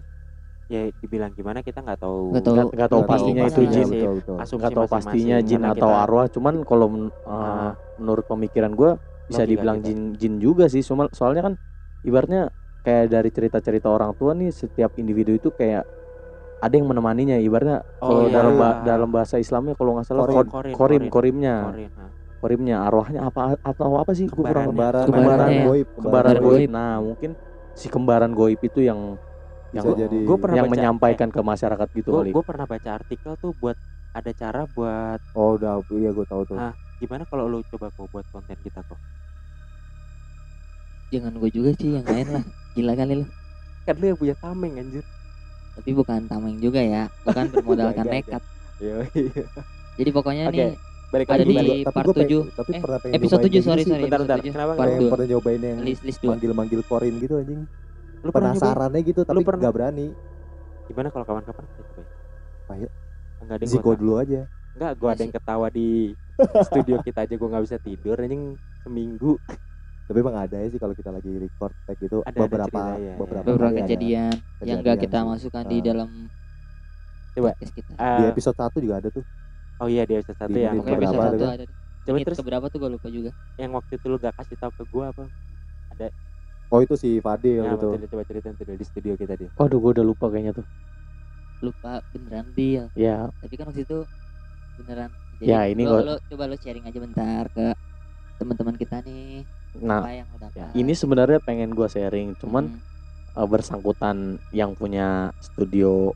ya 0.68 0.82
dibilang 1.00 1.32
gimana 1.32 1.64
kita 1.64 1.80
nggak 1.80 2.00
tahu. 2.04 2.36
Nggak 2.36 2.44
tahu. 2.44 2.56
Nggak- 2.60 2.72
nggak 2.76 2.90
tahu 2.92 3.04
pastinya 3.08 3.44
itu 3.48 3.62
jin. 3.72 3.88
betul, 3.88 4.12
betul. 4.20 4.36
Nggak 4.36 4.72
tahu 4.76 4.88
pastinya 4.92 5.38
jin 5.40 5.62
Karena 5.64 5.72
atau 5.72 5.88
kita- 5.88 6.02
arwah 6.04 6.26
cuman 6.28 6.54
kalau 6.68 6.88
uh, 7.24 7.72
menurut 7.96 8.26
pemikiran 8.28 8.72
gue 8.76 8.92
bisa 9.28 9.44
Logika 9.44 9.52
dibilang 9.52 9.78
kita. 9.78 9.88
jin 9.88 10.00
jin 10.16 10.34
juga 10.38 10.66
sih 10.66 10.82
cuma 10.82 11.12
soalnya 11.12 11.44
kan 11.44 11.54
ibaratnya 12.02 12.48
kayak 12.80 13.06
dari 13.10 13.30
cerita-cerita 13.30 13.88
orang 13.88 14.16
tua 14.16 14.32
nih 14.32 14.50
setiap 14.50 14.96
individu 14.96 15.32
itu 15.32 15.52
kayak 15.52 15.84
ada 16.58 16.74
yang 16.74 16.88
menemaninya 16.88 17.38
ibaratnya 17.38 17.84
Oh, 18.00 18.08
kalau 18.08 18.22
iya. 18.24 18.34
dalam 18.34 18.54
ba- 18.56 18.80
dalam 18.82 19.10
bahasa 19.12 19.36
Islamnya 19.38 19.76
kalau 19.76 19.94
nggak 19.94 20.08
salah 20.08 20.24
Korim. 20.24 20.48
korim 20.48 20.74
korin. 20.74 21.04
korimnya 21.08 21.56
Korin, 21.68 21.92
nah. 21.94 22.10
korimnya 22.38 22.76
arwahnya 22.82 23.22
apa 23.24 23.42
atau 23.60 23.98
apa 23.98 24.12
sih 24.14 24.26
gue 24.26 24.34
kurang 24.34 24.72
Kembarannya. 24.72 24.72
Kembaran, 24.72 25.06
Kembarannya 25.06 25.28
kembaran 25.28 25.52
ya. 25.52 25.64
goib, 25.66 25.88
kembaran 25.92 26.08
Kembaran 26.08 26.36
goib 26.40 26.58
goib. 26.58 26.70
nah 26.72 26.94
mungkin 26.98 27.32
si 27.74 27.88
kembaran 27.88 28.32
goib 28.32 28.60
itu 28.60 28.80
yang 28.80 29.00
yang 29.70 29.84
Bisa 29.84 30.00
jadi. 30.00 30.18
Gua 30.24 30.38
pernah 30.40 30.56
yang 30.56 30.66
baca- 30.66 30.76
menyampaikan 30.80 31.28
ke 31.28 31.42
masyarakat 31.44 31.88
gitu 31.94 32.10
gue 32.10 32.22
kali 32.24 32.32
pernah 32.42 32.66
baca 32.66 32.90
artikel 32.96 33.32
tuh 33.36 33.52
buat 33.54 33.76
ada 34.10 34.32
cara 34.32 34.62
buat 34.66 35.20
Oh 35.36 35.60
udah, 35.60 35.84
iya 35.92 36.10
gue 36.10 36.26
tahu 36.26 36.42
tuh. 36.48 36.58
Ah. 36.58 36.74
Gimana 36.98 37.24
kalau 37.24 37.46
lu 37.46 37.62
coba 37.68 37.90
kok 37.90 38.08
buat 38.08 38.26
konten 38.28 38.58
kita 38.58 38.82
kok 38.82 39.00
jangan 41.10 41.34
gue 41.34 41.50
juga 41.50 41.72
sih 41.74 41.94
yang 41.94 42.04
lain 42.04 42.28
lah 42.32 42.44
gila 42.74 42.94
kali 42.94 43.14
lo 43.16 43.26
kan 43.84 43.96
lu 43.96 44.06
yang 44.06 44.20
punya 44.20 44.36
tameng 44.36 44.74
anjir 44.76 45.04
tapi 45.74 45.90
bukan 45.94 46.26
tameng 46.26 46.58
juga 46.58 46.82
ya 46.82 47.08
bukan 47.24 47.46
bermodalkan 47.50 48.04
Enggak, 48.04 48.14
nekat 48.28 48.44
iya 48.78 48.96
jadi 49.96 50.10
pokoknya 50.12 50.44
Oke, 50.46 50.58
nih 50.58 50.70
balik 51.08 51.28
ada 51.30 51.36
lagi 51.38 51.46
di 51.46 51.56
balik 51.56 51.78
tapi 51.80 51.96
part 51.96 52.08
pengen, 52.12 52.28
7. 52.44 52.58
tapi 52.60 52.70
Eh, 52.70 52.82
pernah 52.82 53.00
pengen 53.00 53.14
episode 53.16 53.40
nyobain 53.40 53.48
7 53.48 53.54
kayak 53.54 53.64
sorry 53.64 53.80
sih. 53.80 53.88
sorry 53.88 54.04
bentar 54.04 54.20
bentar 54.20 54.36
episode 54.36 54.44
7. 54.44 54.56
kenapa 54.58 54.72
Part 54.74 54.84
Kayak 54.84 55.00
dua. 55.00 55.10
pernah 55.10 55.28
nyobain 55.28 55.62
yang 55.62 55.80
list 55.80 56.02
list 56.04 56.20
manggil-manggil 56.22 56.82
korin 56.84 57.16
gitu 57.16 57.34
anjing. 57.38 57.62
lu? 58.18 58.30
Penasarannya 58.30 59.02
gitu 59.02 59.22
tapi 59.24 59.40
pernah- 59.40 59.62
nggak 59.64 59.74
berani. 59.74 60.08
gimana 60.84 61.08
kalau 61.10 61.24
kapan-kapan 61.24 61.64
kita 61.66 61.82
cobain 61.86 62.08
Ayo. 62.70 62.88
enggak 63.40 63.56
ada 63.56 63.64
yang 63.64 63.72
Ziko 63.72 63.84
gua 63.86 63.96
dulu 63.96 64.14
aja. 64.18 64.42
enggak 64.74 64.92
gua 64.94 65.10
ada 65.10 65.22
yang 65.22 65.34
ketawa 65.34 65.68
di 65.70 65.88
studio 66.64 66.96
kita 67.02 67.24
aja 67.24 67.34
gua 67.36 67.48
nggak 67.50 67.66
bisa 67.66 67.78
tidur 67.78 68.16
anjing 68.18 68.54
seminggu. 68.82 69.38
Tapi 70.08 70.18
emang 70.18 70.40
ada 70.40 70.56
ya 70.56 70.68
sih 70.68 70.80
kalau 70.80 70.96
kita 70.96 71.12
lagi 71.12 71.28
record 71.28 71.76
tag 71.84 72.00
itu 72.00 72.24
Ada- 72.24 72.32
ada 72.32 72.40
beberapa 72.42 72.80
cerita, 72.88 72.96
ya, 72.98 73.14
beberapa, 73.16 73.44
ya. 73.44 73.52
beberapa 73.52 73.70
ada. 73.70 73.80
kejadian 73.84 74.34
yang 74.62 74.78
enggak 74.80 74.98
kita 75.04 75.20
masukkan 75.22 75.64
di 75.68 75.78
Ah. 75.78 75.84
dalam 75.84 76.10
Coba. 77.36 77.52
kita. 77.60 77.92
Eh, 77.94 78.18
Di 78.18 78.24
episode 78.32 78.56
1 78.56 78.78
juga 78.80 78.96
ada 78.98 79.10
tuh. 79.12 79.24
oh 79.78 79.86
iya 79.86 80.04
di 80.04 80.16
episode 80.16 80.40
satu 80.40 80.52
Di 80.52 80.64
yang 80.64 80.74
menit 80.74 80.82
pokoknya 80.82 80.98
berapa 80.98 81.12
episode 81.12 81.28
ada 81.28 81.38
satu 81.38 81.54
ada. 81.54 81.66
Coba 82.08 82.18
terus 82.24 82.40
keberapa 82.40 82.66
tuh 82.66 82.78
gue 82.80 82.90
lupa 82.96 83.08
juga. 83.12 83.32
yang 83.60 83.72
waktu 83.76 83.92
itu 83.94 84.06
lu 84.08 84.16
gak 84.18 84.34
kasih 84.34 84.56
tahu 84.58 84.72
ke 84.74 84.84
gua 84.88 85.06
apa? 85.12 85.24
Oh 86.68 86.84
itu 86.84 86.96
si 86.96 87.20
Fadil 87.20 87.64
ya, 87.64 87.76
gitu. 87.76 87.96
waktu 87.96 88.04
itu 88.04 88.08
coba 88.12 88.24
ceritain 88.28 88.56
tuh 88.56 88.68
di 88.68 88.84
studio 88.84 89.16
kita 89.16 89.36
dia. 89.36 89.48
Waduh 89.56 89.80
gue 89.80 89.92
udah 89.96 90.06
lupa 90.06 90.28
kayaknya 90.28 90.52
tuh. 90.52 90.66
Lupa 91.60 92.00
beneran 92.12 92.48
deal 92.54 92.86
ya 92.94 93.28
tapi 93.40 93.54
kan 93.56 93.68
waktu 93.68 93.84
itu 93.84 94.08
beneran 94.78 95.10
Ya, 95.40 95.70
ini 95.70 95.84
lo, 95.86 95.90
gua- 95.92 96.06
lo 96.06 96.14
coba 96.30 96.44
lo 96.50 96.56
sharing 96.58 96.86
aja 96.90 97.00
bentar 97.06 97.44
ke 97.54 97.62
teman-teman 98.40 98.76
kita 98.82 98.96
nih 99.06 99.46
nah 99.78 100.02
apa 100.02 100.10
yang 100.20 100.30
dapat 100.42 100.82
ini 100.82 100.94
sebenarnya 100.98 101.40
pengen 101.48 101.70
gue 101.78 101.88
sharing 101.90 102.34
cuman 102.42 102.66
Hmm. 102.70 102.82
eh, 103.38 103.48
bersangkutan 103.48 104.42
yang 104.54 104.72
punya 104.80 105.32
studio 105.42 106.14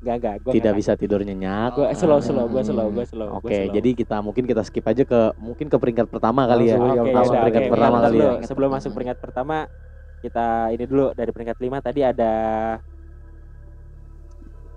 enggak 0.00 0.14
enggak 0.18 0.36
gua 0.44 0.52
tidak 0.54 0.72
nggak- 0.72 0.80
bisa 0.80 0.92
tidur 0.98 1.20
nyenyak 1.22 1.70
gua 1.76 1.86
Oh, 1.92 1.98
slow 2.00 2.18
ah, 2.18 2.22
slow 2.26 2.46
gua 2.52 2.62
ah, 2.62 2.64
slow 2.68 2.88
gua 2.94 3.04
slow 3.10 3.30
Oke, 3.30 3.54
slow. 3.54 3.74
jadi 3.76 3.88
kita 3.94 4.14
mungkin 4.26 4.42
kita 4.50 4.62
skip 4.66 4.82
aja 4.90 5.06
ke 5.06 5.18
mungkin 5.38 5.70
ke 5.70 5.76
peringkat 5.78 6.10
pertama 6.10 6.42
kali 6.50 6.66
ya. 6.74 6.76
Langsung 6.76 6.82
Oke, 6.82 6.90
peringkat 6.90 7.14
yaudah, 7.14 7.14
langsung 7.14 7.38
oke, 7.38 7.40
peringkat 7.42 7.64
pertama 7.70 7.98
kali 8.02 8.16
dulu. 8.16 8.24
ya. 8.26 8.30
Sebelum 8.42 8.70
pertama. 8.70 8.74
masuk 8.74 8.90
peringkat 8.90 9.18
pertama, 9.22 9.54
kita 10.24 10.40
ini 10.74 10.84
dulu 10.90 11.04
dari 11.14 11.30
peringkat 11.34 11.58
5 11.62 11.78
tadi 11.82 12.00
ada 12.06 12.24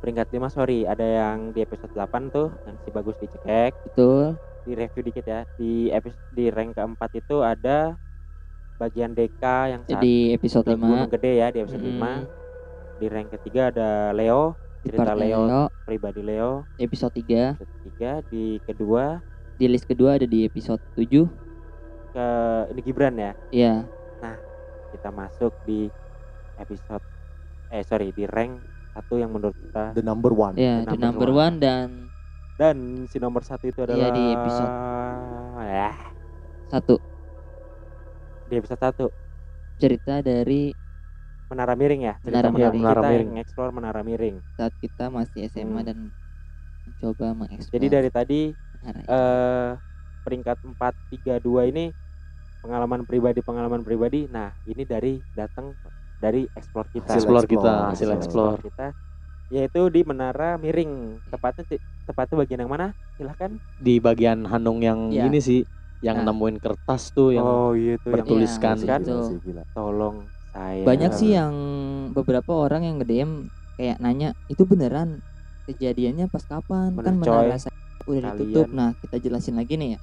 peringkat 0.03 0.27
5 0.35 0.51
sorry, 0.51 0.83
ada 0.83 1.07
yang 1.07 1.55
di 1.55 1.63
episode 1.63 1.95
8 1.95 2.35
tuh 2.35 2.51
yang 2.67 2.75
si 2.83 2.91
bagus 2.91 3.15
dicekek, 3.23 3.71
betul. 3.87 4.35
Di 4.67 4.75
review 4.75 5.03
dikit 5.07 5.23
ya. 5.23 5.47
Di 5.55 5.87
episode 5.95 6.27
di 6.35 6.51
rank 6.51 6.75
keempat 6.75 7.09
itu 7.15 7.39
ada 7.39 7.95
bagian 8.75 9.15
DK 9.15 9.43
yang 9.71 9.81
saat 9.87 10.03
di 10.03 10.35
episode 10.35 10.67
di 10.67 10.75
Gunung 10.75 11.07
5 11.07 11.13
Gede 11.15 11.31
ya 11.39 11.47
di 11.55 11.59
episode 11.63 11.87
5. 11.87 12.99
Di 12.99 13.05
rank 13.07 13.27
ketiga 13.39 13.71
ada 13.71 14.11
Leo, 14.11 14.59
cerita 14.83 15.15
Leo, 15.15 15.47
Leo. 15.47 15.63
pribadi 15.87 16.19
Leo. 16.19 16.67
episode 16.75 17.15
3 17.15 17.55
Episode 17.55 18.27
3 18.27 18.27
di 18.27 18.59
kedua. 18.67 19.23
Di 19.55 19.71
list 19.71 19.87
kedua 19.87 20.19
ada 20.19 20.27
di 20.27 20.43
episode 20.43 20.83
7 20.99 21.23
ke 22.13 22.27
ini 22.69 22.81
Gibran 22.83 23.15
ya. 23.17 23.31
ya 23.49 23.75
kita 24.93 25.09
masuk 25.09 25.51
di 25.65 25.89
episode 26.61 27.01
eh 27.73 27.81
sorry 27.81 28.13
di 28.13 28.29
rank 28.29 28.61
satu 28.93 29.13
yang 29.15 29.29
menurut 29.29 29.57
kita 29.57 29.91
the 29.91 30.01
number 30.01 30.29
one 30.29 30.53
ya 30.53 30.81
The 30.81 30.93
the 30.93 30.97
number 30.97 31.01
number 31.01 31.29
one. 31.29 31.37
one 31.37 31.55
dan 31.57 31.87
dan 32.53 32.77
si 33.09 33.17
nomor 33.17 33.41
satu 33.41 33.65
itu 33.65 33.81
adalah 33.81 33.97
Iya, 33.99 34.09
di 34.11 34.23
episode. 34.31 34.73
ya 35.65 35.89
satu 36.69 36.95
di 38.43 38.53
episode 38.55 38.77
satu 38.79 39.05
cerita 39.75 40.21
dari 40.21 40.69
menara 41.47 41.73
miring 41.73 42.01
ya 42.03 42.15
cerita 42.19 42.45
Menara 42.45 42.49
Miring. 42.51 42.71
kita 42.71 42.83
Menara 42.83 43.01
Miring. 43.03 43.29
mengeksplor 43.31 43.69
menara 43.71 44.01
miring 44.01 44.35
saat 44.51 44.73
kita 44.77 45.09
masih 45.09 45.45
SMA 45.47 45.81
Hmm. 45.81 45.87
dan 45.87 45.97
mencoba 46.83 47.27
mengeksplor 47.35 47.73
jadi 47.73 47.87
dari 47.91 48.09
tadi 48.09 48.41
menara 48.75 48.99
eh 49.01 49.71
peringkat 50.21 50.57
4 50.61 50.77
3 51.09 51.37
2 51.39 51.65
ini 51.67 51.85
pengalaman 52.59 53.03
pribadi 53.03 53.41
pengalaman 53.41 53.81
pribadi 53.81 54.25
nah 54.25 54.53
ini 54.63 54.83
dari 54.83 55.19
datang 55.29 55.73
dari 56.23 56.47
explore 56.49 56.87
kita 56.89 57.11
Hasil 57.11 57.19
explore 57.21 57.43
kita 57.43 57.59
explore. 57.59 57.83
hasil 57.91 58.07
Hasil 58.07 58.09
explore 58.15 58.55
kita 58.63 58.87
yaitu 59.49 59.81
di 59.89 60.01
menara 60.01 60.55
miring 60.55 60.91
tepatnya 61.27 61.63
tepatnya 62.01 62.35
bagian 62.39 62.59
yang 62.63 62.71
mana 62.71 62.87
silahkan 63.13 63.51
di 63.77 63.99
bagian 63.99 64.47
Hanung 64.47 64.79
yang 64.79 65.11
Ya. 65.11 65.27
ini 65.27 65.37
sih 65.37 65.61
yang 65.99 66.19
Nah. 66.19 66.31
nemuin 66.31 66.57
kertas 66.57 67.11
tuh 67.11 67.31
yang 67.31 67.43
oh 67.43 67.71
iya 67.73 67.95
tuh 67.97 68.09
yang 68.09 68.15
bertuliskan. 68.17 68.75
Iya, 68.77 68.87
kan 68.89 69.01
itu. 69.03 69.17
Tolong 69.71 70.15
saya 70.49 70.83
banyak 70.83 71.11
sih 71.13 71.29
yang 71.31 71.53
beberapa 72.11 72.51
orang 72.51 72.81
yang 72.83 72.95
nge-DM 72.97 73.31
kayak 73.73 73.97
nanya 73.99 74.31
itu 74.45 74.63
beneran 74.63 75.19
kejadiannya 75.63 76.27
pas 76.27 76.43
kapan 76.43 76.91
Bener, 76.91 77.03
kan 77.03 77.13
coy. 77.15 77.23
menara 77.23 77.55
saya 77.57 77.73
udah 78.03 78.03
Kalian- 78.05 78.35
ditutup 78.35 78.67
nah 78.69 78.89
kita 78.97 79.15
jelasin 79.17 79.55
lagi 79.55 79.73
nih 79.75 79.89
ya 79.95 79.99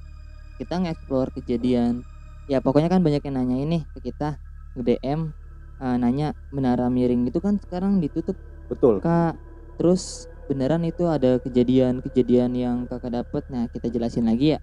kita 0.56 0.74
nge-explore 0.78 1.30
kejadian 1.34 2.00
ya 2.46 2.58
pokoknya 2.58 2.88
kan 2.88 3.00
banyak 3.00 3.20
yang 3.20 3.36
nanya 3.36 3.56
ini 3.58 3.78
ke 3.92 4.00
kita 4.02 4.40
nge-DM 4.74 5.36
eh, 5.82 5.96
nanya 6.00 6.32
menara 6.54 6.86
miring 6.92 7.28
itu 7.30 7.38
kan 7.42 7.56
sekarang 7.62 7.98
ditutup 8.04 8.36
betul. 8.68 9.02
Kak. 9.02 9.36
Terus 9.80 10.28
beneran 10.48 10.84
itu 10.86 11.06
ada 11.08 11.40
kejadian-kejadian 11.42 12.52
yang 12.56 12.76
kakak 12.90 13.22
dapet? 13.24 13.42
Nah 13.52 13.66
kita 13.72 13.88
jelasin 13.92 14.26
lagi 14.30 14.56
ya. 14.56 14.60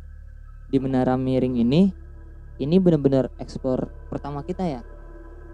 Di 0.69 0.77
menara 0.83 1.15
miring 1.19 1.61
ini 1.63 1.91
ini 2.61 2.75
bener-bener 2.81 3.29
explore 3.41 3.89
pertama 4.11 4.41
kita 4.45 4.65
ya? 4.67 4.81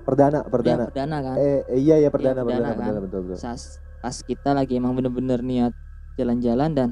Perdana 0.07 0.39
Yang 0.63 0.79
perdana. 0.79 0.85
perdana 0.87 1.17
kan? 1.23 1.41
Eh 1.43 1.59
eh, 1.67 1.79
iya 1.83 1.95
iya 2.01 2.09
perdana 2.13 2.41
Iya, 2.43 2.43
perdana 2.45 2.71
perdana, 2.71 2.77
perdana 2.77 2.99
kan. 2.99 3.03
betul. 3.03 3.21
betul 3.27 3.41
Sas- 3.41 3.79
pas 4.03 4.17
kita 4.23 4.51
lagi 4.57 4.75
emang 4.79 4.93
bener-bener 4.99 5.39
niat 5.41 5.73
jalan-jalan 6.19 6.71
dan 6.75 6.89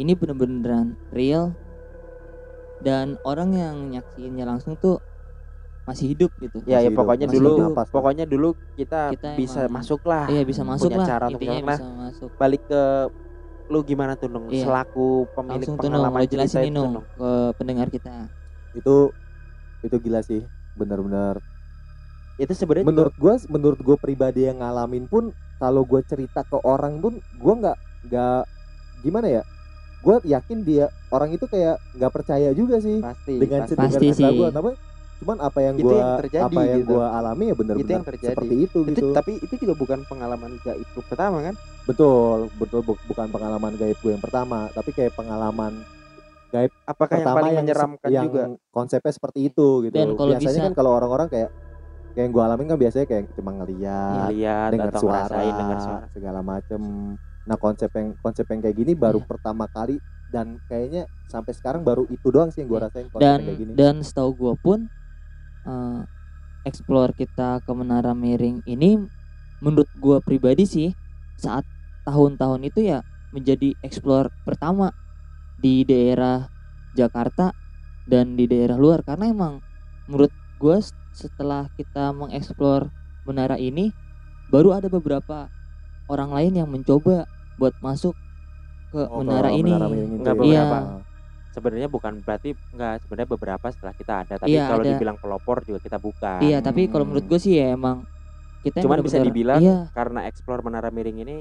ini 0.00 0.12
bener-beneran 0.16 0.96
real. 1.12 1.56
Dan 2.82 3.16
orang 3.22 3.54
yang 3.54 3.76
nyaksiinnya 3.94 4.44
langsung 4.44 4.74
tuh 4.74 4.98
masih 5.82 6.06
hidup 6.14 6.30
gitu 6.38 6.62
ya 6.62 6.78
ya 6.78 6.88
hidup, 6.88 6.98
pokoknya 7.02 7.26
masih 7.26 7.36
dulu 7.42 7.50
hidup. 7.50 7.74
Pokoknya 7.90 8.24
dulu 8.24 8.48
kita, 8.78 9.00
Kita 9.12 9.28
bisa 9.34 9.60
emang- 9.66 9.82
masuk 9.82 10.00
lah 10.06 10.24
iya 10.30 10.42
bisa 10.46 10.62
masuk 10.62 10.86
punya 10.86 10.98
lah 11.02 11.06
cara 11.10 11.26
untuk. 11.26 11.40
Nah, 11.42 11.58
bisa 11.58 11.86
masuk 11.90 12.30
balik 12.38 12.62
ke 12.64 12.82
lu 13.66 13.80
gimana 13.82 14.12
tuh 14.14 14.28
Nung 14.28 14.46
Iya. 14.52 14.68
selaku 14.68 15.26
pemilik 15.32 15.64
langsung 15.64 15.76
tuh 15.80 15.88
pengalaman 15.88 16.20
lo 16.20 16.26
jelasin 16.28 16.54
cerita 16.54 16.60
nih 16.60 16.70
itu, 16.70 16.76
Nung 16.78 16.92
Nung. 16.94 17.06
ke 17.08 17.30
pendengar 17.56 17.88
kita 17.88 18.14
itu 18.72 18.96
itu 19.82 19.96
gila 19.98 20.20
sih 20.22 20.42
benar-benar 20.72 21.42
itu 22.38 22.52
sebenarnya 22.54 22.86
menurut 22.86 23.14
gua 23.18 23.34
menurut 23.48 23.78
gua 23.82 23.96
pribadi 23.98 24.46
yang 24.46 24.62
ngalamin 24.62 25.04
pun 25.06 25.30
kalau 25.58 25.82
gua 25.82 26.00
cerita 26.02 26.42
ke 26.42 26.58
orang 26.62 26.98
pun 26.98 27.18
gua 27.34 27.54
nggak 27.58 27.76
nggak 28.06 28.40
gimana 29.00 29.26
ya 29.30 29.42
gua 30.00 30.18
yakin 30.22 30.62
dia 30.62 30.86
orang 31.08 31.32
itu 31.32 31.44
kayak 31.46 31.76
nggak 31.92 32.12
percaya 32.12 32.50
juga 32.52 32.78
sih 32.78 32.98
pasti 32.98 33.36
dengan 33.36 33.60
pasti. 33.62 33.74
dengan 33.74 33.90
Pasti 33.90 34.06
cerita 34.10 34.28
sih. 34.30 34.36
gua 34.36 34.48
tapi 34.50 34.70
cuman 35.22 35.38
apa 35.38 35.58
yang 35.60 35.74
Itu 35.74 35.84
gua 35.84 35.94
yang 35.94 36.12
terjadi 36.18 36.44
apa 36.44 36.60
yang 36.62 36.80
gitu. 36.82 36.90
gua 36.92 37.06
alami 37.14 37.44
ya 37.44 37.54
benar-benar 37.54 37.80
Itu 37.80 37.92
yang 37.92 38.04
terjadi. 38.04 38.32
seperti 38.34 38.54
itu, 38.56 38.78
itu 38.82 38.90
gitu 38.92 39.06
tapi 39.12 39.32
itu 39.38 39.54
juga 39.56 39.74
bukan 39.74 39.98
pengalaman 40.04 40.50
gaib 40.58 40.88
lu 40.88 41.02
pertama 41.02 41.36
kan 41.40 41.54
betul 41.82 42.38
betul 42.54 42.80
bu- 42.80 43.02
bukan 43.04 43.26
pengalaman 43.28 43.72
gaib 43.74 43.96
gue 43.96 44.10
yang 44.10 44.20
pertama 44.20 44.66
tapi 44.70 44.90
kayak 44.90 45.12
pengalaman 45.12 45.72
apakah 46.84 47.16
yang 47.16 47.24
pertama 47.24 47.38
paling 47.38 47.48
yang, 47.48 47.64
menyeramkan 47.64 48.08
yang 48.08 48.24
juga 48.26 48.42
konsepnya 48.68 49.10
seperti 49.10 49.40
itu 49.44 49.68
gitu 49.82 49.94
Dan 49.94 50.12
kalau 50.12 50.30
biasanya 50.30 50.52
bisa- 50.52 50.66
kan 50.66 50.74
kalau 50.74 50.90
orang-orang 50.92 51.28
kayak 51.28 51.50
kayak 52.08 52.22
yang 52.22 52.30
gue 52.30 52.42
alamin 52.44 52.66
kan 52.66 52.78
biasanya 52.78 53.06
kayak 53.08 53.24
cuma 53.32 53.50
ngeliat 53.54 54.28
lihat 54.28 54.68
dengar 54.70 54.92
suara, 54.92 55.16
ngerasain 55.24 55.54
dengar 55.56 55.78
suara 55.80 56.06
segala 56.08 56.40
macem 56.40 56.80
nah 57.42 57.56
konsep 57.56 57.90
yang 57.90 58.14
konsep 58.16 58.44
yang 58.46 58.60
kayak 58.60 58.76
gini 58.76 58.92
baru 58.92 59.18
Iya. 59.18 59.26
pertama 59.26 59.64
kali 59.66 59.96
dan 60.28 60.60
kayaknya 60.62 61.02
sampai 61.24 61.52
sekarang 61.52 61.82
baru 61.82 62.04
itu 62.06 62.28
doang 62.28 62.48
sih 62.48 62.60
yang 62.60 62.68
gue 62.68 62.78
Iya. 62.78 62.86
rasain 62.86 63.08
konsep 63.08 63.24
dan 63.24 63.32
yang 63.32 63.46
kayak 63.48 63.58
gini 63.58 63.72
dan 63.72 63.94
setahu 63.98 64.30
gua 64.32 64.54
pun 64.54 64.78
eh, 65.66 66.00
explore 66.66 67.12
kita 67.16 67.62
ke 67.64 67.72
menara 67.74 68.14
miring 68.14 68.62
ini 68.66 68.98
menurut 69.62 69.88
gua 69.98 70.18
pribadi 70.22 70.64
sih 70.66 70.90
saat 71.38 71.66
tahun-tahun 72.06 72.66
itu 72.66 72.86
ya 72.86 73.02
menjadi 73.34 73.74
explore 73.82 74.30
pertama 74.46 74.92
di 75.58 75.82
daerah 75.86 76.46
Jakarta 76.94 77.54
dan 78.06 78.34
di 78.34 78.46
daerah 78.50 78.76
luar 78.78 79.02
karena 79.06 79.30
emang 79.30 79.62
menurut 80.10 80.32
gua 80.58 80.78
setelah 81.12 81.68
kita 81.78 82.10
mengeksplor 82.14 82.90
menara 83.26 83.56
ini 83.60 83.94
baru 84.50 84.76
ada 84.78 84.88
beberapa 84.90 85.48
orang 86.10 86.30
lain 86.34 86.52
yang 86.64 86.68
mencoba 86.68 87.24
buat 87.56 87.74
masuk 87.80 88.14
ke 88.92 89.00
Oh, 89.08 89.22
menara 89.24 89.48
ini 89.54 89.72
menara 89.72 89.86
miring 89.88 90.12
itu 90.18 90.20
Nggak 90.20 90.36
ya. 90.36 90.42
beberapa. 90.42 90.78
Sebenarnya 91.52 91.86
bukan 91.86 92.18
berarti 92.18 92.56
nggak 92.70 92.94
sebenarnya 93.02 93.28
beberapa 93.30 93.66
setelah 93.68 93.92
kita 93.92 94.12
ada 94.18 94.34
tapi 94.36 94.52
Iya, 94.52 94.66
kalau 94.66 94.80
ada. 94.80 94.90
dibilang 94.90 95.16
pelopor 95.16 95.60
juga 95.62 95.78
kita 95.78 95.96
bukan 95.96 96.40
Iya, 96.40 96.58
tapi 96.58 96.88
kalau 96.88 97.04
Hmm. 97.04 97.12
menurut 97.12 97.26
gue 97.26 97.38
sih 97.38 97.54
ya 97.54 97.70
emang 97.70 98.08
kita 98.62 98.80
Cuman 98.80 98.98
bisa 99.00 99.18
dibilang 99.18 99.58
iya, 99.58 99.90
karena 99.90 100.24
explore 100.24 100.62
menara 100.62 100.88
miring 100.88 101.18
ini 101.20 101.36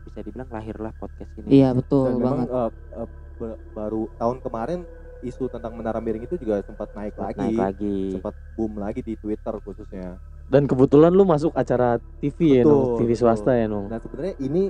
bisa 0.00 0.20
dibilang 0.20 0.46
lahirlah 0.46 0.92
podcast 0.94 1.28
ini 1.36 1.48
iya 1.52 1.72
betul 1.72 2.04
dan 2.06 2.14
memang 2.16 2.38
banget. 2.40 2.48
eh, 2.48 2.70
eh, 2.96 3.08
ba- 3.36 3.60
baru 3.74 4.02
tahun 4.14 4.36
kemarin 4.40 4.80
isu 5.20 5.48
tentang 5.48 5.72
menara 5.72 5.98
miring 5.98 6.22
itu 6.22 6.36
juga 6.36 6.60
sempat 6.60 6.88
naik 6.90 7.12
lagi 7.14 7.36
naik 7.38 7.56
lagi 7.58 7.96
sempat 8.10 8.32
boom 8.54 8.76
lagi 8.76 9.00
di 9.00 9.12
Twitter 9.14 9.52
khususnya 9.58 10.16
dan 10.46 10.64
kebetulan 10.64 11.10
lu 11.10 11.22
masuk 11.22 11.52
acara 11.52 11.96
TV 12.18 12.38
ya 12.50 12.62
Betul, 12.62 12.70
Nung 12.70 12.96
TV 12.96 13.08
betul. 13.08 13.20
swasta 13.20 13.52
ya 13.52 13.66
Nung 13.66 13.86
Nah 13.86 13.98
sebenarnya 13.98 14.34
ini 14.38 14.62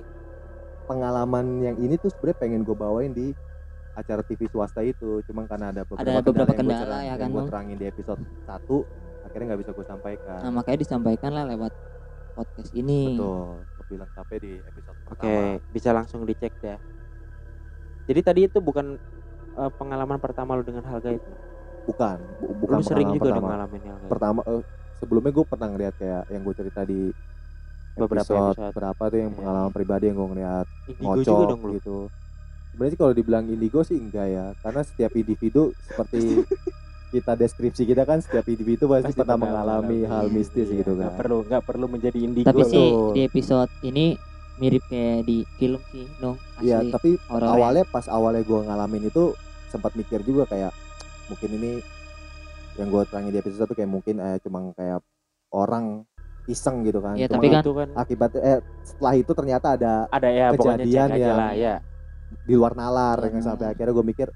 pengalaman 0.85 1.47
yang 1.61 1.77
ini 1.77 1.95
tuh 1.97 2.11
sebenarnya 2.11 2.39
pengen 2.39 2.61
gue 2.63 2.77
bawain 2.77 3.11
di 3.11 3.31
acara 3.93 4.23
TV 4.23 4.47
swasta 4.47 4.81
itu, 4.81 5.21
cuma 5.25 5.45
karena 5.45 5.71
ada 5.71 5.83
beberapa, 5.83 6.01
Ada 6.01 6.21
beberapa 6.21 6.31
yang 6.47 6.47
gua 6.49 6.57
kendala 6.57 6.81
cerang- 6.81 7.01
ya 7.01 7.09
yang 7.09 7.19
kan, 7.19 7.29
gue 7.29 7.43
terangin 7.45 7.77
di 7.77 7.87
episode 7.87 8.21
1 8.45 8.77
akhirnya 9.23 9.47
nggak 9.47 9.61
bisa 9.61 9.71
gue 9.73 9.87
sampaikan. 9.87 10.39
Nah 10.41 10.53
makanya 10.53 10.79
disampaikan 10.81 11.31
lah 11.31 11.45
lewat 11.47 11.73
podcast 12.33 12.71
ini. 12.73 13.15
Betul, 13.15 13.47
lebih 13.81 13.97
lengkapnya 13.99 14.39
di 14.41 14.53
episode 14.61 14.97
oke 15.11 15.35
bisa 15.69 15.91
langsung 15.91 16.23
dicek 16.23 16.55
ya 16.61 16.79
jadi 18.07 18.21
tadi 18.23 18.41
itu 18.47 18.59
bukan 18.59 18.95
eh, 19.53 19.71
pengalaman 19.73 20.17
pertama 20.17 20.55
lu 20.55 20.63
dengan 20.63 20.83
hal 20.85 20.99
gaib 21.01 21.19
Bukan, 21.83 22.17
bu- 22.39 22.55
bukan 22.61 22.77
lu 22.77 22.85
sering 22.85 23.09
pengalaman 23.09 23.19
juga 23.19 23.31
pertama. 23.33 23.49
ngalamin 23.51 23.81
hal 23.83 23.97
gaib 23.97 24.09
Pertama, 24.09 24.41
eh, 24.47 24.63
sebelumnya 24.97 25.33
gue 25.33 25.45
pernah 25.45 25.69
ngeliat 25.69 25.95
kayak 25.97 26.23
yang 26.29 26.41
gue 26.41 26.55
cerita 26.55 26.81
di 26.83 27.01
Beberapa 27.93 28.23
episode, 28.23 28.55
episode. 28.55 28.73
berapa 28.73 29.03
tuh 29.05 29.19
yang 29.19 29.29
Iya. 29.29 29.37
pengalaman 29.37 29.71
pribadi 29.71 30.05
yang 30.07 30.17
gue 30.17 30.29
ngeliat 30.31 30.67
indigo 30.87 31.03
ngocok 31.03 31.27
juga 31.27 31.45
dong 31.49 31.61
lu 31.61 31.73
gitu. 31.75 31.99
Sebenarnya 32.71 32.91
sih 32.91 32.99
kalau 32.99 33.13
dibilang 33.13 33.45
indigo 33.47 33.81
sih 33.81 33.97
enggak 33.97 34.27
ya, 34.27 34.45
karena 34.59 34.83
setiap 34.83 35.13
individu 35.13 35.63
seperti 35.83 36.21
kita 37.13 37.33
deskripsi 37.35 37.83
kita 37.85 38.03
kan 38.05 38.19
setiap 38.19 38.47
individu 38.47 38.87
pasti, 38.87 39.11
pernah 39.13 39.35
mengalami 39.37 40.05
hal 40.05 40.31
mistis 40.31 40.71
Iya, 40.71 40.81
gitu 40.81 40.95
kan. 40.95 41.11
perlu 41.17 41.43
nggak 41.43 41.63
perlu 41.63 41.87
menjadi 41.87 42.19
indigo 42.21 42.47
Tapi 42.47 42.63
sih 42.65 42.87
di 43.11 43.21
episode 43.21 43.67
ini 43.83 44.15
mirip 44.57 44.87
kayak 44.87 45.27
di 45.27 45.43
film 45.57 45.83
sih, 45.91 46.07
no. 46.19 46.39
Iya, 46.61 46.87
tapi 46.89 47.19
horor 47.27 47.43
ya. 47.43 47.51
awalnya 47.51 47.85
pas 47.85 48.07
awalnya 48.07 48.41
gue 48.41 48.61
ngalamin 48.61 49.03
itu 49.05 49.35
sempat 49.67 49.91
mikir 49.93 50.23
juga 50.23 50.47
kayak 50.47 50.71
mungkin 51.27 51.51
ini 51.53 51.71
yang 52.77 52.87
gue 52.87 53.03
terangin 53.05 53.33
di 53.33 53.41
episode 53.41 53.61
satu 53.61 53.73
kayak 53.73 53.91
mungkin 53.91 54.17
eh, 54.17 54.39
cuma 54.39 54.71
kayak 54.73 55.03
orang 55.51 56.07
iseng 56.47 56.83
gitu 56.83 56.99
kan. 56.99 57.15
Iya, 57.15 57.27
Cuma 57.27 57.35
tapi 57.37 57.47
kan- 57.49 57.63
itu 57.63 57.73
kan 57.73 57.89
akibatnya 57.97 58.41
eh 58.41 58.59
setelah 58.83 59.15
itu 59.15 59.33
ternyata 59.33 59.67
ada 59.73 59.93
ada 60.09 60.29
ya 60.29 60.47
pokoknya 60.53 60.63
cek 60.77 60.85
kejadian 60.85 61.09
aja 61.09 61.19
yang- 61.21 61.37
lah 61.37 61.53
ya 61.53 61.75
di 62.41 62.55
luar 62.55 62.73
nalar 62.73 63.19
yang 63.23 63.39
sampai 63.39 63.67
nalar. 63.67 63.75
akhirnya 63.75 63.93
gue 63.93 64.07
mikir 64.07 64.29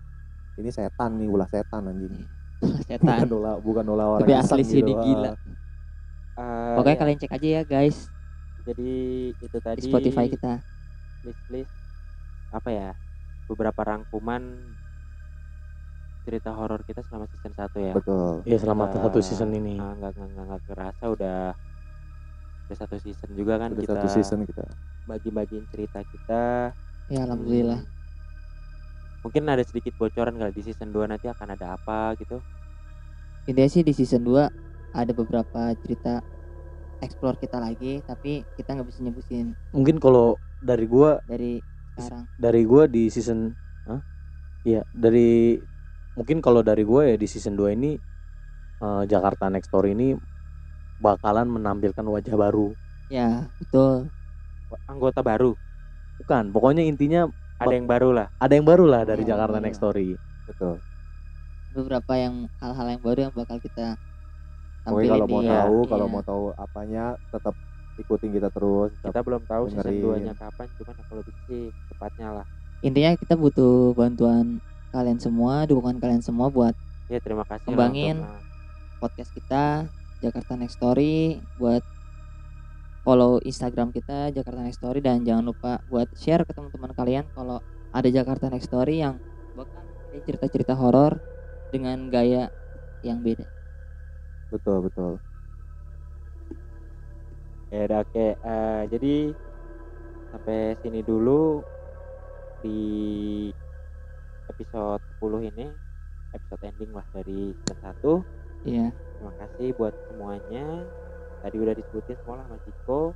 ini 0.57 0.70
setan 0.70 1.16
nih 1.16 1.26
ulah 1.26 1.47
setan 1.47 1.82
anjing. 1.86 2.14
Bukan 2.61 2.80
setan. 2.84 3.26
ulah 3.28 3.55
bukan 3.57 3.84
ulah 3.84 4.07
orang 4.12 4.20
Tapi 4.22 4.34
asli 4.34 4.62
sih 4.62 4.78
gitu. 4.78 4.88
ini 4.88 4.95
gila. 4.97 5.32
Eh, 6.34 6.74
Pokoknya 6.74 6.90
ya, 6.90 7.01
kalian 7.01 7.18
cek 7.18 7.32
aja 7.32 7.49
ya 7.49 7.62
guys 7.62 7.99
jadi 8.61 8.92
itu 9.36 9.45
di 9.53 9.61
tadi 9.61 9.80
Spotify 9.84 10.24
kita. 10.26 10.59
list 11.20 11.42
list 11.47 11.74
apa 12.49 12.68
ya 12.68 12.90
beberapa 13.45 13.76
rangkuman 13.78 14.40
cerita 16.22 16.51
horor 16.51 16.80
kita 16.80 17.05
selama 17.05 17.28
season 17.28 17.53
1 17.53 17.76
ya 17.78 17.92
betul. 17.92 18.40
ya 18.42 18.57
selama 18.57 18.88
Kita- 18.88 19.05
satu 19.05 19.18
season 19.20 19.51
ini 19.53 19.76
Ah, 19.76 19.92
nggak 19.92 20.11
nggak 20.11 20.28
nggak 20.30 20.45
nggak 20.49 20.62
kerasa 20.64 21.05
udah 21.07 21.38
udah 22.64 22.76
satu 22.78 22.97
season 22.97 23.30
juga 23.30 23.55
kan 23.59 23.70
Udah 23.70 23.82
kita 23.82 23.92
satu 23.95 24.09
season 24.11 24.40
kita. 24.42 24.64
bagi-bagiin 25.05 25.68
cerita 25.68 26.01
kita 26.03 26.72
Ya 27.13 27.29
alhamdulillah. 27.29 27.85
Mungkin 29.25 29.49
ada 29.49 29.65
sedikit 29.65 29.97
bocoran 29.97 30.37
kali 30.37 30.53
di 30.53 30.63
season 30.69 30.93
2 30.93 31.09
nanti 31.09 31.33
akan 31.33 31.57
ada 31.57 31.81
apa 31.81 32.13
gitu 32.21 32.45
Intinya 33.49 33.69
sih 33.73 33.81
di 33.81 33.97
season 33.97 34.21
2 34.21 34.93
ada 34.93 35.13
beberapa 35.17 35.73
cerita 35.81 36.21
explore 37.01 37.41
kita 37.41 37.57
lagi 37.57 38.05
tapi 38.05 38.45
kita 38.61 38.77
nggak 38.77 38.89
bisa 38.93 39.01
nyebutin 39.01 39.57
Mungkin 39.73 39.97
kalau 39.97 40.37
dari 40.61 40.85
gua 40.85 41.25
dari 41.25 41.57
sekarang 41.97 42.29
dari 42.37 42.63
gua 42.69 42.85
di 42.85 43.09
season 43.09 43.49
Hah? 43.89 44.01
Iya, 44.65 44.85
dari 44.93 45.57
mungkin 46.21 46.45
kalau 46.45 46.61
dari 46.61 46.85
gua 46.85 47.09
ya 47.09 47.17
di 47.17 47.25
season 47.25 47.57
2 47.57 47.73
ini 47.81 47.97
eh, 48.85 49.03
Jakarta 49.09 49.49
Next 49.49 49.73
Story 49.73 49.97
ini 49.97 50.13
bakalan 51.01 51.49
menampilkan 51.49 52.05
wajah 52.07 52.37
baru. 52.37 52.77
ya 53.09 53.49
betul 53.61 54.09
anggota 54.89 55.21
baru 55.21 55.53
Bukan, 56.15 56.45
pokoknya 56.51 56.83
intinya 56.83 57.27
ada 57.57 57.71
yang 57.71 57.87
baru 57.87 58.11
lah 58.11 58.27
ada 58.37 58.53
yang 58.53 58.67
baru 58.67 58.85
lah 58.85 59.03
dari 59.03 59.23
Iya, 59.23 59.35
Jakarta 59.35 59.59
iya. 59.59 59.65
Next 59.65 59.79
Story. 59.79 60.09
betul 60.45 60.77
beberapa 61.71 62.12
yang 62.15 62.35
hal-hal 62.61 62.87
yang 62.89 63.03
baru 63.03 63.19
yang 63.21 63.35
bakal 63.35 63.59
kita 63.59 63.99
Pokoknya 64.85 64.85
tampilin 64.85 65.11
kalau 65.11 65.27
mau 65.27 65.41
di- 65.41 65.49
tahu 65.49 65.77
iya. 65.77 65.89
kalau 65.89 66.07
mau 66.07 66.23
tahu 66.23 66.45
apanya 66.55 67.05
tetap 67.33 67.55
ikutin 67.95 68.31
kita 68.33 68.49
terus 68.51 68.91
tetap 68.95 69.09
kita 69.09 69.21
belum 69.23 69.43
tahu 69.45 69.65
season 69.65 69.81
dengerin. 69.81 70.03
2 70.05 70.25
nya 70.25 70.33
kapan 70.35 70.67
cuman 70.69 70.95
ya 70.95 71.05
kalau 71.05 71.23
bisa 71.23 71.41
sih 71.47 71.62
cepatnya 71.89 72.29
lah 72.33 72.47
intinya 72.81 73.11
kita 73.17 73.35
butuh 73.35 73.75
bantuan 73.93 74.47
kalian 74.91 75.19
semua 75.19 75.65
dukungan 75.65 75.97
kalian 75.97 76.21
semua 76.21 76.47
buat 76.49 76.75
ya 77.07 77.19
terima 77.19 77.43
kasih 77.45 77.65
Kembangin. 77.65 78.23
podcast 78.99 79.31
kita 79.33 79.89
Jakarta 80.21 80.53
Next 80.55 80.77
Story 80.77 81.41
buat 81.57 81.81
follow 83.05 83.37
Instagram 83.45 83.93
kita 83.93 84.33
Jakarta 84.33 84.65
Next 84.65 84.81
Story 84.81 85.05
dan 85.05 85.23
jangan 85.23 85.45
lupa 85.53 85.85
buat 85.93 86.09
share 86.17 86.49
ke 86.49 86.57
teman-teman 86.57 86.97
kalian 86.97 87.25
kalau 87.37 87.61
ada 87.93 88.09
Jakarta 88.09 88.49
Next 88.49 88.73
Story 88.73 89.05
yang 89.05 89.21
bakal 89.53 89.85
cerita-cerita 90.25 90.73
horor 90.73 91.21
dengan 91.69 92.09
gaya 92.09 92.49
yang 93.05 93.21
beda. 93.21 93.45
betul 94.49 94.87
betul 94.89 95.21
Ya 97.75 97.91
udah 97.91 98.07
oke. 98.07 98.27
Eh, 98.39 98.83
jadi 98.87 99.35
sampai 100.31 100.79
sini 100.79 101.03
dulu 101.03 101.59
di 102.63 103.51
episode 104.47 105.03
10 105.19 105.51
ini 105.51 105.67
episode 106.31 106.63
ending 106.63 106.95
lah 106.95 107.03
dari 107.11 107.51
season 107.51 107.79
1. 107.83 108.71
Iya. 108.71 108.87
Terima 108.95 109.33
kasih 109.43 109.69
buat 109.75 109.95
semuanya. 110.07 110.87
Tadi 111.45 111.57
udah 111.61 111.74
disebutin 111.76 112.16
semua 112.24 112.40
lah 112.40 112.47
Mas 112.49 112.64
Jiko. 112.64 113.12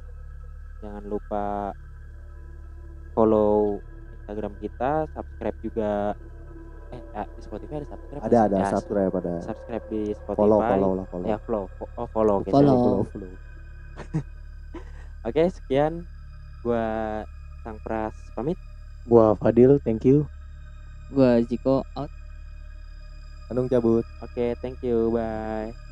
Jangan 0.85 1.05
lupa 1.09 1.73
follow 3.17 3.81
Instagram 4.21 4.53
kita, 4.61 5.09
subscribe 5.17 5.59
juga 5.65 6.13
eh 6.89 7.03
ah, 7.13 7.25
di 7.25 7.41
Spotify 7.41 7.81
ada 7.81 7.89
subscribe 7.89 8.23
ada 8.25 8.39
ada? 8.49 8.57
Ya, 8.57 8.69
subscribe 8.73 9.13
ada 9.21 9.35
subscribe 9.45 9.85
di 9.93 10.03
Spotify. 10.13 10.41
follow 10.41 10.61
follow 10.61 10.91
lah 10.97 11.07
follow 11.09 11.27
Ya 11.29 11.37
follow, 11.41 11.65
Fo- 11.77 11.93
oh 11.97 12.09
follow. 12.13 12.37
oke, 12.41 12.51
Follow. 12.53 12.77
follow 12.77 13.05
follow 13.09 13.33
Oke, 15.29 15.43
sekian 15.49 16.05
gua 16.61 16.85
Sang 17.65 17.77
Pras 17.81 18.15
pamit. 18.33 18.57
Gua 19.05 19.37
Fadil, 19.37 19.81
thank 19.85 20.05
you. 20.05 20.29
Gua 21.13 21.41
Jiko 21.45 21.85
out. 21.97 22.13
Anung 23.49 23.69
cabut 23.69 24.05
Oke, 24.21 24.53
thank 24.61 24.81
you. 24.85 25.09
Bye. 25.09 25.88